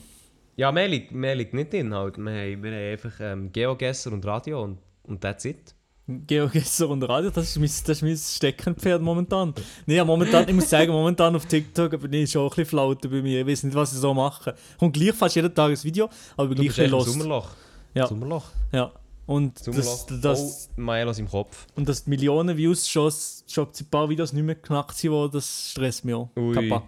Ja, 0.55 0.71
mehr 0.71 0.87
liegt, 0.87 1.11
mehr 1.11 1.33
liegt 1.33 1.55
nicht 1.55 1.73
drin 1.73 1.91
halt. 1.93 2.17
Wir 2.17 2.31
haben, 2.31 2.63
wir 2.63 2.71
haben 2.71 2.91
einfach 2.93 3.13
ähm, 3.19 3.51
Geogesser 3.51 4.11
und 4.11 4.23
Radio 4.25 4.61
und, 4.63 4.77
und 5.01 5.19
that's 5.21 5.45
it. 5.45 5.73
Geogesser 6.05 6.87
und 6.89 7.01
Radio, 7.03 7.31
das 7.31 7.45
ist 7.49 7.55
mein, 7.57 7.65
das 7.67 7.89
ist 7.89 8.01
mein 8.03 8.15
Steckenpferd 8.17 9.01
momentan. 9.01 9.53
Nee, 9.87 9.95
ja, 9.95 10.05
momentan, 10.05 10.47
ich 10.47 10.53
muss 10.53 10.69
sagen, 10.69 10.91
momentan 10.91 11.35
auf 11.35 11.47
TikTok 11.47 11.99
bin 11.99 12.13
ich 12.13 12.29
schon 12.29 12.43
ein 12.43 12.49
bisschen 12.49 12.65
flaute 12.67 13.09
bei 13.09 13.21
mir. 13.23 13.41
Ich 13.41 13.47
weiß 13.47 13.63
nicht, 13.63 13.73
was 13.73 13.93
ich 13.93 13.99
so 13.99 14.13
mache. 14.13 14.53
Kommt 14.77 14.93
gleich 14.93 15.13
fast 15.13 15.35
jeden 15.35 15.55
Tag 15.55 15.71
ein 15.71 15.83
Video, 15.83 16.07
aber 16.37 16.49
Du 16.49 16.61
gleich 16.61 16.75
bist 16.75 16.91
lost. 16.91 17.09
Sommerloch. 17.09 17.49
Ja. 17.95 18.05
Sommerloch. 18.05 18.45
Ja. 18.71 18.91
Und 19.25 19.65
das, 19.67 20.05
das, 20.21 20.69
oh, 20.69 20.81
Mailos 20.81 21.17
im 21.17 21.29
Kopf. 21.29 21.65
und 21.75 21.87
dass 21.87 22.03
die 22.03 22.09
Millionen 22.09 22.57
Views 22.57 22.89
schon, 22.89 23.11
schon 23.47 23.67
ein 23.67 23.85
paar 23.89 24.09
Videos 24.09 24.33
nicht 24.33 24.43
mehr 24.43 24.55
knackt 24.55 24.97
sind, 24.97 25.33
das 25.33 25.71
stresst 25.71 26.03
mich 26.03 26.13
auch. 26.13 26.29
Ui. 26.35 26.53
Kappa. 26.53 26.83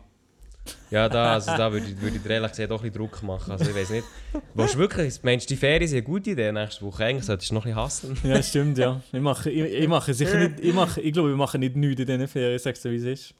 Ja, 0.89 1.09
da, 1.09 1.33
also 1.33 1.51
da 1.55 1.71
würde 1.71 1.85
ich, 1.87 2.01
würde 2.01 2.17
ich 2.17 2.25
ehrlich 2.29 2.51
gesagt 2.51 2.71
auch 2.71 2.83
ein 2.83 2.91
bisschen 2.91 2.97
Druck 2.97 3.21
machen. 3.23 3.51
Also 3.51 3.65
ich 3.65 3.75
weiß 3.75 3.89
nicht. 3.91 4.05
Willst 4.53 4.75
du 4.75 4.79
wirklich, 4.79 5.23
meinst 5.23 5.49
du, 5.49 5.53
die 5.53 5.59
Ferien 5.59 5.87
sind 5.87 5.97
eine 5.97 6.05
gute 6.05 6.31
Idee 6.31 6.51
nächste 6.51 6.85
Woche? 6.85 7.05
Eigentlich 7.05 7.25
solltest 7.25 7.51
du 7.51 7.55
noch 7.55 7.65
ein 7.65 7.73
bisschen 7.73 7.83
hassen. 7.83 8.17
Ja, 8.23 8.41
stimmt, 8.41 8.77
ja. 8.77 9.01
Ich 9.11 9.21
mache, 9.21 9.49
ich, 9.51 9.61
ich 9.61 9.87
mache 9.87 10.13
sicher 10.13 10.37
nicht, 10.37 10.59
ich, 10.59 10.73
mache, 10.73 11.01
ich 11.01 11.13
glaube, 11.13 11.31
ich 11.31 11.37
mache 11.37 11.59
nicht 11.59 11.75
nichts 11.75 12.01
in 12.01 12.07
diesen 12.07 12.27
Ferien, 12.27 12.59
sagst 12.59 12.83
du, 12.85 12.91
wie 12.91 12.95
es 12.95 13.03
ist. 13.03 13.33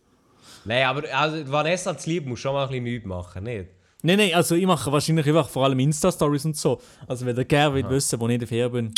Nein, 0.66 0.86
aber 0.86 1.04
also, 1.14 1.52
Vanessa 1.52 1.98
zu 1.98 2.10
lieb 2.10 2.26
musst 2.26 2.44
du 2.44 2.48
schon 2.48 2.54
mal 2.54 2.64
ein 2.64 2.70
bisschen 2.70 2.84
nichts 2.84 3.06
machen, 3.06 3.44
nicht? 3.44 3.70
Nein, 4.06 4.20
nein, 4.20 4.34
also 4.36 4.54
ich 4.54 4.68
mache 4.68 4.92
wahrscheinlich 4.92 5.26
einfach 5.26 5.50
vor 5.50 5.64
allem 5.66 5.80
Insta-Stories 5.80 6.46
und 6.46 6.56
so. 6.56 6.80
Also 7.08 7.26
wenn 7.26 7.36
ihr 7.36 7.44
gerne 7.46 7.74
wollt 7.74 7.90
wissen, 7.90 8.20
wo 8.20 8.28
ich 8.28 8.34
in 8.36 8.40
der 8.40 8.48
Ferien 8.48 8.72
bin, 8.72 8.94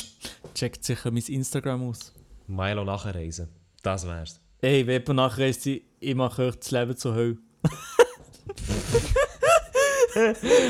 checkt 0.53 0.83
sicher 0.83 1.11
mein 1.11 1.23
Instagram 1.23 1.87
aus. 1.89 2.13
Milo 2.45 2.83
nachher 2.83 3.15
reisen. 3.15 3.47
Das 3.81 4.05
wär's. 4.05 4.41
Ey, 4.59 4.85
wenn 4.85 5.01
jemand 5.01 5.15
nachreist, 5.15 5.65
ich 5.65 6.15
mache 6.15 6.47
euch 6.47 6.55
das 6.55 6.71
Leben 6.71 6.97
zur 6.97 7.15
Hölle. 7.15 7.37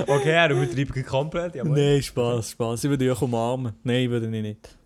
Okay, 0.08 0.32
er 0.32 0.50
übertreibt 0.52 1.06
komplett. 1.08 1.56
Ja, 1.56 1.63
Nein, 1.63 2.04
Spaß, 2.04 2.52
Spaß. 2.52 2.84
Ich 2.84 2.89
würde 2.89 3.10
euch 3.10 3.21
umarmen. 3.21 3.73
Nein, 3.84 4.10
würde 4.10 4.26
ich 4.26 4.41
nicht. 4.41 4.78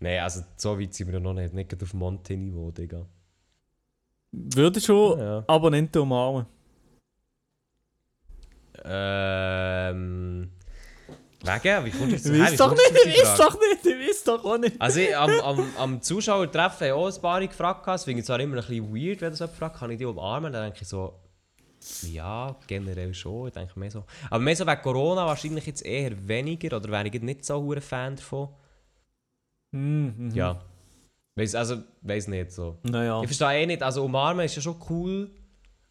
Nein, 0.00 0.20
also 0.20 0.42
so 0.56 0.78
weit 0.78 0.92
sind 0.92 1.10
wir 1.10 1.18
noch 1.18 1.32
nicht. 1.32 1.54
Nicht 1.54 1.82
auf 1.82 1.94
Monte-Niveau, 1.94 2.70
Digga. 2.72 3.06
Würde 4.32 4.80
schon 4.82 5.18
Ja. 5.18 5.44
Abonnenten 5.46 6.02
umarmen. 6.02 6.44
Ähm. 8.84 10.50
Wegen? 11.44 11.84
Wie 11.84 11.90
kommst 11.90 12.02
du 12.04 12.06
jetzt 12.12 12.26
Ich 12.26 12.32
her? 12.32 12.42
weiß 12.42 12.56
doch 12.56 12.70
nicht, 12.70 12.82
Frage? 13.26 13.36
doch 13.38 13.60
nicht, 13.60 13.86
ich 13.86 14.08
weiß 14.08 14.24
doch 14.24 14.44
auch 14.44 14.58
nicht. 14.58 14.80
Also 14.80 15.00
ich, 15.00 15.16
am, 15.16 15.30
am, 15.40 15.66
am 15.76 16.02
Zuschauertreffen 16.02 16.88
haben 16.88 16.94
auch 16.98 17.12
ein 17.12 17.20
paar 17.20 17.40
gefragt. 17.40 17.86
Das 17.86 18.04
finde 18.04 18.20
ich 18.20 18.26
zwar 18.26 18.38
immer 18.38 18.56
ein 18.58 18.66
bisschen 18.66 18.94
weird, 18.94 19.20
wenn 19.20 19.30
das 19.30 19.40
jemand 19.40 19.56
fragt, 19.56 19.76
kann 19.78 19.90
ich 19.90 19.98
die 19.98 20.04
umarmen? 20.04 20.52
Dann 20.52 20.64
denke 20.64 20.78
ich 20.82 20.88
so, 20.88 21.18
ja, 22.02 22.54
generell 22.68 23.12
schon. 23.12 23.48
Ich 23.48 23.54
denke 23.54 23.76
mehr 23.78 23.90
so. 23.90 24.04
Aber 24.30 24.38
mehr 24.38 24.54
so 24.54 24.64
wegen 24.66 24.82
Corona 24.82 25.26
wahrscheinlich 25.26 25.66
jetzt 25.66 25.84
eher 25.84 26.12
weniger 26.28 26.76
oder 26.76 26.88
wäre 26.90 27.08
ich 27.08 27.20
nicht 27.22 27.44
so 27.44 27.72
ein 27.72 27.80
Fan 27.80 28.14
davon. 28.14 28.48
Mhm. 29.72 30.30
Ja. 30.34 30.60
Weiss, 31.34 31.54
also, 31.54 31.78
weiß 32.02 32.28
nicht 32.28 32.52
so. 32.52 32.78
Naja. 32.82 33.20
Ich 33.22 33.26
verstehe 33.36 33.62
eh 33.62 33.66
nicht, 33.66 33.82
also 33.82 34.04
umarmen 34.04 34.44
ist 34.44 34.54
ja 34.54 34.62
schon 34.62 34.76
cool, 34.90 35.30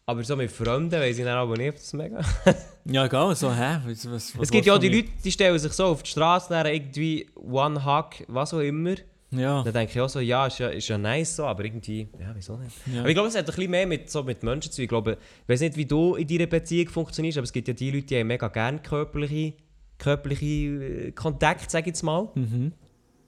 aber 0.06 0.24
so 0.24 0.36
mit 0.36 0.50
Freunden 0.50 0.92
weiß 0.92 1.18
ich 1.18 1.24
dann 1.24 1.36
aber 1.36 1.56
nicht, 1.56 1.74
das 1.74 1.92
mega... 1.92 2.20
Ja, 2.84 3.06
egal, 3.06 3.36
so, 3.36 3.54
hä? 3.54 3.78
Was, 3.86 4.10
was, 4.10 4.34
es 4.40 4.50
gibt 4.50 4.66
ja 4.66 4.74
auch 4.74 4.78
die 4.78 4.88
Leute, 4.88 5.08
die 5.24 5.30
stellen 5.30 5.56
sich 5.56 5.72
so 5.72 5.86
auf 5.86 6.02
die 6.02 6.10
Straße, 6.10 6.48
dann 6.50 6.66
irgendwie 6.66 7.28
One 7.36 7.84
Hug, 7.84 8.24
was 8.26 8.52
auch 8.52 8.58
immer. 8.58 8.96
Ja. 9.30 9.62
Dann 9.62 9.72
denke 9.72 9.92
ich 9.92 10.00
auch 10.00 10.08
so, 10.08 10.18
ja, 10.18 10.46
ist 10.46 10.58
ja, 10.58 10.68
ist 10.68 10.88
ja 10.88 10.98
nice 10.98 11.36
so, 11.36 11.44
aber 11.44 11.64
irgendwie, 11.64 12.08
ja, 12.20 12.32
wieso 12.34 12.56
nicht? 12.56 12.76
Ja. 12.92 13.00
Aber 13.00 13.08
ich 13.08 13.14
glaube, 13.14 13.28
es 13.28 13.36
hat 13.36 13.44
ein 13.44 13.54
bisschen 13.54 13.70
mehr 13.70 13.86
mit, 13.86 14.10
so 14.10 14.22
mit 14.24 14.42
Menschen 14.42 14.72
zu 14.72 14.76
tun. 14.76 14.82
Ich 14.82 14.88
glaube, 14.88 15.18
ich 15.42 15.48
weiß 15.48 15.60
nicht, 15.60 15.76
wie 15.76 15.86
du 15.86 16.16
in 16.16 16.26
deiner 16.26 16.46
Beziehung 16.46 16.88
funktionierst, 16.88 17.38
aber 17.38 17.44
es 17.44 17.52
gibt 17.52 17.68
ja 17.68 17.74
die 17.74 17.90
Leute, 17.92 18.06
die 18.06 18.18
haben 18.18 18.26
mega 18.26 18.48
gerne 18.48 18.80
körperliche, 18.80 19.54
körperliche 19.98 20.44
äh, 20.46 21.12
Kontakt, 21.12 21.70
sage 21.70 21.82
ich 21.82 21.86
jetzt 21.88 22.02
mal. 22.02 22.28
Mhm. 22.34 22.72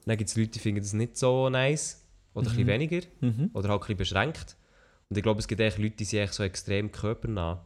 Dann 0.04 0.16
gibt 0.18 0.28
es 0.28 0.36
Leute, 0.36 0.50
die 0.50 0.58
finden 0.58 0.82
das 0.82 0.92
nicht 0.92 1.16
so 1.16 1.48
nice. 1.48 2.04
Oder 2.34 2.48
ein 2.48 2.50
bisschen 2.50 2.66
weniger. 2.66 3.00
Mhm. 3.20 3.50
Oder 3.54 3.68
halt 3.68 3.82
ein 3.82 3.96
bisschen 3.96 3.96
beschränkt. 3.96 4.56
Und 5.14 5.18
ich 5.18 5.22
glaube, 5.22 5.38
es 5.38 5.46
gibt 5.46 5.60
echt 5.60 5.78
Leute, 5.78 5.94
die 5.94 6.04
sind 6.04 6.18
echt 6.18 6.34
so 6.34 6.42
extrem 6.42 6.90
körpernah. 6.90 7.64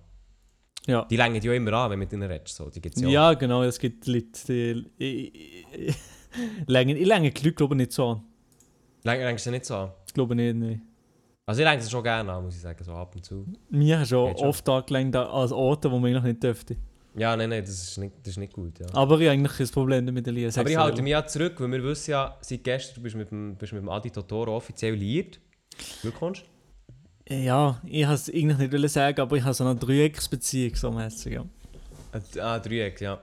Ja. 0.87 1.07
Die 1.07 1.17
längen 1.17 1.41
ja 1.41 1.53
immer 1.55 1.73
an, 1.73 1.93
wenn 1.93 1.99
du 1.99 2.05
mit 2.05 2.13
ihnen 2.13 2.31
redest. 2.31 2.57
So. 2.57 2.69
Die 2.69 2.79
gibt's 2.79 3.01
ja. 3.01 3.09
Ja, 3.09 3.33
genau, 3.33 3.63
es 3.63 3.79
gibt 3.79 4.07
Leute, 4.07 4.29
die. 4.47 4.85
Ich, 4.99 5.65
ich, 5.73 5.97
länge, 6.67 6.95
ich 6.95 7.07
länge 7.07 7.31
die 7.31 7.43
Leute, 7.43 7.55
glaube 7.55 7.75
ich, 7.75 7.79
nicht 7.79 7.93
so 7.93 8.07
an. 8.07 8.23
Läng, 9.03 9.21
längst 9.21 9.47
du 9.47 9.51
nicht 9.51 9.65
so 9.65 9.77
an. 9.77 9.93
Ich 10.07 10.13
glaube 10.13 10.35
nicht, 10.35 10.57
nein. 10.57 10.83
Also 11.47 11.63
ich 11.63 11.67
länge 11.67 11.81
es 11.81 11.91
schon 11.91 12.03
gerne 12.03 12.31
an, 12.31 12.45
muss 12.45 12.55
ich 12.55 12.61
sagen, 12.61 12.85
so 12.85 12.93
ab 12.93 13.15
und 13.15 13.25
zu. 13.25 13.47
Mir 13.71 13.99
hast 13.99 14.11
schon 14.11 14.31
oft 14.35 14.69
angelenkt 14.69 15.17
als 15.17 15.51
Orte, 15.51 15.91
wo 15.91 15.99
man 15.99 16.11
eigentlich 16.11 16.25
nicht 16.25 16.43
dürfte. 16.43 16.77
Ja, 17.17 17.35
nein, 17.35 17.49
nein, 17.49 17.63
das 17.63 17.71
ist 17.71 17.97
nicht, 17.97 18.13
das 18.21 18.33
ist 18.33 18.37
nicht 18.37 18.53
gut. 18.53 18.79
Ja. 18.79 18.89
Aber 18.93 19.19
ich 19.19 19.27
habe 19.27 19.39
eigentlich 19.39 19.57
kein 19.57 19.69
Problem 19.69 20.05
damit, 20.05 20.27
Elias. 20.29 20.59
Aber 20.59 20.69
ich 20.69 20.77
halte 20.77 21.01
mich 21.01 21.13
ja 21.13 21.27
zurück, 21.27 21.55
weil 21.61 21.73
wir 21.73 21.83
wissen 21.83 22.11
ja, 22.11 22.37
seit 22.43 22.63
gestern 22.63 22.97
du 22.97 23.01
bist 23.01 23.17
mit 23.17 23.31
dem, 23.31 23.57
bist 23.57 23.73
mit 23.73 23.81
dem 23.81 23.89
Adi 23.89 24.11
Totoro 24.11 24.55
offiziell 24.55 24.93
liiert. 24.93 25.41
Glückwunsch. 26.03 26.45
Ja, 27.29 27.81
ich 27.85 28.07
wollte 28.07 28.15
es 28.15 28.29
eigentlich 28.31 28.59
nicht 28.59 28.73
wollen 28.73 28.89
sagen, 28.89 29.21
aber 29.21 29.37
ich 29.37 29.43
habe 29.45 29.55
so 29.55 29.65
eine 29.65 29.77
Dreiecksbeziehung, 29.79 30.75
so 30.75 30.91
mäßig. 30.91 31.35
Ja. 31.35 31.45
Äh, 32.13 32.41
Ah, 32.41 32.59
Dreieck, 32.59 33.01
ja. 33.01 33.21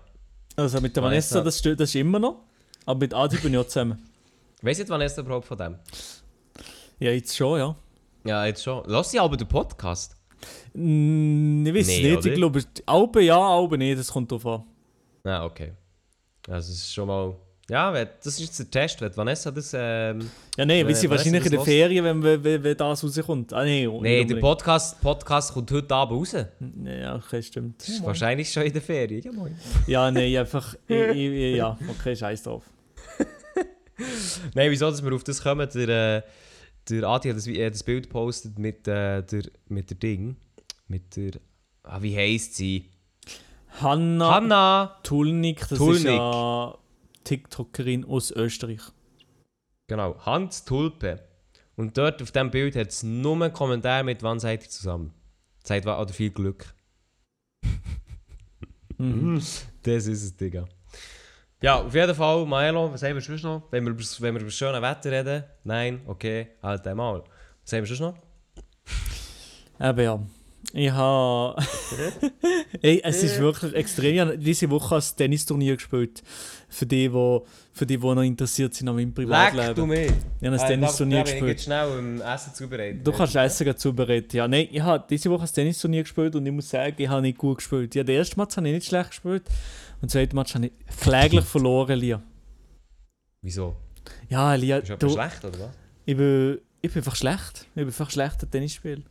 Also 0.55 0.79
mit 0.79 0.95
der 0.95 1.03
Vanessa. 1.03 1.35
Vanessa, 1.35 1.43
das, 1.43 1.59
steht- 1.59 1.79
das 1.79 1.89
ist 1.89 1.95
immer 1.95 2.19
noch. 2.19 2.41
Aber 2.85 2.99
mit 2.99 3.13
Adi 3.13 3.37
bin 3.37 3.53
ich 3.53 3.59
auch 3.59 3.65
zusammen. 3.67 3.97
Weißt 4.61 4.79
du 4.79 4.83
jetzt, 4.83 4.89
der 5.15 5.23
überhaupt 5.25 5.47
von 5.47 5.57
dem? 5.57 5.75
Ja, 6.99 7.11
jetzt 7.11 7.35
schon, 7.35 7.57
ja. 7.59 7.75
Ja, 8.25 8.45
jetzt 8.45 8.63
schon. 8.63 8.83
Lass 8.87 9.11
sie 9.11 9.19
aber 9.19 9.37
den 9.37 9.47
Podcast. 9.47 10.15
Mm, 10.73 11.65
ich 11.65 11.73
weiß 11.73 11.87
Nee, 11.87 12.01
nicht, 12.03 12.17
oder? 12.17 12.27
ich 12.27 12.33
glaube, 12.35 12.63
Alben 12.85 13.23
ja, 13.23 13.39
Alben 13.39 13.79
nicht, 13.79 13.99
das 13.99 14.11
kommt 14.11 14.31
drauf 14.31 14.45
an. 14.45 14.63
Ja, 15.23 15.43
okay. 15.45 15.73
Also 16.47 16.71
es 16.71 16.77
ist 16.79 16.93
schon 16.93 17.07
mal... 17.07 17.35
Ja, 17.67 17.91
das 17.91 18.27
ist 18.27 18.39
jetzt 18.41 18.59
der 18.59 18.69
Test. 18.69 19.01
Wenn 19.01 19.17
Vanessa 19.17 19.49
das... 19.49 19.71
Ähm, 19.73 20.29
Ja, 20.55 20.65
nein, 20.67 20.87
wir 20.87 20.95
sind 20.95 21.09
wahrscheinlich 21.09 21.45
in 21.45 21.51
der? 21.51 21.61
Ferien, 21.61 22.05
wenn, 22.05 22.43
wenn, 22.43 22.63
wenn, 22.63 22.77
das 22.77 23.03
rauskommt. 23.03 23.53
Ah, 23.53 23.65
nein, 23.65 23.89
Nein, 24.01 24.27
der. 24.27 24.35
Podcast, 24.35 25.01
Podcast 25.01 25.51
kommt 25.51 25.71
heute 25.71 25.95
Abend 25.95 26.19
raus. 26.19 26.35
Ja, 26.83 27.15
okay, 27.15 27.41
stimmt. 27.41 27.81
Ist 27.87 28.03
wahrscheinlich 28.03 28.53
schon 28.53 28.63
in 28.63 28.73
der 28.73 28.83
Ferien. 28.83 29.23
Ja, 29.23 29.31
moin. 29.31 29.57
Ja, 29.87 30.11
nein, 30.11 30.37
einfach. 30.37 30.75
ich, 30.87 31.15
ich, 31.15 31.55
ja, 31.55 31.75
okay, 31.89 32.15
scheiß 32.15 32.43
drauf. 32.43 32.69
Nein, 34.53 34.69
wieso 34.69 34.91
dass 34.91 35.03
wir 35.03 35.13
auf 35.13 35.23
das 35.23 35.41
kommen? 35.41 35.67
Der, 35.73 36.17
äh, 36.17 36.21
der 36.89 37.03
Adi 37.05 37.29
hat 37.29 37.37
das, 37.37 37.45
das 37.45 37.83
Bild 37.83 38.03
gepostet 38.03 38.59
mit, 38.59 38.87
äh, 38.87 39.23
der, 39.23 39.43
mit 39.69 39.89
der 39.89 39.97
Ding. 39.97 40.35
Mit 40.87 41.15
der... 41.15 41.31
Ah, 41.81 42.01
wie 42.01 42.15
heisst 42.15 42.55
sie? 42.55 42.91
Hanna, 43.81 44.35
Hanna! 44.35 44.99
Tulnik, 45.01 45.61
das 45.61 45.71
ist 45.71 45.77
Tulnik. 45.77 46.05
ja 46.05 46.77
TikTokerin 47.25 48.05
aus 48.05 48.31
Österreich. 48.31 48.81
Genau, 49.87 50.17
Hans 50.25 50.63
Tulpe. 50.63 51.27
Und 51.75 51.97
dort 51.97 52.21
auf 52.21 52.31
diesem 52.31 52.51
Bild 52.51 52.75
hat 52.75 52.87
es 52.87 53.03
nur 53.03 53.33
einen 53.35 53.51
Kommentar 53.51 54.03
mit 54.03 54.23
«Wann 54.23 54.39
seid 54.39 54.63
ihr 54.63 54.69
zusammen?» 54.69 55.13
Sagt 55.63 55.85
wa- 55.85 56.01
oder 56.01 56.13
viel 56.13 56.29
Glück. 56.29 56.73
Mhm. 58.97 59.35
Das 59.83 60.07
ist 60.07 60.23
es, 60.23 60.37
Digga. 60.37 60.65
Ja, 61.61 61.81
auf 61.81 61.93
jeden 61.93 62.15
Fall, 62.15 62.45
Maelo, 62.45 62.93
was 62.93 63.03
haben 63.03 63.15
wir 63.15 63.21
sonst 63.21 63.43
noch? 63.43 63.63
Wenn 63.71 63.85
wir, 63.85 63.93
wenn 63.97 64.35
wir 64.35 64.41
über 64.41 64.51
schöne 64.51 64.81
Wetter 64.81 65.11
reden? 65.11 65.43
Nein, 65.63 66.01
okay, 66.05 66.49
halt 66.61 66.85
einmal. 66.87 67.23
Was 67.63 67.73
haben 67.73 67.81
wir 67.81 67.87
sonst 67.87 67.99
noch? 67.99 68.15
Eben 69.79 69.99
ja. 69.99 70.19
Ich 70.77 70.91
habe. 70.91 71.55
Ey, 72.81 72.99
es 73.03 73.23
ist 73.23 73.39
wirklich 73.39 73.73
extrem. 73.73 74.13
Ich 74.15 74.19
habe 74.19 74.37
diese 74.37 74.69
Woche 74.69 74.95
ein 74.97 75.03
Tennisturnier 75.15 75.75
gespielt. 75.77 76.21
Für 76.67 76.85
die, 76.85 77.07
die, 77.07 77.39
für 77.71 77.85
die, 77.85 77.97
die 77.97 78.03
noch 78.05 78.21
interessiert 78.21 78.73
sind 78.73 78.89
an 78.89 78.95
meinem 78.95 79.07
Leck 79.07 79.15
du 79.15 79.21
Privatleben. 79.23 79.87
mich! 79.87 80.11
Ich 80.41 80.47
habe 80.47 80.47
ein 80.47 80.53
Äh, 80.59 80.67
Tennisturnier 80.67 81.17
da, 81.19 81.23
da 81.23 81.29
bin 81.31 81.33
ich 81.35 81.39
gespielt. 81.39 81.49
jetzt 81.57 81.63
schnell 81.63 81.99
im 81.99 82.21
Essen 82.21 82.53
zubereitet. 82.53 83.07
Du 83.07 83.11
kannst 83.13 83.35
Essen 83.37 83.77
zubereiten. 83.77 84.35
Ja, 84.35 84.47
nein, 84.49 84.67
ich 84.69 84.81
habe 84.81 85.05
diese 85.09 85.29
Woche 85.31 85.43
ein 85.43 85.49
Tennisturnier 85.53 86.03
gespielt 86.03 86.35
und 86.35 86.45
ich 86.45 86.51
muss 86.51 86.69
sagen, 86.69 86.93
ich 86.97 87.07
habe 87.07 87.21
nicht 87.21 87.37
gut 87.37 87.59
gespielt. 87.59 87.95
Ja, 87.95 88.03
den 88.03 88.17
ersten 88.17 88.37
Match 88.37 88.57
habe 88.57 88.67
ich 88.67 88.73
nicht 88.73 88.87
schlecht 88.87 89.11
gespielt 89.11 89.43
und 90.01 90.03
den 90.03 90.09
zweiten 90.09 90.35
Match 90.35 90.55
habe 90.55 90.65
ich 90.65 90.73
kläglich 90.99 91.45
verloren, 91.45 91.97
Lia. 91.97 92.21
Wieso? 93.41 93.77
Ja, 94.27 94.53
Lia, 94.55 94.77
Ist 94.79 94.89
du, 94.89 94.93
etwas 94.95 95.13
schlecht, 95.13 95.45
oder 95.45 95.59
was? 95.59 95.69
ich, 96.05 96.17
bin, 96.17 96.59
ich 96.81 96.91
bin 96.91 96.99
einfach 96.99 97.15
schlecht. 97.15 97.65
Ich 97.69 97.73
bin 97.75 97.85
einfach 97.85 98.09
schlechter 98.11 98.49
Tennisspieler. 98.51 99.03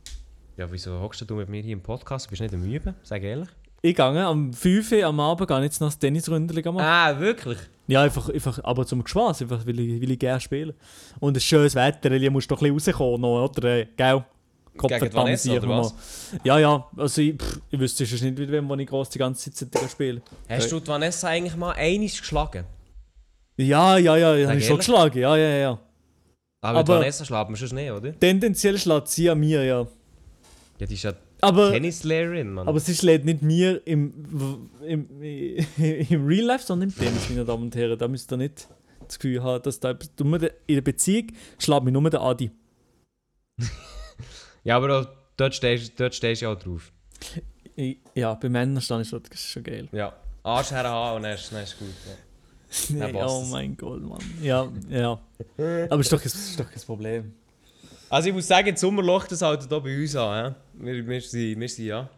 Ja, 0.57 0.71
wieso 0.71 0.99
hockst 1.01 1.29
du 1.29 1.35
mit 1.35 1.49
mir 1.49 1.61
hier 1.61 1.73
im 1.73 1.81
Podcast? 1.81 2.29
Bist 2.29 2.39
du 2.39 2.45
nicht 2.45 2.53
am 2.53 2.63
Üben? 2.63 2.95
Sag 3.03 3.23
ehrlich. 3.23 3.49
Ich 3.81 3.93
gehe 3.95 4.05
am 4.05 4.53
5 4.53 4.91
Uhr 4.93 5.03
am 5.03 5.19
Abend 5.19 5.47
gehe 5.47 5.57
ich 5.57 5.63
jetzt 5.63 5.81
noch 5.81 5.89
das 5.89 5.99
Tennisründchen 5.99 6.73
machen. 6.73 6.79
Ah, 6.85 7.19
wirklich? 7.19 7.57
Ja, 7.87 8.03
einfach, 8.03 8.29
einfach 8.29 8.63
aber 8.63 8.85
zum 8.85 9.05
Spaß, 9.05 9.41
einfach 9.41 9.67
weil 9.67 9.79
ich, 9.79 10.01
weil 10.01 10.11
ich 10.11 10.19
gerne 10.19 10.39
spiele. 10.39 10.73
Und 11.19 11.35
ein 11.35 11.41
schönes 11.41 11.75
Wetter, 11.75 12.09
Lia, 12.09 12.31
musst 12.31 12.49
doch 12.49 12.61
ein 12.61 12.73
bisschen 12.73 12.93
rauskommen 12.93 13.21
noch, 13.21 13.49
oder? 13.49 13.79
Äh, 13.79 13.87
Gell? 13.97 14.23
Die 14.81 15.13
Vanessa? 15.13 15.93
Ja, 16.43 16.59
ja, 16.59 16.85
also 16.97 17.21
ich, 17.21 17.35
pff, 17.35 17.59
ich 17.69 17.79
wüsste 17.79 18.05
sonst 18.05 18.23
nicht, 18.23 18.37
mit 18.37 18.51
wem 18.51 18.79
ich 18.79 18.87
gross 18.87 19.09
die 19.09 19.19
ganze 19.19 19.51
Zeit 19.51 19.69
spiele. 19.89 20.21
Hast 20.49 20.71
du 20.71 20.79
die 20.79 20.87
Vanessa 20.87 21.27
eigentlich 21.27 21.55
mal 21.55 21.73
einiges 21.73 22.19
geschlagen? 22.19 22.63
Ja, 23.57 23.97
ja, 23.97 24.17
ja, 24.17 24.35
ich 24.35 24.47
habe 24.47 24.57
ich 24.57 24.65
schon 24.65 24.77
geschlagen, 24.77 25.17
ja, 25.19 25.35
ja, 25.37 25.49
ja. 25.57 25.79
Aber, 26.61 26.83
die 26.83 26.91
Aber- 26.91 26.99
Vanessa 27.01 27.23
schlagen 27.23 27.53
wir 27.53 27.57
schon 27.57 27.75
nicht, 27.75 27.91
oder? 27.91 28.17
Tendenziell 28.19 28.77
schlägt 28.77 29.09
sie 29.09 29.29
an 29.29 29.39
mir, 29.39 29.63
ja. 29.63 29.87
Ja, 30.79 30.87
die 30.87 30.95
ist 30.95 31.03
ja 31.03 31.13
Aber, 31.41 31.71
Tennislehrerin, 31.71 32.51
Mann. 32.51 32.67
aber 32.67 32.79
sie 32.79 32.95
schlägt 32.95 33.23
nicht 33.25 33.41
mir 33.41 33.85
im, 33.87 34.69
im, 34.81 35.07
im 35.21 36.27
Real 36.27 36.45
Life, 36.45 36.65
sondern 36.65 36.89
im 36.89 36.95
Tennis, 36.95 37.29
meine 37.29 37.45
Damen 37.45 37.63
und 37.63 37.75
Herren. 37.75 37.97
Da 37.97 38.07
müsst 38.07 38.31
ihr 38.31 38.37
nicht 38.37 38.67
das 39.07 39.19
Gefühl 39.19 39.41
haben, 39.41 39.63
dass 39.63 39.79
da 39.79 39.91
etwas... 39.91 40.11
Nur 40.19 40.41
In 40.67 40.75
der 40.75 40.81
Beziehung 40.81 41.27
schlägt 41.59 41.83
mich 41.83 41.93
nur 41.93 42.09
der 42.09 42.21
Adi. 42.21 42.51
ja, 44.63 44.75
aber 44.75 44.99
auch 44.99 45.07
dort 45.37 45.55
stehst, 45.55 45.97
dort 45.97 46.13
stehst 46.13 46.41
du 46.41 46.45
ja 46.45 46.51
auch 46.51 46.59
drauf. 46.59 46.91
Ja, 48.13 48.33
bei 48.33 48.49
Männern 48.49 48.81
stehe 48.81 49.01
ich 49.01 49.09
schon, 49.09 49.21
das 49.23 49.39
ist 49.39 49.47
schon 49.47 49.63
geil. 49.63 49.87
Ja. 49.91 50.13
Arsch 50.43 50.71
herhaben 50.71 51.17
und 51.17 51.23
dann 51.23 51.33
ist, 51.33 51.79
gut. 51.79 51.87
Ja. 52.05 52.13
Nee, 52.89 53.13
oh 53.13 53.45
mein 53.49 53.77
Gott, 53.77 54.01
Mann. 54.01 54.19
Ja, 54.41 54.69
ja. 54.89 55.21
Aber 55.89 56.01
ist 56.01 56.11
doch, 56.11 56.23
ist 56.23 56.59
doch 56.59 56.69
kein 56.69 56.81
Problem. 56.81 57.33
Also 58.09 58.29
ich 58.29 58.33
muss 58.35 58.47
sagen, 58.47 58.71
das 58.71 58.81
Sommerloch, 58.81 59.25
das 59.27 59.41
haltet 59.41 59.69
hier 59.69 59.79
bei 59.79 60.01
uns 60.01 60.15
an. 60.15 60.53
hä? 60.53 60.83
Wir, 60.85 61.07
wir, 61.07 61.21
sind, 61.21 61.59
wir 61.59 61.69
sind 61.69 61.85
ja. 61.85 62.09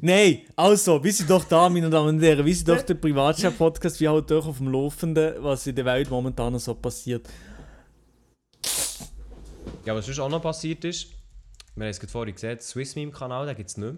Nein, 0.00 0.42
also, 0.54 1.02
wir 1.02 1.12
sind 1.12 1.28
doch 1.28 1.44
da, 1.44 1.68
meine 1.68 1.90
Damen 1.90 2.10
und 2.16 2.22
Herren. 2.22 2.46
Wir 2.46 2.54
sind 2.54 2.68
doch 2.68 2.80
der 2.82 2.94
Privatchat-Podcast. 2.94 3.98
Wir 4.00 4.12
halten 4.12 4.34
euch 4.34 4.44
auf 4.46 4.58
dem 4.58 4.68
Laufenden, 4.68 5.34
was 5.42 5.66
in 5.66 5.74
der 5.74 5.84
Welt 5.84 6.08
momentan 6.08 6.56
so 6.60 6.74
passiert. 6.74 7.28
Ja, 9.84 9.94
was 9.96 10.06
sonst 10.06 10.20
auch 10.20 10.28
noch 10.28 10.42
passiert 10.42 10.84
ist, 10.84 11.08
wir 11.74 11.84
haben 11.84 11.90
es 11.90 11.98
gerade 11.98 12.12
vorhin 12.12 12.34
gesehen, 12.34 12.60
Swiss 12.60 12.94
Meme 12.94 13.10
Kanal, 13.10 13.46
den 13.46 13.56
gibt 13.56 13.70
es 13.70 13.76
nicht 13.76 13.86
mehr. 13.92 13.96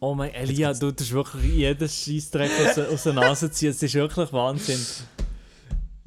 Oh 0.00 0.14
mein 0.14 0.32
Elia, 0.32 0.72
du 0.72 0.92
tust 0.92 1.12
wirklich 1.12 1.52
jeden 1.52 1.88
Scheissdreck 1.88 2.50
aus, 2.64 2.74
der- 2.76 2.88
aus 2.88 3.02
der 3.02 3.12
Nase 3.14 3.50
ziehen. 3.50 3.70
Es 3.70 3.82
ist 3.82 3.94
wirklich 3.94 4.32
Wahnsinn. 4.32 4.78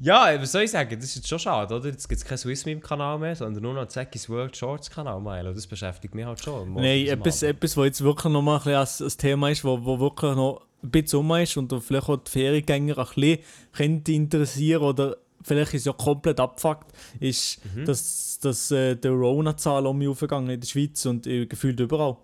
Ja, 0.04 0.40
was 0.40 0.50
soll 0.50 0.62
ich 0.62 0.70
sagen, 0.72 0.96
das 0.96 1.04
ist 1.10 1.14
jetzt 1.16 1.28
schon 1.28 1.38
schade, 1.38 1.72
oder? 1.74 1.86
Jetzt 1.88 2.08
gibt 2.08 2.20
es 2.20 2.24
keinen 2.24 2.38
Swiss 2.38 2.66
Meme 2.66 2.80
Kanal 2.80 3.18
mehr, 3.20 3.36
sondern 3.36 3.62
nur 3.62 3.74
noch 3.74 3.86
Zacky's 3.86 4.28
World 4.28 4.56
Shorts 4.56 4.90
Kanal, 4.90 5.20
Milo. 5.20 5.52
Das 5.52 5.66
beschäftigt 5.66 6.14
mich 6.14 6.24
halt 6.24 6.40
schon. 6.42 6.74
Nein, 6.74 7.06
etwas, 7.06 7.42
etwas, 7.44 7.76
was 7.76 7.84
jetzt 7.84 8.02
wirklich 8.02 8.32
noch 8.32 8.42
mal 8.42 8.56
ein 8.56 8.64
bisschen 8.64 9.04
als 9.06 9.16
Thema 9.16 9.50
ist, 9.50 9.64
wo, 9.64 9.84
wo 9.84 10.00
wirklich 10.00 10.34
noch 10.34 10.62
ein 10.82 10.90
bisschen 10.90 11.20
um 11.20 11.30
ist 11.36 11.56
und 11.56 11.72
vielleicht 11.80 12.08
auch 12.08 12.16
die 12.16 12.30
Feriengänger 12.30 12.98
ein 12.98 13.04
bisschen 13.14 13.38
könnte 13.72 14.12
interessieren 14.12 14.82
oder 14.82 15.16
vielleicht 15.44 15.74
ist 15.74 15.82
es 15.82 15.84
ja 15.86 15.92
komplett 15.92 16.40
abgefuckt, 16.40 16.92
ist, 17.20 17.60
Mhm. 17.74 17.84
dass, 17.84 18.40
dass 18.40 18.72
äh, 18.72 18.96
die 18.96 19.06
Rona-Zahl 19.08 19.86
um 19.86 19.98
mich 19.98 20.08
aufgegangen 20.08 20.50
in 20.50 20.60
der 20.60 20.66
Schweiz 20.66 21.06
und 21.06 21.28
äh, 21.28 21.46
gefühlt 21.46 21.78
überall. 21.78 22.16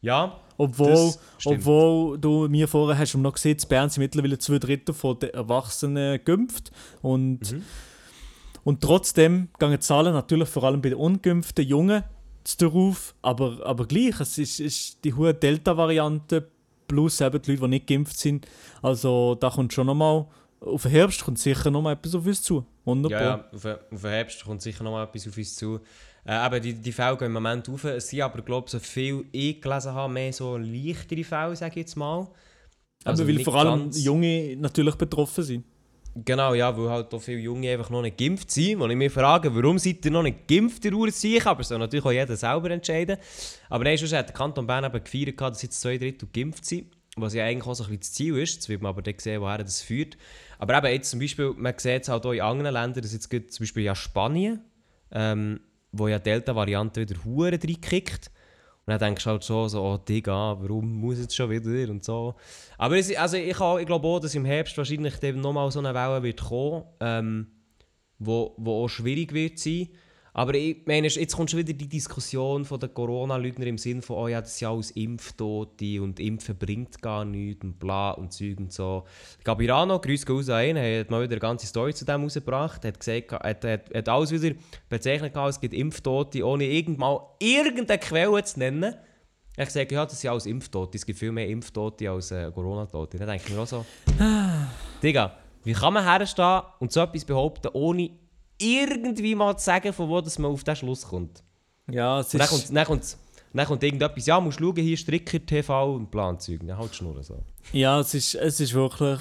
Ja, 0.00 0.40
Obwohl, 0.56 1.12
obwohl 1.44 2.18
du 2.18 2.48
mir 2.48 2.66
vorher 2.68 2.98
hast 2.98 3.14
du 3.14 3.18
noch 3.18 3.34
gesehen, 3.34 3.56
in 3.60 3.68
Bern 3.68 3.90
sind 3.90 4.02
mittlerweile 4.02 4.38
zwei 4.38 4.58
Drittel 4.58 4.94
von 4.94 5.18
den 5.18 5.30
Erwachsenen 5.30 6.20
geimpft 6.24 6.70
und, 7.02 7.52
Mhm. 7.52 7.62
und 8.64 8.80
trotzdem 8.80 9.48
gehen 9.58 9.70
die 9.72 9.78
Zahlen 9.80 10.12
natürlich 10.12 10.48
vor 10.48 10.64
allem 10.64 10.80
bei 10.82 10.90
den 10.90 10.98
ungeimpften 10.98 11.64
Jungen 11.66 12.02
darauf, 12.58 13.14
aber, 13.22 13.58
aber 13.64 13.86
gleich, 13.86 14.18
es 14.20 14.38
ist, 14.38 14.60
ist 14.60 15.04
die 15.04 15.14
hohe 15.14 15.34
Delta-Variante 15.34 16.48
plus 16.86 17.20
eben 17.20 17.42
die 17.42 17.50
Leute, 17.52 17.62
die 17.62 17.68
nicht 17.68 17.86
geimpft 17.86 18.18
sind, 18.18 18.46
also 18.82 19.34
da 19.34 19.50
kommt 19.50 19.72
schon 19.72 19.86
nochmal, 19.86 20.26
auf 20.60 20.82
den 20.82 20.90
Herbst 20.90 21.24
kommt 21.24 21.38
sicher 21.38 21.70
nochmal 21.70 21.94
etwas 21.94 22.14
auf 22.16 22.26
uns 22.26 22.42
zu, 22.42 22.64
wunderbar. 22.84 23.20
Ja, 23.20 23.26
ja 23.36 23.44
auf, 23.52 23.62
den- 23.62 23.76
auf 23.94 24.00
den 24.00 24.10
Herbst 24.10 24.44
kommt 24.44 24.62
sicher 24.62 24.82
noch 24.82 24.92
mal 24.92 25.04
etwas 25.04 25.26
auf 25.28 25.36
uns 25.36 25.54
zu. 25.54 25.80
Äh, 26.26 26.46
eben, 26.46 26.62
die, 26.62 26.74
die 26.74 26.92
Fälle 26.92 27.16
gehen 27.16 27.26
im 27.28 27.32
Moment 27.32 27.68
auf. 27.68 27.84
Es 27.84 28.08
sind 28.08 28.20
aber, 28.22 28.42
glaube 28.42 28.66
ich, 28.66 28.72
so 28.72 28.78
viel 28.78 29.24
ich 29.32 29.60
gelesen 29.60 29.92
habe, 29.94 30.12
mehr 30.12 30.32
so 30.32 30.56
leichtere 30.56 31.24
Fälle, 31.24 31.56
sage 31.56 31.72
ich 31.72 31.76
jetzt 31.86 31.96
mal. 31.96 32.20
aber 32.20 32.30
Also 33.04 33.26
weil 33.26 33.34
nicht 33.34 33.44
vor 33.44 33.54
allem 33.54 33.80
ganz- 33.84 34.02
Junge 34.04 34.56
natürlich 34.56 34.94
betroffen 34.96 35.44
sind. 35.44 35.64
Genau, 36.24 36.52
ja, 36.54 36.76
weil 36.76 36.90
halt 36.90 37.14
auch 37.14 37.20
viele 37.20 37.38
Junge 37.38 37.70
einfach 37.70 37.90
noch 37.90 38.02
nicht 38.02 38.18
geimpft 38.18 38.50
sind. 38.50 38.80
Und 38.80 38.90
ich 38.90 38.96
mich 38.96 39.12
frage, 39.12 39.54
warum 39.54 39.78
seid 39.78 40.04
ihr 40.04 40.10
noch 40.10 40.22
nicht 40.24 40.48
geimpft, 40.48 40.84
ihr 40.84 40.92
Urzeichen? 40.92 41.46
Aber 41.46 41.58
das 41.58 41.68
soll 41.68 41.78
natürlich 41.78 42.04
auch 42.04 42.10
jeder 42.12 42.36
selber 42.36 42.70
entscheiden. 42.70 43.18
Aber 43.68 43.84
nein, 43.84 43.96
sonst 43.96 44.14
hat 44.14 44.28
der 44.28 44.34
Kanton 44.34 44.66
Bern 44.66 44.84
eben 44.84 45.04
gefeiert, 45.04 45.40
dass 45.40 45.62
jetzt 45.62 45.80
zwei 45.80 45.96
Drittel 45.96 46.28
geimpft 46.32 46.64
sind. 46.64 46.88
Was 47.16 47.34
ja 47.34 47.44
eigentlich 47.44 47.66
auch 47.68 47.74
so 47.74 47.84
ein 47.84 47.90
bisschen 47.90 48.00
das 48.00 48.12
Ziel 48.12 48.36
ist. 48.38 48.54
Jetzt 48.54 48.68
wird 48.68 48.82
man 48.82 48.90
aber 48.90 49.02
dann 49.02 49.14
sehen, 49.18 49.40
woher 49.40 49.58
das 49.58 49.80
führt. 49.82 50.16
Aber 50.58 50.76
eben 50.78 50.86
jetzt 50.92 51.10
zum 51.10 51.20
Beispiel, 51.20 51.52
man 51.56 51.74
sieht 51.76 52.02
es 52.02 52.08
halt 52.08 52.26
auch 52.26 52.32
in 52.32 52.40
anderen 52.40 52.72
Ländern, 52.72 53.02
dass 53.02 53.12
jetzt 53.12 53.30
zum 53.30 53.62
Beispiel 53.64 53.84
ja 53.84 53.94
Spanien, 53.94 54.60
ähm, 55.12 55.60
wo 55.92 56.08
ja 56.08 56.18
die 56.18 56.24
Delta-Variante 56.24 57.00
wieder 57.00 57.24
Huren 57.24 57.58
reinkickt. 57.60 58.30
Und 58.86 58.92
dann 58.92 59.00
denkst 59.00 59.24
du 59.24 59.30
halt 59.30 59.44
schon 59.44 59.68
so, 59.68 59.82
oh 59.82 59.98
Digga, 59.98 60.56
warum 60.60 61.00
muss 61.00 61.18
jetzt 61.18 61.36
schon 61.36 61.50
wieder 61.50 61.90
und 61.90 62.04
so. 62.04 62.34
Aber 62.78 62.96
es, 62.96 63.14
also 63.14 63.36
ich, 63.36 63.50
ich 63.50 63.86
glaube 63.86 64.08
auch, 64.08 64.18
dass 64.18 64.34
im 64.34 64.46
Herbst 64.46 64.78
wahrscheinlich 64.78 65.20
nochmal 65.34 65.70
so 65.70 65.78
eine 65.78 65.92
Welle 65.92 66.22
wird 66.22 66.40
kommen, 66.40 66.84
ähm, 67.00 67.48
wo, 68.18 68.54
wo 68.56 68.84
auch 68.84 68.88
schwierig 68.88 69.34
wird 69.34 69.58
sein. 69.58 69.88
Aber 70.38 70.54
ich 70.54 70.86
meine, 70.86 71.08
jetzt 71.08 71.34
kommt 71.34 71.50
schon 71.50 71.58
wieder 71.58 71.72
die 71.72 71.88
Diskussion 71.88 72.64
von 72.64 72.78
den 72.78 72.94
Corona-Leugnern 72.94 73.70
im 73.70 73.76
Sinn 73.76 74.02
von, 74.02 74.18
oh 74.18 74.28
ja, 74.28 74.40
das 74.40 74.56
sind 74.56 74.68
alles 74.68 74.92
Impftote 74.92 76.00
und 76.00 76.20
Impfen 76.20 76.56
bringt 76.56 77.02
gar 77.02 77.24
nichts 77.24 77.64
und 77.64 77.80
bla 77.80 78.12
und 78.12 78.32
Zeug 78.32 78.56
und 78.58 78.72
so. 78.72 79.02
Gabirano, 79.42 79.98
grüß 79.98 80.24
gehen 80.24 80.36
raus 80.36 80.48
an 80.48 80.64
ihn, 80.64 80.76
hat 80.76 81.10
mal 81.10 81.24
wieder 81.24 81.32
eine 81.32 81.40
ganze 81.40 81.66
Story 81.66 81.92
zu 81.92 82.04
dem 82.04 82.22
rausgebracht, 82.22 82.84
hat 82.84 83.00
gesagt, 83.00 83.32
hat, 83.32 83.64
hat, 83.64 83.92
hat 83.92 84.08
alles 84.08 84.30
wieder 84.30 84.54
bezeichnet, 84.88 85.34
es 85.36 85.60
gibt 85.60 85.74
Impftote, 85.74 86.46
ohne 86.46 86.66
irgendmal 86.66 87.18
irgendeine 87.40 87.98
Quelle 87.98 88.44
zu 88.44 88.60
nennen. 88.60 88.94
Er 89.56 89.62
hat 89.62 89.66
gesagt, 89.66 89.90
ja, 89.90 90.06
das 90.06 90.20
sind 90.20 90.30
alles 90.30 90.46
Impftote, 90.46 90.98
es 90.98 91.04
gibt 91.04 91.18
viel 91.18 91.32
mehr 91.32 91.48
Impftote 91.48 92.08
als 92.08 92.30
äh, 92.30 92.48
Corona-Tote. 92.52 93.18
Dann 93.18 93.26
denke 93.26 93.42
ich 93.44 93.52
mir 93.52 93.60
auch 93.60 93.66
so, 93.66 93.84
Digga, 95.02 95.36
wie 95.64 95.72
kann 95.72 95.94
man 95.94 96.04
herstehen 96.04 96.62
und 96.78 96.92
so 96.92 97.00
etwas 97.00 97.24
behaupten, 97.24 97.70
ohne 97.72 98.10
irgendwie 98.58 99.34
mal 99.34 99.56
zu 99.56 99.64
sagen, 99.64 99.92
von 99.92 100.08
wo 100.08 100.20
das 100.20 100.38
man 100.38 100.50
auf 100.50 100.64
den 100.64 100.76
Schluss 100.76 101.06
kommt? 101.06 101.42
Ja, 101.90 102.20
es 102.20 102.32
Und 102.34 102.40
dann 102.40 102.44
ist... 102.46 102.50
kommt, 102.50 102.76
dann 102.76 102.84
kommt, 102.86 103.16
dann 103.52 103.66
kommt 103.66 103.82
irgendetwas, 103.82 104.26
ja, 104.26 104.40
musst 104.40 104.58
schauen, 104.58 104.76
hier 104.76 104.96
Stricker, 104.96 105.44
TV 105.44 105.94
und 105.94 106.10
Planzeug. 106.10 106.60
Dann 106.64 106.76
halt 106.76 106.94
Schnurren 106.94 107.22
so. 107.22 107.42
Ja, 107.72 108.00
es 108.00 108.14
ist, 108.14 108.34
es 108.34 108.60
ist 108.60 108.74
wirklich. 108.74 109.20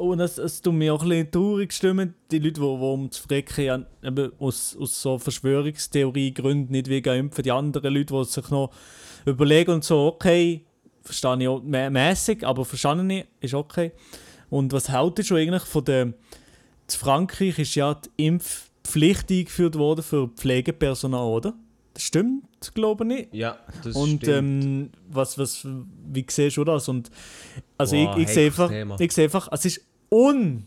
und 0.00 0.18
es, 0.20 0.38
es 0.38 0.62
tut 0.62 0.72
mir 0.72 0.94
auch 0.94 1.02
ein 1.02 1.08
bisschen 1.08 1.30
traurig 1.30 1.72
stimmen, 1.74 2.14
die 2.30 2.38
Leute, 2.38 2.54
die, 2.54 2.60
die 2.60 2.84
um 2.84 3.10
zu 3.10 3.22
frecken, 3.22 3.64
ja, 3.64 3.84
eben 4.02 4.32
aus, 4.38 4.74
aus 4.80 5.02
so 5.02 5.18
Verschwörungstheorie-Gründen 5.18 6.72
nicht 6.72 6.88
wegen 6.88 7.14
impfen, 7.14 7.44
die 7.44 7.52
anderen 7.52 7.92
Leute, 7.92 8.14
die 8.14 8.24
sich 8.24 8.48
noch 8.48 8.70
überlegen 9.26 9.72
und 9.72 9.84
so, 9.84 10.06
okay, 10.06 10.64
verstehe 11.02 11.36
ich 11.40 11.48
auch 11.48 11.62
mä 11.62 11.90
mäßig, 11.90 12.46
aber 12.46 12.64
verstanden 12.64 13.10
ich, 13.10 13.26
ist 13.40 13.54
okay. 13.54 13.92
Und 14.48 14.72
was 14.72 14.88
ihr 14.88 15.24
schon 15.24 15.36
eigentlich 15.36 15.64
von 15.64 15.84
der, 15.84 16.14
in 16.94 16.98
Frankreich 16.98 17.58
ist 17.58 17.74
ja 17.74 17.94
die 17.94 18.26
Impfpflicht 18.26 19.30
eingeführt 19.30 19.76
worden 19.76 20.02
für 20.02 20.28
Pflegepersonal, 20.28 21.26
oder? 21.26 21.54
Das 21.94 22.04
stimmt, 22.04 22.44
glaube 22.74 23.04
ich 23.04 23.08
nicht. 23.08 23.34
Ja, 23.34 23.58
das 23.82 23.96
Und 23.96 24.26
ähm, 24.28 24.90
was, 25.08 25.36
was, 25.38 25.66
wie 26.06 26.24
siehst 26.28 26.56
du 26.56 26.64
das? 26.64 26.88
Und, 26.88 27.10
also 27.76 27.96
Boah, 27.96 28.16
ich, 28.16 28.22
ich 28.22 28.28
sehe 28.28 28.46
einfach, 28.46 28.68
Thema. 28.68 28.96
ich 28.98 29.12
sehe 29.12 29.24
einfach, 29.24 29.48
es 29.50 29.64
ist 29.64 29.80
un, 30.10 30.66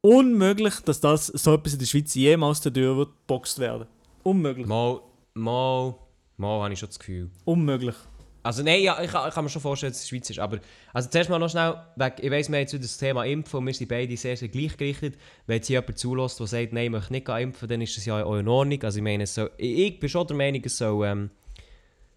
unmöglich, 0.00 0.80
dass 0.80 1.00
das 1.00 1.26
so 1.26 1.54
etwas 1.54 1.74
in 1.74 1.78
der 1.78 1.86
Schweiz 1.86 2.14
jemals 2.14 2.60
der 2.62 2.72
Tür 2.72 2.96
wird 2.96 3.10
geboxt 3.26 3.58
werden. 3.58 3.86
Unmöglich. 4.22 4.66
mal, 4.66 5.00
mal, 5.34 5.94
mal 6.36 6.62
habe 6.62 6.72
ich 6.72 6.78
schon 6.78 6.88
das 6.88 6.98
Gefühl. 6.98 7.30
Unmöglich. 7.44 7.94
Also 8.42 8.62
nein, 8.62 8.82
ja, 8.82 9.00
ich, 9.02 9.10
kann- 9.10 9.28
ich 9.28 9.34
kann 9.34 9.44
mir 9.44 9.50
schon 9.50 9.60
vorstellen, 9.60 9.92
dass 9.92 10.00
es 10.02 10.08
Schweiz 10.08 10.30
ist, 10.30 10.38
aber 10.38 10.60
also 10.94 11.10
zuerst 11.10 11.28
mal 11.28 11.38
noch 11.38 11.50
schnell, 11.50 11.74
weg, 11.96 12.14
ich 12.22 12.30
weiss, 12.30 12.48
wir 12.48 12.56
haben 12.56 12.62
jetzt 12.62 12.72
wieder 12.72 12.82
das 12.82 12.96
Thema 12.96 13.24
Impfen 13.24 13.58
und 13.58 13.66
wir 13.66 13.74
sind 13.74 13.88
beide 13.88 14.16
sehr, 14.16 14.36
sehr 14.36 14.48
gleichgerichtet. 14.48 15.16
Wenn 15.46 15.56
jetzt 15.56 15.66
hier 15.66 15.80
jemand 15.80 15.98
zulässt, 15.98 16.40
der 16.40 16.46
sagt, 16.46 16.72
nein, 16.72 16.84
ich 16.86 16.90
möchte 16.90 17.12
nicht 17.12 17.28
impfen, 17.28 17.68
dann 17.68 17.80
ist 17.82 17.96
das 17.96 18.06
ja 18.06 18.24
auch 18.24 18.36
in 18.36 18.48
Ordnung. 18.48 18.82
Also 18.82 18.98
ich 18.98 19.04
meine, 19.04 19.26
soll, 19.26 19.50
ich, 19.58 20.00
bin 20.00 20.08
schon 20.08 20.26
der 20.26 20.36
Meinung, 20.36 20.62
es 20.64 20.78
soll, 20.78 21.06
ähm, 21.06 21.30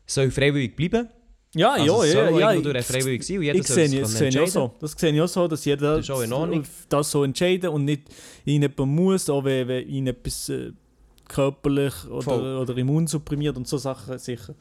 soll 0.06 0.32
freiwillig 0.32 0.76
bleiben. 0.76 1.10
Ja, 1.56 1.74
Also 1.74 2.04
ja, 2.04 2.30
ja. 2.30 2.54
ja 2.54 2.54
ich, 2.54 2.86
freiwillig 2.86 3.24
sein 3.24 3.38
und 3.38 3.44
jeder 3.44 3.60
ich 3.60 3.68
sehe 3.68 4.02
das 4.02 4.18
sehe 4.18 4.30
ich 4.30 4.40
auch 4.40 4.48
so. 4.48 4.74
Das 4.80 4.94
sehe 4.94 5.12
ich 5.12 5.22
auch 5.22 5.28
so, 5.28 5.48
dass 5.48 5.66
jeder 5.66 5.98
Das 5.98 6.10
in 6.10 6.64
das 6.90 7.12
so 7.12 7.24
entscheiden 7.24 7.70
und 7.70 7.86
nicht 7.86 8.04
ihn 8.46 8.62
jemand 8.64 8.92
muss, 8.92 9.30
auch 9.30 9.44
wenn, 9.44 9.68
wenn 9.68 9.88
ihn 9.88 10.08
etwas 10.08 10.50
äh, 10.50 10.72
körperlich 11.28 11.94
Voll. 11.94 12.40
oder, 12.40 12.62
oder 12.62 12.78
immunsupprimiert 12.78 13.56
und 13.56 13.68
so 13.68 13.78
Sachen 13.78 14.18
sicher. 14.18 14.56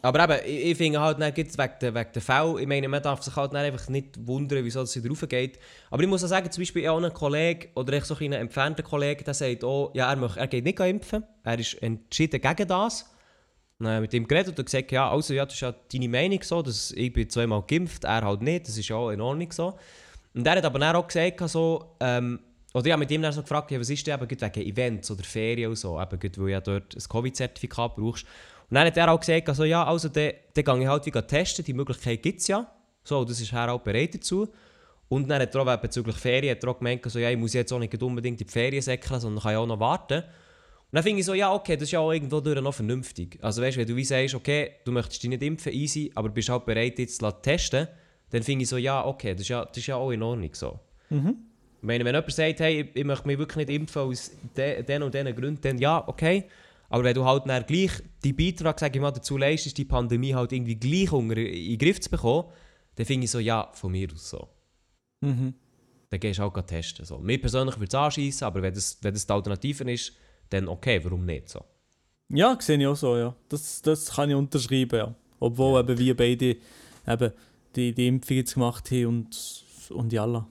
Aber 0.00 0.24
eben, 0.24 0.46
ich, 0.46 0.70
ich 0.70 0.76
finde 0.76 1.00
halt, 1.00 1.20
dann 1.20 1.34
gibt's 1.34 1.58
wegen 1.58 1.72
der, 1.80 1.94
wegen 1.94 2.12
der 2.12 2.22
Fälle, 2.22 2.60
ich 2.60 2.66
meine, 2.66 2.88
man 2.88 3.02
darf 3.02 3.22
sich 3.22 3.34
halt 3.34 3.54
einfach 3.54 3.88
nicht 3.88 4.26
wundern, 4.26 4.64
wieso 4.64 4.80
das 4.80 4.96
wieder 4.96 5.08
raufgeht. 5.08 5.58
Aber 5.90 6.02
ich 6.02 6.08
muss 6.08 6.22
auch 6.22 6.28
sagen, 6.28 6.50
zum 6.50 6.60
Beispiel 6.62 6.88
auch 6.88 7.02
ein 7.02 7.12
Kollege 7.12 7.68
oder 7.74 7.94
echt 7.94 8.06
so 8.06 8.16
ein 8.16 8.32
entfernter 8.32 8.82
Kollege, 8.82 9.24
der 9.24 9.34
sagt 9.34 9.64
auch, 9.64 9.90
ja, 9.94 10.10
er, 10.10 10.16
möchte, 10.16 10.38
er 10.38 10.46
geht 10.46 10.64
nicht 10.64 10.78
impfen, 10.78 11.24
er 11.42 11.58
ist 11.58 11.74
entschieden 11.82 12.40
gegen 12.40 12.68
das. 12.68 13.12
Dann 13.80 14.00
mit 14.00 14.12
ihm 14.12 14.26
geredet 14.26 14.58
und 14.58 14.64
gesagt, 14.64 14.90
ja, 14.90 15.10
also 15.10 15.34
ja, 15.34 15.44
das 15.44 15.54
ist 15.54 15.60
ja 15.60 15.72
deine 15.92 16.08
Meinung 16.08 16.42
so, 16.42 16.62
dass 16.62 16.90
ich 16.92 17.12
bin 17.12 17.30
zweimal 17.30 17.62
geimpft, 17.66 18.04
er 18.04 18.22
halt 18.22 18.42
nicht, 18.42 18.66
das 18.66 18.76
ist 18.76 18.88
ja 18.88 18.96
auch 18.96 19.10
in 19.10 19.20
Ordnung 19.20 19.52
so. 19.52 19.78
Und 20.34 20.46
er 20.46 20.56
hat 20.56 20.64
aber 20.64 20.78
dann 20.78 20.96
auch 20.96 21.06
gesagt, 21.06 21.40
so, 21.48 21.96
ähm, 22.00 22.40
oder 22.74 22.86
ich 22.86 22.92
habe 22.92 23.00
mit 23.00 23.10
ihm 23.10 23.22
dann 23.22 23.32
so 23.32 23.42
gefragt, 23.42 23.70
ja, 23.70 23.80
was 23.80 23.88
ist 23.88 24.06
denn 24.06 24.20
eben 24.20 24.30
wegen 24.30 24.68
Events 24.68 25.10
oder 25.10 25.24
Ferien 25.24 25.70
und 25.70 25.76
so, 25.76 26.00
eben 26.00 26.36
weil 26.36 26.50
ja 26.50 26.60
dort 26.60 26.94
ein 26.94 27.02
Covid-Zertifikat 27.08 27.96
brauchst. 27.96 28.26
Und 28.70 28.74
dann 28.74 28.86
hat 28.86 28.96
er 28.96 29.10
auch 29.10 29.18
gesagt, 29.20 29.48
also, 29.48 29.64
ja, 29.64 29.84
also 29.84 30.08
dann, 30.08 30.32
dann 30.54 30.64
gehe 30.64 30.82
ich 30.82 30.88
halt 30.88 31.06
wieder 31.06 31.26
testen, 31.26 31.64
die 31.64 31.72
Möglichkeit 31.72 32.22
gibt 32.22 32.40
es 32.40 32.48
ja. 32.48 32.70
So, 33.02 33.24
das 33.24 33.40
ist 33.40 33.52
er 33.52 33.72
auch 33.72 33.80
bereit 33.80 34.14
dazu. 34.14 34.48
Und 35.08 35.28
dann 35.28 35.40
hat 35.40 35.54
er 35.54 35.60
auch 35.66 35.76
bezüglich 35.80 36.16
Ferien 36.16 36.54
hat 36.54 36.62
er 36.62 36.70
auch 36.70 36.78
gemeint, 36.78 37.02
also, 37.04 37.18
ja, 37.18 37.30
ich 37.30 37.38
muss 37.38 37.54
jetzt 37.54 37.72
auch 37.72 37.78
nicht 37.78 38.02
unbedingt 38.02 38.40
in 38.40 38.46
die 38.46 38.52
Ferien 38.52 38.82
säckeln, 38.82 39.20
sondern 39.20 39.42
kann 39.42 39.52
ja 39.52 39.58
auch 39.58 39.66
noch 39.66 39.80
warten. 39.80 40.22
Und 40.90 40.96
dann 40.96 41.02
finde 41.02 41.20
ich 41.20 41.26
so, 41.26 41.34
ja, 41.34 41.52
okay, 41.52 41.76
das 41.76 41.84
ist 41.84 41.92
ja 41.92 42.00
auch 42.00 42.12
irgendwo 42.12 42.40
durch 42.40 42.60
noch 42.60 42.74
vernünftig. 42.74 43.38
Also 43.42 43.62
weißt 43.62 43.76
du, 43.76 43.80
wenn 43.80 43.88
du 43.88 43.96
wie 43.96 44.04
sagst, 44.04 44.34
okay, 44.34 44.72
du 44.84 44.92
möchtest 44.92 45.22
dich 45.22 45.30
nicht 45.30 45.42
impfen, 45.42 45.72
easy, 45.72 46.10
aber 46.14 46.28
bist 46.28 46.48
halt 46.50 46.66
bereit, 46.66 46.98
jetzt 46.98 47.20
zu 47.20 47.30
testen, 47.42 47.88
dann 48.30 48.42
finde 48.42 48.62
ich 48.64 48.68
so, 48.68 48.76
ja, 48.76 49.04
okay, 49.04 49.32
das 49.32 49.42
ist 49.42 49.48
ja, 49.48 49.64
das 49.64 49.76
ist 49.78 49.86
ja 49.86 49.96
auch 49.96 50.10
in 50.10 50.22
Ordnung 50.22 50.50
so. 50.52 50.78
Mhm. 51.10 51.36
Ich 51.80 51.86
meine, 51.86 52.04
wenn 52.04 52.14
jemand 52.14 52.32
sagt, 52.32 52.60
hey, 52.60 52.80
ich, 52.80 52.96
ich 52.96 53.04
möchte 53.04 53.26
mich 53.26 53.38
wirklich 53.38 53.66
nicht 53.66 53.78
impfen 53.78 54.02
aus 54.02 54.30
de- 54.56 54.82
den 54.82 55.02
und 55.02 55.14
diesen 55.14 55.34
Gründen, 55.34 55.60
dann 55.62 55.78
ja, 55.78 56.06
okay. 56.06 56.44
Aber 56.88 57.04
wenn 57.04 57.14
du 57.14 57.24
halt 57.24 57.46
dann 57.46 57.66
gleich 57.66 57.90
die 58.24 58.32
Beitrag, 58.32 58.80
sag 58.80 58.94
ich 58.94 59.00
mal, 59.00 59.10
dazu 59.10 59.36
leistest, 59.36 59.76
die 59.76 59.84
Pandemie 59.84 60.34
halt 60.34 60.52
irgendwie 60.52 60.76
gleich 60.76 61.12
unter 61.12 61.36
in 61.36 61.70
den 61.70 61.78
Griff 61.78 62.00
zu 62.00 62.10
bekommen, 62.10 62.48
dann 62.94 63.06
finde 63.06 63.24
ich 63.24 63.30
so, 63.30 63.38
ja, 63.38 63.70
von 63.74 63.92
mir 63.92 64.08
aus 64.12 64.30
so. 64.30 64.48
Mhm. 65.20 65.54
Dann 66.10 66.20
gehst 66.20 66.38
du 66.38 66.42
halt 66.42 66.54
gleich 66.54 66.66
testen. 66.66 67.04
So. 67.04 67.18
Mir 67.18 67.40
persönlich 67.40 67.76
würde 67.76 67.88
es 67.88 67.94
anschiessen, 67.94 68.44
aber 68.44 68.62
wenn 68.62 68.72
das, 68.72 68.98
wenn 69.02 69.12
das 69.12 69.26
die 69.26 69.32
Alternative 69.32 69.90
ist, 69.90 70.12
dann 70.48 70.66
okay, 70.66 71.00
warum 71.04 71.26
nicht 71.26 71.50
so? 71.50 71.62
Ja, 72.30 72.56
sehe 72.60 72.78
ich 72.78 72.86
auch 72.86 72.96
so, 72.96 73.16
ja. 73.16 73.34
Das, 73.48 73.82
das 73.82 74.10
kann 74.14 74.30
ich 74.30 74.36
unterschreiben, 74.36 74.98
ja. 74.98 75.14
Obwohl 75.40 75.80
eben 75.80 75.98
wir 75.98 76.16
beide 76.16 76.56
eben 77.06 77.32
die, 77.76 77.94
die 77.94 78.06
Impfung 78.06 78.36
jetzt 78.36 78.54
gemacht 78.54 78.90
haben 78.90 79.06
und, 79.06 79.64
und 79.90 80.12
jalla. 80.12 80.48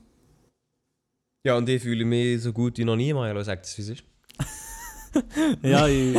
Ja, 1.45 1.57
und 1.57 1.67
ich 1.69 1.81
fühle 1.81 2.05
mich 2.05 2.41
so 2.41 2.53
gut 2.53 2.77
wie 2.77 2.85
noch 2.85 2.95
nie 2.95 3.13
mal, 3.13 3.43
sagt 3.43 3.65
es, 3.65 3.77
wie 3.77 3.81
es 3.81 3.89
ist. 3.89 4.03
Ja, 5.63 5.87
ich, 5.87 6.15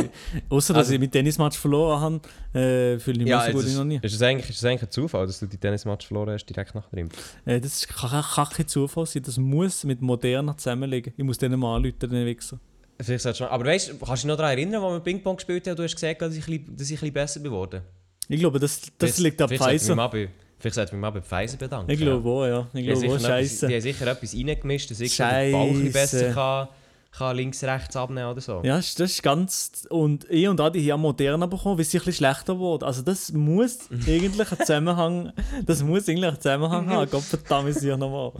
außer 0.49 0.73
dass 0.73 0.81
Also- 0.85 0.93
ich 0.93 0.99
mit 0.99 1.11
Tennismatch 1.11 1.57
verloren 1.57 1.99
habe, 2.01 2.15
äh, 2.59 2.99
fühle 2.99 3.19
ich 3.19 3.23
mich 3.25 3.33
so 3.33 3.39
jetzt 3.39 3.51
gut 3.53 3.63
wie 3.65 3.67
ist, 3.69 3.77
noch 3.77 3.83
nie. 3.85 3.99
Ist 4.01 4.13
es, 4.13 4.21
eigentlich, 4.21 4.49
ist 4.49 4.57
es 4.57 4.65
eigentlich 4.65 4.83
ein 4.83 4.91
Zufall, 4.91 5.25
dass 5.27 5.39
du 5.39 5.45
die 5.47 5.57
Tennismatch 5.57 6.07
verloren 6.07 6.31
hast, 6.33 6.45
direkt 6.45 6.75
nach 6.75 6.89
dem? 6.89 7.09
Äh, 7.45 7.59
das 7.61 7.87
kann 7.87 8.23
kein 8.49 8.67
Zufall 8.67 9.05
sein, 9.05 9.23
das 9.23 9.37
muss 9.37 9.83
mit 9.83 10.01
Moderna 10.01 10.55
zusammenlegen. 10.57 11.13
Ich 11.15 11.23
muss 11.23 11.37
denen 11.37 11.59
mal 11.59 11.75
anrufen, 11.77 11.97
den 11.99 12.25
Wichser. 12.25 12.59
Vielleicht 13.01 13.23
solltest 13.23 13.39
du 13.41 13.43
mal- 13.45 13.51
Aber 13.51 13.65
weißt 13.65 13.89
du, 13.91 13.97
kannst 13.97 14.09
du 14.09 14.15
dich 14.15 14.25
noch 14.25 14.37
daran 14.37 14.51
erinnern, 14.57 14.83
als 14.83 14.93
wir 14.93 14.99
Ping-Pong 14.99 15.37
gespielt 15.37 15.65
haben 15.67 15.71
und 15.71 15.79
du 15.79 15.83
hast 15.83 15.95
gesagt, 15.95 16.21
dass 16.21 16.35
ich, 16.35 16.43
dass 16.45 16.51
ich 16.51 16.65
ein 16.67 16.73
bisschen 16.99 17.13
besser 17.13 17.39
geworden 17.39 17.81
Ich 18.27 18.39
glaube, 18.39 18.59
das, 18.59 18.81
das 18.97 19.15
Vielleicht- 19.15 19.19
liegt 19.19 19.41
an 19.41 19.49
Pfizer. 19.49 20.29
Vielleicht 20.61 20.75
sollten 20.75 20.91
wir 20.91 20.97
mal 20.97 21.09
bei 21.11 21.21
Pfizer 21.21 21.55
bedanken. 21.55 21.89
Ich 21.89 21.97
glaube 21.99 22.27
auch, 22.29 22.45
ja. 22.45 22.67
Ich 22.73 22.83
glaube 22.83 22.99
sicher 22.99 23.13
auch, 23.13 23.37
etwas, 23.37 23.59
die 23.59 23.65
haben 23.67 23.81
sicher 23.81 24.07
etwas 24.07 24.35
reingemischt, 24.35 24.91
dass 24.91 24.99
ich 24.99 25.15
so 25.15 25.23
den 25.23 25.51
Bauch 25.53 25.93
besser 25.93 26.33
kann, 26.33 26.67
kann 27.11 27.35
links, 27.35 27.63
rechts 27.63 27.95
abnehmen 27.95 28.29
oder 28.29 28.41
so. 28.41 28.61
Ja, 28.63 28.77
das 28.77 28.99
ist 28.99 29.23
ganz. 29.23 29.87
Und 29.89 30.29
ich 30.29 30.47
und 30.47 30.61
Adi 30.61 30.85
haben 30.85 31.01
Moderna 31.01 31.47
bekommen, 31.47 31.77
weil 31.77 31.85
sie 31.85 31.97
ein 31.97 32.05
bisschen 32.05 32.13
schlechter 32.13 32.59
wurde. 32.59 32.85
Also, 32.85 33.01
das 33.01 33.31
muss 33.31 33.89
eigentlich 33.91 34.51
einen 34.51 34.59
Zusammenhang. 34.59 35.33
Das 35.65 35.83
muss 35.83 36.07
eigentlich 36.07 36.27
einen 36.27 36.41
Zusammenhang 36.41 36.89
haben. 36.89 37.09
Gott 37.09 37.23
verdammt, 37.23 37.75
ich 37.75 37.97
nochmal. 37.97 38.31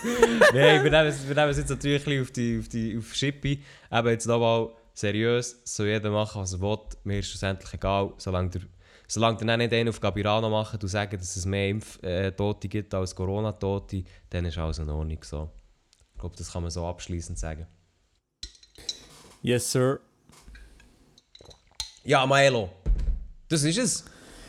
Nein, 0.52 0.84
wir 0.84 0.90
nehmen, 0.90 1.14
wir 1.26 1.34
nehmen 1.34 1.50
es 1.50 1.58
jetzt 1.58 1.70
natürlich 1.70 2.06
ein 2.06 2.22
bisschen 2.22 2.22
auf 2.22 2.30
die, 2.30 2.58
auf 2.60 2.68
die 2.68 2.98
auf 2.98 3.14
Schippi. 3.14 3.62
Aber 3.90 4.10
jetzt 4.10 4.26
nochmal 4.26 4.68
seriös, 4.94 5.60
soll 5.64 5.88
jeder 5.88 6.10
machen, 6.10 6.42
was 6.42 6.52
er 6.52 6.60
will. 6.60 6.78
Mir 7.04 7.20
ist 7.20 7.30
schlussendlich 7.30 7.72
egal, 7.72 8.12
solange 8.18 8.50
der, 8.50 8.62
solange 9.06 9.38
dann 9.38 9.58
nicht 9.58 9.72
einen 9.72 9.88
auf 9.88 10.00
Gabirano 10.00 10.50
machen 10.50 10.78
und 10.80 10.88
sagen, 10.88 11.16
dass 11.18 11.36
es 11.36 11.46
mehr 11.46 11.68
Impftote 11.68 12.68
gibt 12.68 12.92
als 12.94 13.14
Corona-Tote, 13.14 14.04
dann 14.30 14.44
ist 14.44 14.58
alles 14.58 14.78
in 14.78 14.90
Ordnung 14.90 15.22
so. 15.22 15.50
Ich 16.12 16.20
glaube, 16.20 16.36
das 16.36 16.52
kann 16.52 16.62
man 16.62 16.70
so 16.70 16.84
abschließend 16.86 17.38
sagen. 17.38 17.66
Yes, 19.42 19.70
sir. 19.70 20.00
Ja, 22.04 22.26
Maelo, 22.26 22.70
das 23.48 23.62
ist 23.64 23.78
es. 23.78 24.04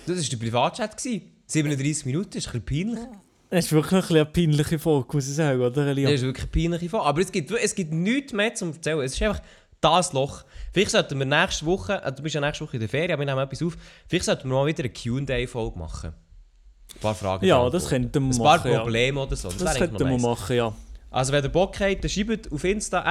Das 0.07 0.17
war 0.17 0.29
der 0.29 0.37
Privatchat. 0.37 0.97
gewesen. 0.97 1.31
37 1.45 2.05
Minuten, 2.05 2.37
ist 2.37 2.47
ein 2.47 2.61
bisschen 2.61 2.87
peinlich. 2.93 3.07
Es 3.49 3.65
ist 3.65 3.71
wirklich 3.71 4.11
ein 4.11 4.15
eine 4.17 4.25
peinliche 4.25 4.77
Folge, 4.77 5.07
muss 5.13 5.27
ich 5.27 5.35
sagen, 5.35 5.59
oder? 5.59 5.71
Das 5.71 5.87
Elia? 5.87 6.09
ist 6.09 6.21
wirklich 6.21 6.45
eine 6.45 6.51
peinliche 6.51 6.89
Frage. 6.89 7.05
Aber 7.05 7.21
es 7.21 7.31
gibt, 7.31 7.51
es 7.51 7.73
gibt 7.73 7.91
nichts 7.91 8.31
mehr 8.31 8.53
zu 8.53 8.65
erzählen. 8.65 8.99
Es 9.01 9.13
ist 9.13 9.21
einfach 9.23 9.41
das 9.81 10.13
Loch. 10.13 10.43
Vielleicht 10.71 10.91
sollten 10.91 11.17
wir 11.17 11.25
nächste 11.25 11.65
Woche, 11.65 12.01
äh, 12.03 12.11
du 12.11 12.21
bist 12.21 12.35
ja 12.35 12.41
nächste 12.41 12.65
Woche 12.65 12.75
in 12.75 12.81
der 12.81 12.89
Ferien, 12.89 13.13
aber 13.13 13.21
wir 13.21 13.25
nehmen 13.25 13.39
etwas 13.39 13.63
auf. 13.63 13.75
Vielleicht 14.07 14.25
sollten 14.25 14.49
wir 14.49 14.55
mal 14.55 14.67
wieder 14.67 14.83
eine 14.83 14.89
Qa-Folge 15.45 15.79
machen. 15.79 16.13
Ein 16.95 16.99
paar 17.01 17.15
Fragen. 17.15 17.45
Ja, 17.45 17.69
das 17.69 17.89
könnten 17.89 18.23
wir 18.23 18.35
Ein 18.35 18.37
paar 18.37 18.57
machen. 18.57 18.71
Ja. 18.71 18.79
Probleme 18.81 19.19
oder 19.21 19.35
so. 19.35 19.49
Das, 19.49 19.57
Das 19.57 19.75
könnten 19.75 20.07
wir 20.07 20.17
machen, 20.19 20.55
ja. 20.55 20.73
Also, 21.11 21.33
wenn 21.33 21.43
ihr 21.43 21.49
Bock 21.49 21.79
habt, 21.79 22.03
dann 22.03 22.09
schreibt 22.09 22.51
auf 22.51 22.63
Insta 22.63 23.01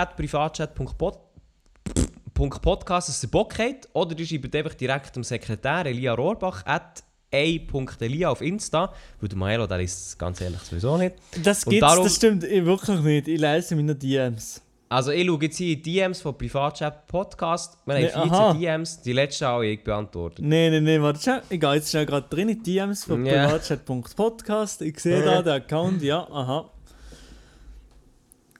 at 2.39 2.51
privatchat.pod 2.51 2.63
Podcast, 2.63 3.09
dass 3.09 3.23
ihr 3.23 3.31
Bock 3.31 3.59
habt. 3.59 3.89
Oder 3.93 4.19
ihr 4.19 4.27
schreibt 4.27 4.55
einfach 4.55 4.75
direkt 4.75 5.17
dem 5.17 5.25
Sekretär 5.25 5.87
Elia 5.87 6.15
Rohrbach 6.15 6.65
at 6.67 7.03
a.elia 7.33 8.31
auf 8.31 8.41
Insta. 8.41 8.93
Weil 9.21 9.29
der 9.29 9.39
Maelo, 9.39 9.67
der 9.67 9.81
ist 9.81 10.19
ganz 10.19 10.41
ehrlich 10.41 10.61
sowieso 10.61 10.97
nicht. 10.97 11.17
Das 11.43 11.65
gibt's, 11.65 11.81
darum- 11.81 12.05
das 12.05 12.17
stimmt 12.17 12.43
wirklich 12.43 13.01
nicht. 13.01 13.29
Ich 13.29 13.41
lese 13.41 13.77
meine 13.77 13.95
DMs. 13.95 14.63
Also 14.91 15.11
ich 15.11 15.27
schaue 15.27 15.39
jetzt 15.43 15.59
hier 15.59 15.77
in 15.77 15.83
DMs 15.83 16.23
von 16.23 16.39
Privatchat 16.39 17.07
Podcast. 17.07 17.77
Wir 17.85 17.95
haben 17.97 18.01
Nee, 18.03 18.09
14 18.09 18.31
aha. 18.33 18.53
DMs, 18.55 19.03
die 19.03 19.13
letzte 19.13 19.47
habe 19.47 19.67
ich 19.67 19.85
beantwortet. 19.85 20.43
Nein, 20.43 20.73
nein, 20.73 20.85
nein, 20.85 21.03
warte 21.03 21.21
schon. 21.21 21.41
Ich 21.51 21.61
gehe 21.61 21.75
jetzt 21.75 21.91
schnell 21.91 22.07
gerade 22.07 22.27
drin 22.31 22.49
in 22.49 22.63
die 22.63 22.73
DMs 22.73 23.05
von 23.05 23.27
Ja. 23.27 23.45
privatchat.podcast. 23.49 24.81
Ich 24.81 24.99
sehe 25.01 25.23
da 25.23 25.43
den 25.43 25.53
Account, 25.53 26.01
ja, 26.03 26.27
aha. 26.31 26.71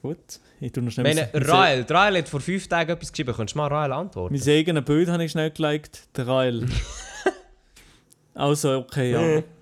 Gut, 0.01 0.17
ich 0.61 0.71
tue 0.71 0.81
noch 0.81 0.91
schnell 0.91 1.03
meine, 1.03 1.29
mein- 1.33 1.43
Rael, 1.43 1.85
Rael 1.89 2.17
hat 2.19 2.29
vor 2.29 2.39
fünf 2.39 2.67
Tagen 2.67 2.91
etwas 2.91 3.11
geschrieben. 3.11 3.33
Könntest 3.33 3.55
du 3.55 3.59
mal 3.59 3.67
Rael 3.67 3.91
antworten? 3.91 4.33
Mein 4.33 4.47
eigenes 4.49 4.85
Bild 4.85 5.09
habe 5.09 5.25
ich 5.25 5.31
schnell 5.31 5.51
geliked, 5.51 6.07
der 6.15 6.27
Rael. 6.27 6.65
also, 8.33 8.77
okay, 8.79 9.11
ja. 9.11 9.43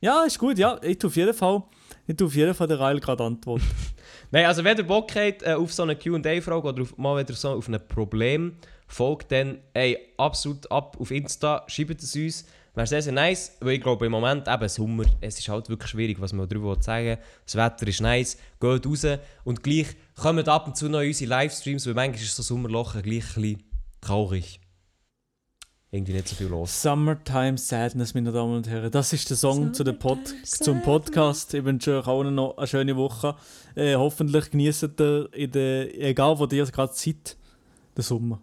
Ja, 0.00 0.24
ist 0.24 0.36
gut, 0.38 0.58
ja. 0.58 0.80
Ich 0.82 0.98
tue 0.98 1.08
auf 1.08 1.14
jeden 1.16 1.32
Fall, 1.32 1.62
ich 2.08 2.16
tue 2.16 2.26
auf 2.26 2.34
jeden 2.34 2.54
Fall 2.54 2.66
der 2.66 2.80
Rael 2.80 2.98
gerade 2.98 3.22
antworten. 3.22 3.64
Nein, 4.32 4.46
also 4.46 4.64
wenn 4.64 4.76
ihr 4.76 4.82
Bock 4.82 5.14
habt 5.14 5.42
äh, 5.42 5.52
auf 5.52 5.72
so 5.72 5.84
eine 5.84 5.94
Q&A-Frage 5.94 6.68
oder 6.68 6.82
auf, 6.82 6.96
mal 6.98 7.20
wieder 7.22 7.34
so 7.34 7.50
auf 7.50 7.68
ein 7.68 7.78
Problem, 7.86 8.56
folgt 8.88 9.30
dann 9.30 9.58
ey, 9.74 9.96
absolut 10.16 10.70
ab 10.72 10.96
auf 10.98 11.10
Insta, 11.12 11.64
schreibt 11.68 12.02
es 12.02 12.16
uns. 12.16 12.46
Wäre 12.74 12.86
sehr, 12.86 13.02
sehr 13.02 13.12
nice, 13.12 13.56
weil 13.60 13.74
ich 13.74 13.82
glaube 13.82 14.06
im 14.06 14.12
Moment 14.12 14.48
eben 14.48 14.68
Sommer, 14.68 15.04
es 15.20 15.38
ist 15.38 15.48
halt 15.48 15.68
wirklich 15.68 15.90
schwierig, 15.90 16.20
was 16.20 16.32
man 16.32 16.48
darüber 16.48 16.80
sagen 16.80 17.06
will. 17.06 17.18
Das 17.44 17.56
Wetter 17.56 17.86
ist 17.86 18.00
nice, 18.00 18.38
geht 18.60 18.86
raus 18.86 19.06
und 19.44 19.62
gleich 19.62 19.88
kommen 20.16 20.48
ab 20.48 20.66
und 20.68 20.76
zu 20.76 20.88
noch 20.88 21.00
unsere 21.00 21.28
Livestreams, 21.28 21.86
weil 21.86 21.94
manchmal 21.94 22.22
ist 22.22 22.34
so 22.34 22.42
Sommerloch 22.42 22.92
gleich 23.02 23.36
ein 23.36 23.42
bisschen 23.42 23.62
traurig. 24.00 24.58
Irgendwie 25.90 26.14
nicht 26.14 26.28
so 26.28 26.34
viel 26.34 26.46
los. 26.46 26.80
Summertime 26.80 27.58
Sadness, 27.58 28.14
meine 28.14 28.32
Damen 28.32 28.56
und 28.56 28.66
Herren. 28.66 28.90
Das 28.90 29.12
ist 29.12 29.28
der 29.28 29.36
Song 29.36 29.74
zu 29.74 29.84
der 29.84 29.92
Pod 29.92 30.20
zum 30.42 30.80
Podcast. 30.80 31.52
Ich 31.52 31.62
wünsche 31.66 31.98
euch 31.98 32.06
allen 32.06 32.34
noch 32.34 32.56
eine 32.56 32.66
schöne 32.66 32.96
Woche. 32.96 33.36
Äh, 33.74 33.96
hoffentlich 33.96 34.50
genießt 34.50 34.98
ihr, 34.98 35.28
in 35.34 35.50
der, 35.50 35.94
egal 36.00 36.38
wo 36.38 36.46
ihr 36.46 36.64
gerade 36.64 36.94
seid, 36.94 37.36
den 37.94 38.02
Sommer. 38.02 38.40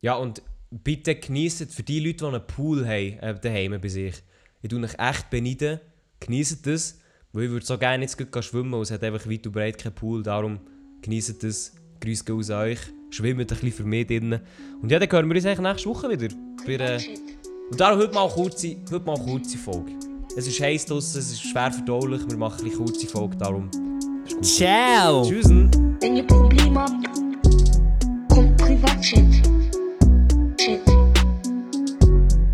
Ja, 0.00 0.14
und 0.14 0.42
bitte 0.82 1.14
genießt 1.14 1.72
für 1.72 1.82
die 1.82 2.00
Leute, 2.00 2.18
die 2.18 2.24
einen 2.24 2.46
Pool 2.46 2.86
haben, 2.86 3.18
äh, 3.20 3.38
daheim 3.40 3.80
bei 3.80 3.88
sich. 3.88 4.14
Ich 4.62 4.68
tue 4.68 4.82
euch 4.82 4.98
echt 4.98 5.30
beneiden. 5.30 5.80
Genießt 6.20 6.66
das, 6.66 6.98
weil 7.32 7.44
ich 7.44 7.50
würde 7.50 7.66
so 7.66 7.78
gerne 7.78 8.04
jetzt 8.04 8.16
gleich 8.16 8.44
schwimmen 8.44 8.74
und 8.74 8.82
es 8.82 8.90
hat 8.90 9.04
einfach 9.04 9.28
weit 9.28 9.46
und 9.46 9.52
breit 9.52 9.78
keinen 9.78 9.94
Pool. 9.94 10.22
Darum 10.22 10.58
genießt 11.02 11.42
das. 11.42 11.74
Grüße 12.00 12.32
aus 12.32 12.50
euch. 12.50 12.78
Schwimmt 13.10 13.40
ein 13.40 13.46
bisschen 13.46 13.72
für 13.72 13.84
mich 13.84 14.06
drinnen. 14.06 14.40
Und 14.82 14.90
ja, 14.90 14.98
dann 14.98 15.10
hören 15.10 15.28
wir 15.28 15.36
uns 15.36 15.46
eigentlich 15.46 15.60
nächste 15.60 15.88
Woche 15.88 16.10
wieder. 16.10 16.34
Bei, 16.66 16.72
äh, 16.72 17.00
und 17.70 17.80
darum 17.80 18.00
heute 18.00 18.12
mal 18.12 18.24
eine 18.24 18.32
kurze, 18.32 18.76
heute 18.90 19.04
mal 19.04 19.16
eine 19.16 19.24
kurze 19.24 19.56
Folge. 19.56 19.92
Es 20.36 20.46
ist 20.46 20.60
heiß 20.60 20.86
draussen, 20.86 21.18
es 21.18 21.32
ist 21.32 21.42
schwer 21.42 21.70
verdaulich. 21.70 22.22
Wir 22.28 22.36
machen 22.36 22.58
ein 22.58 22.64
bisschen 22.64 22.84
kurze 22.84 23.06
Folge, 23.06 23.36
darum 23.36 23.70
ist 24.26 24.34
gut. 24.34 24.44
Ciao! 24.44 25.24
Tschüss. 25.24 25.48
Wenn 25.48 26.16
ihr 26.16 26.26
Probleme 26.26 26.80
habt, 26.80 27.08
kommt 28.28 28.56
Privatchat. 28.56 29.82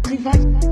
Privat. 0.02 0.69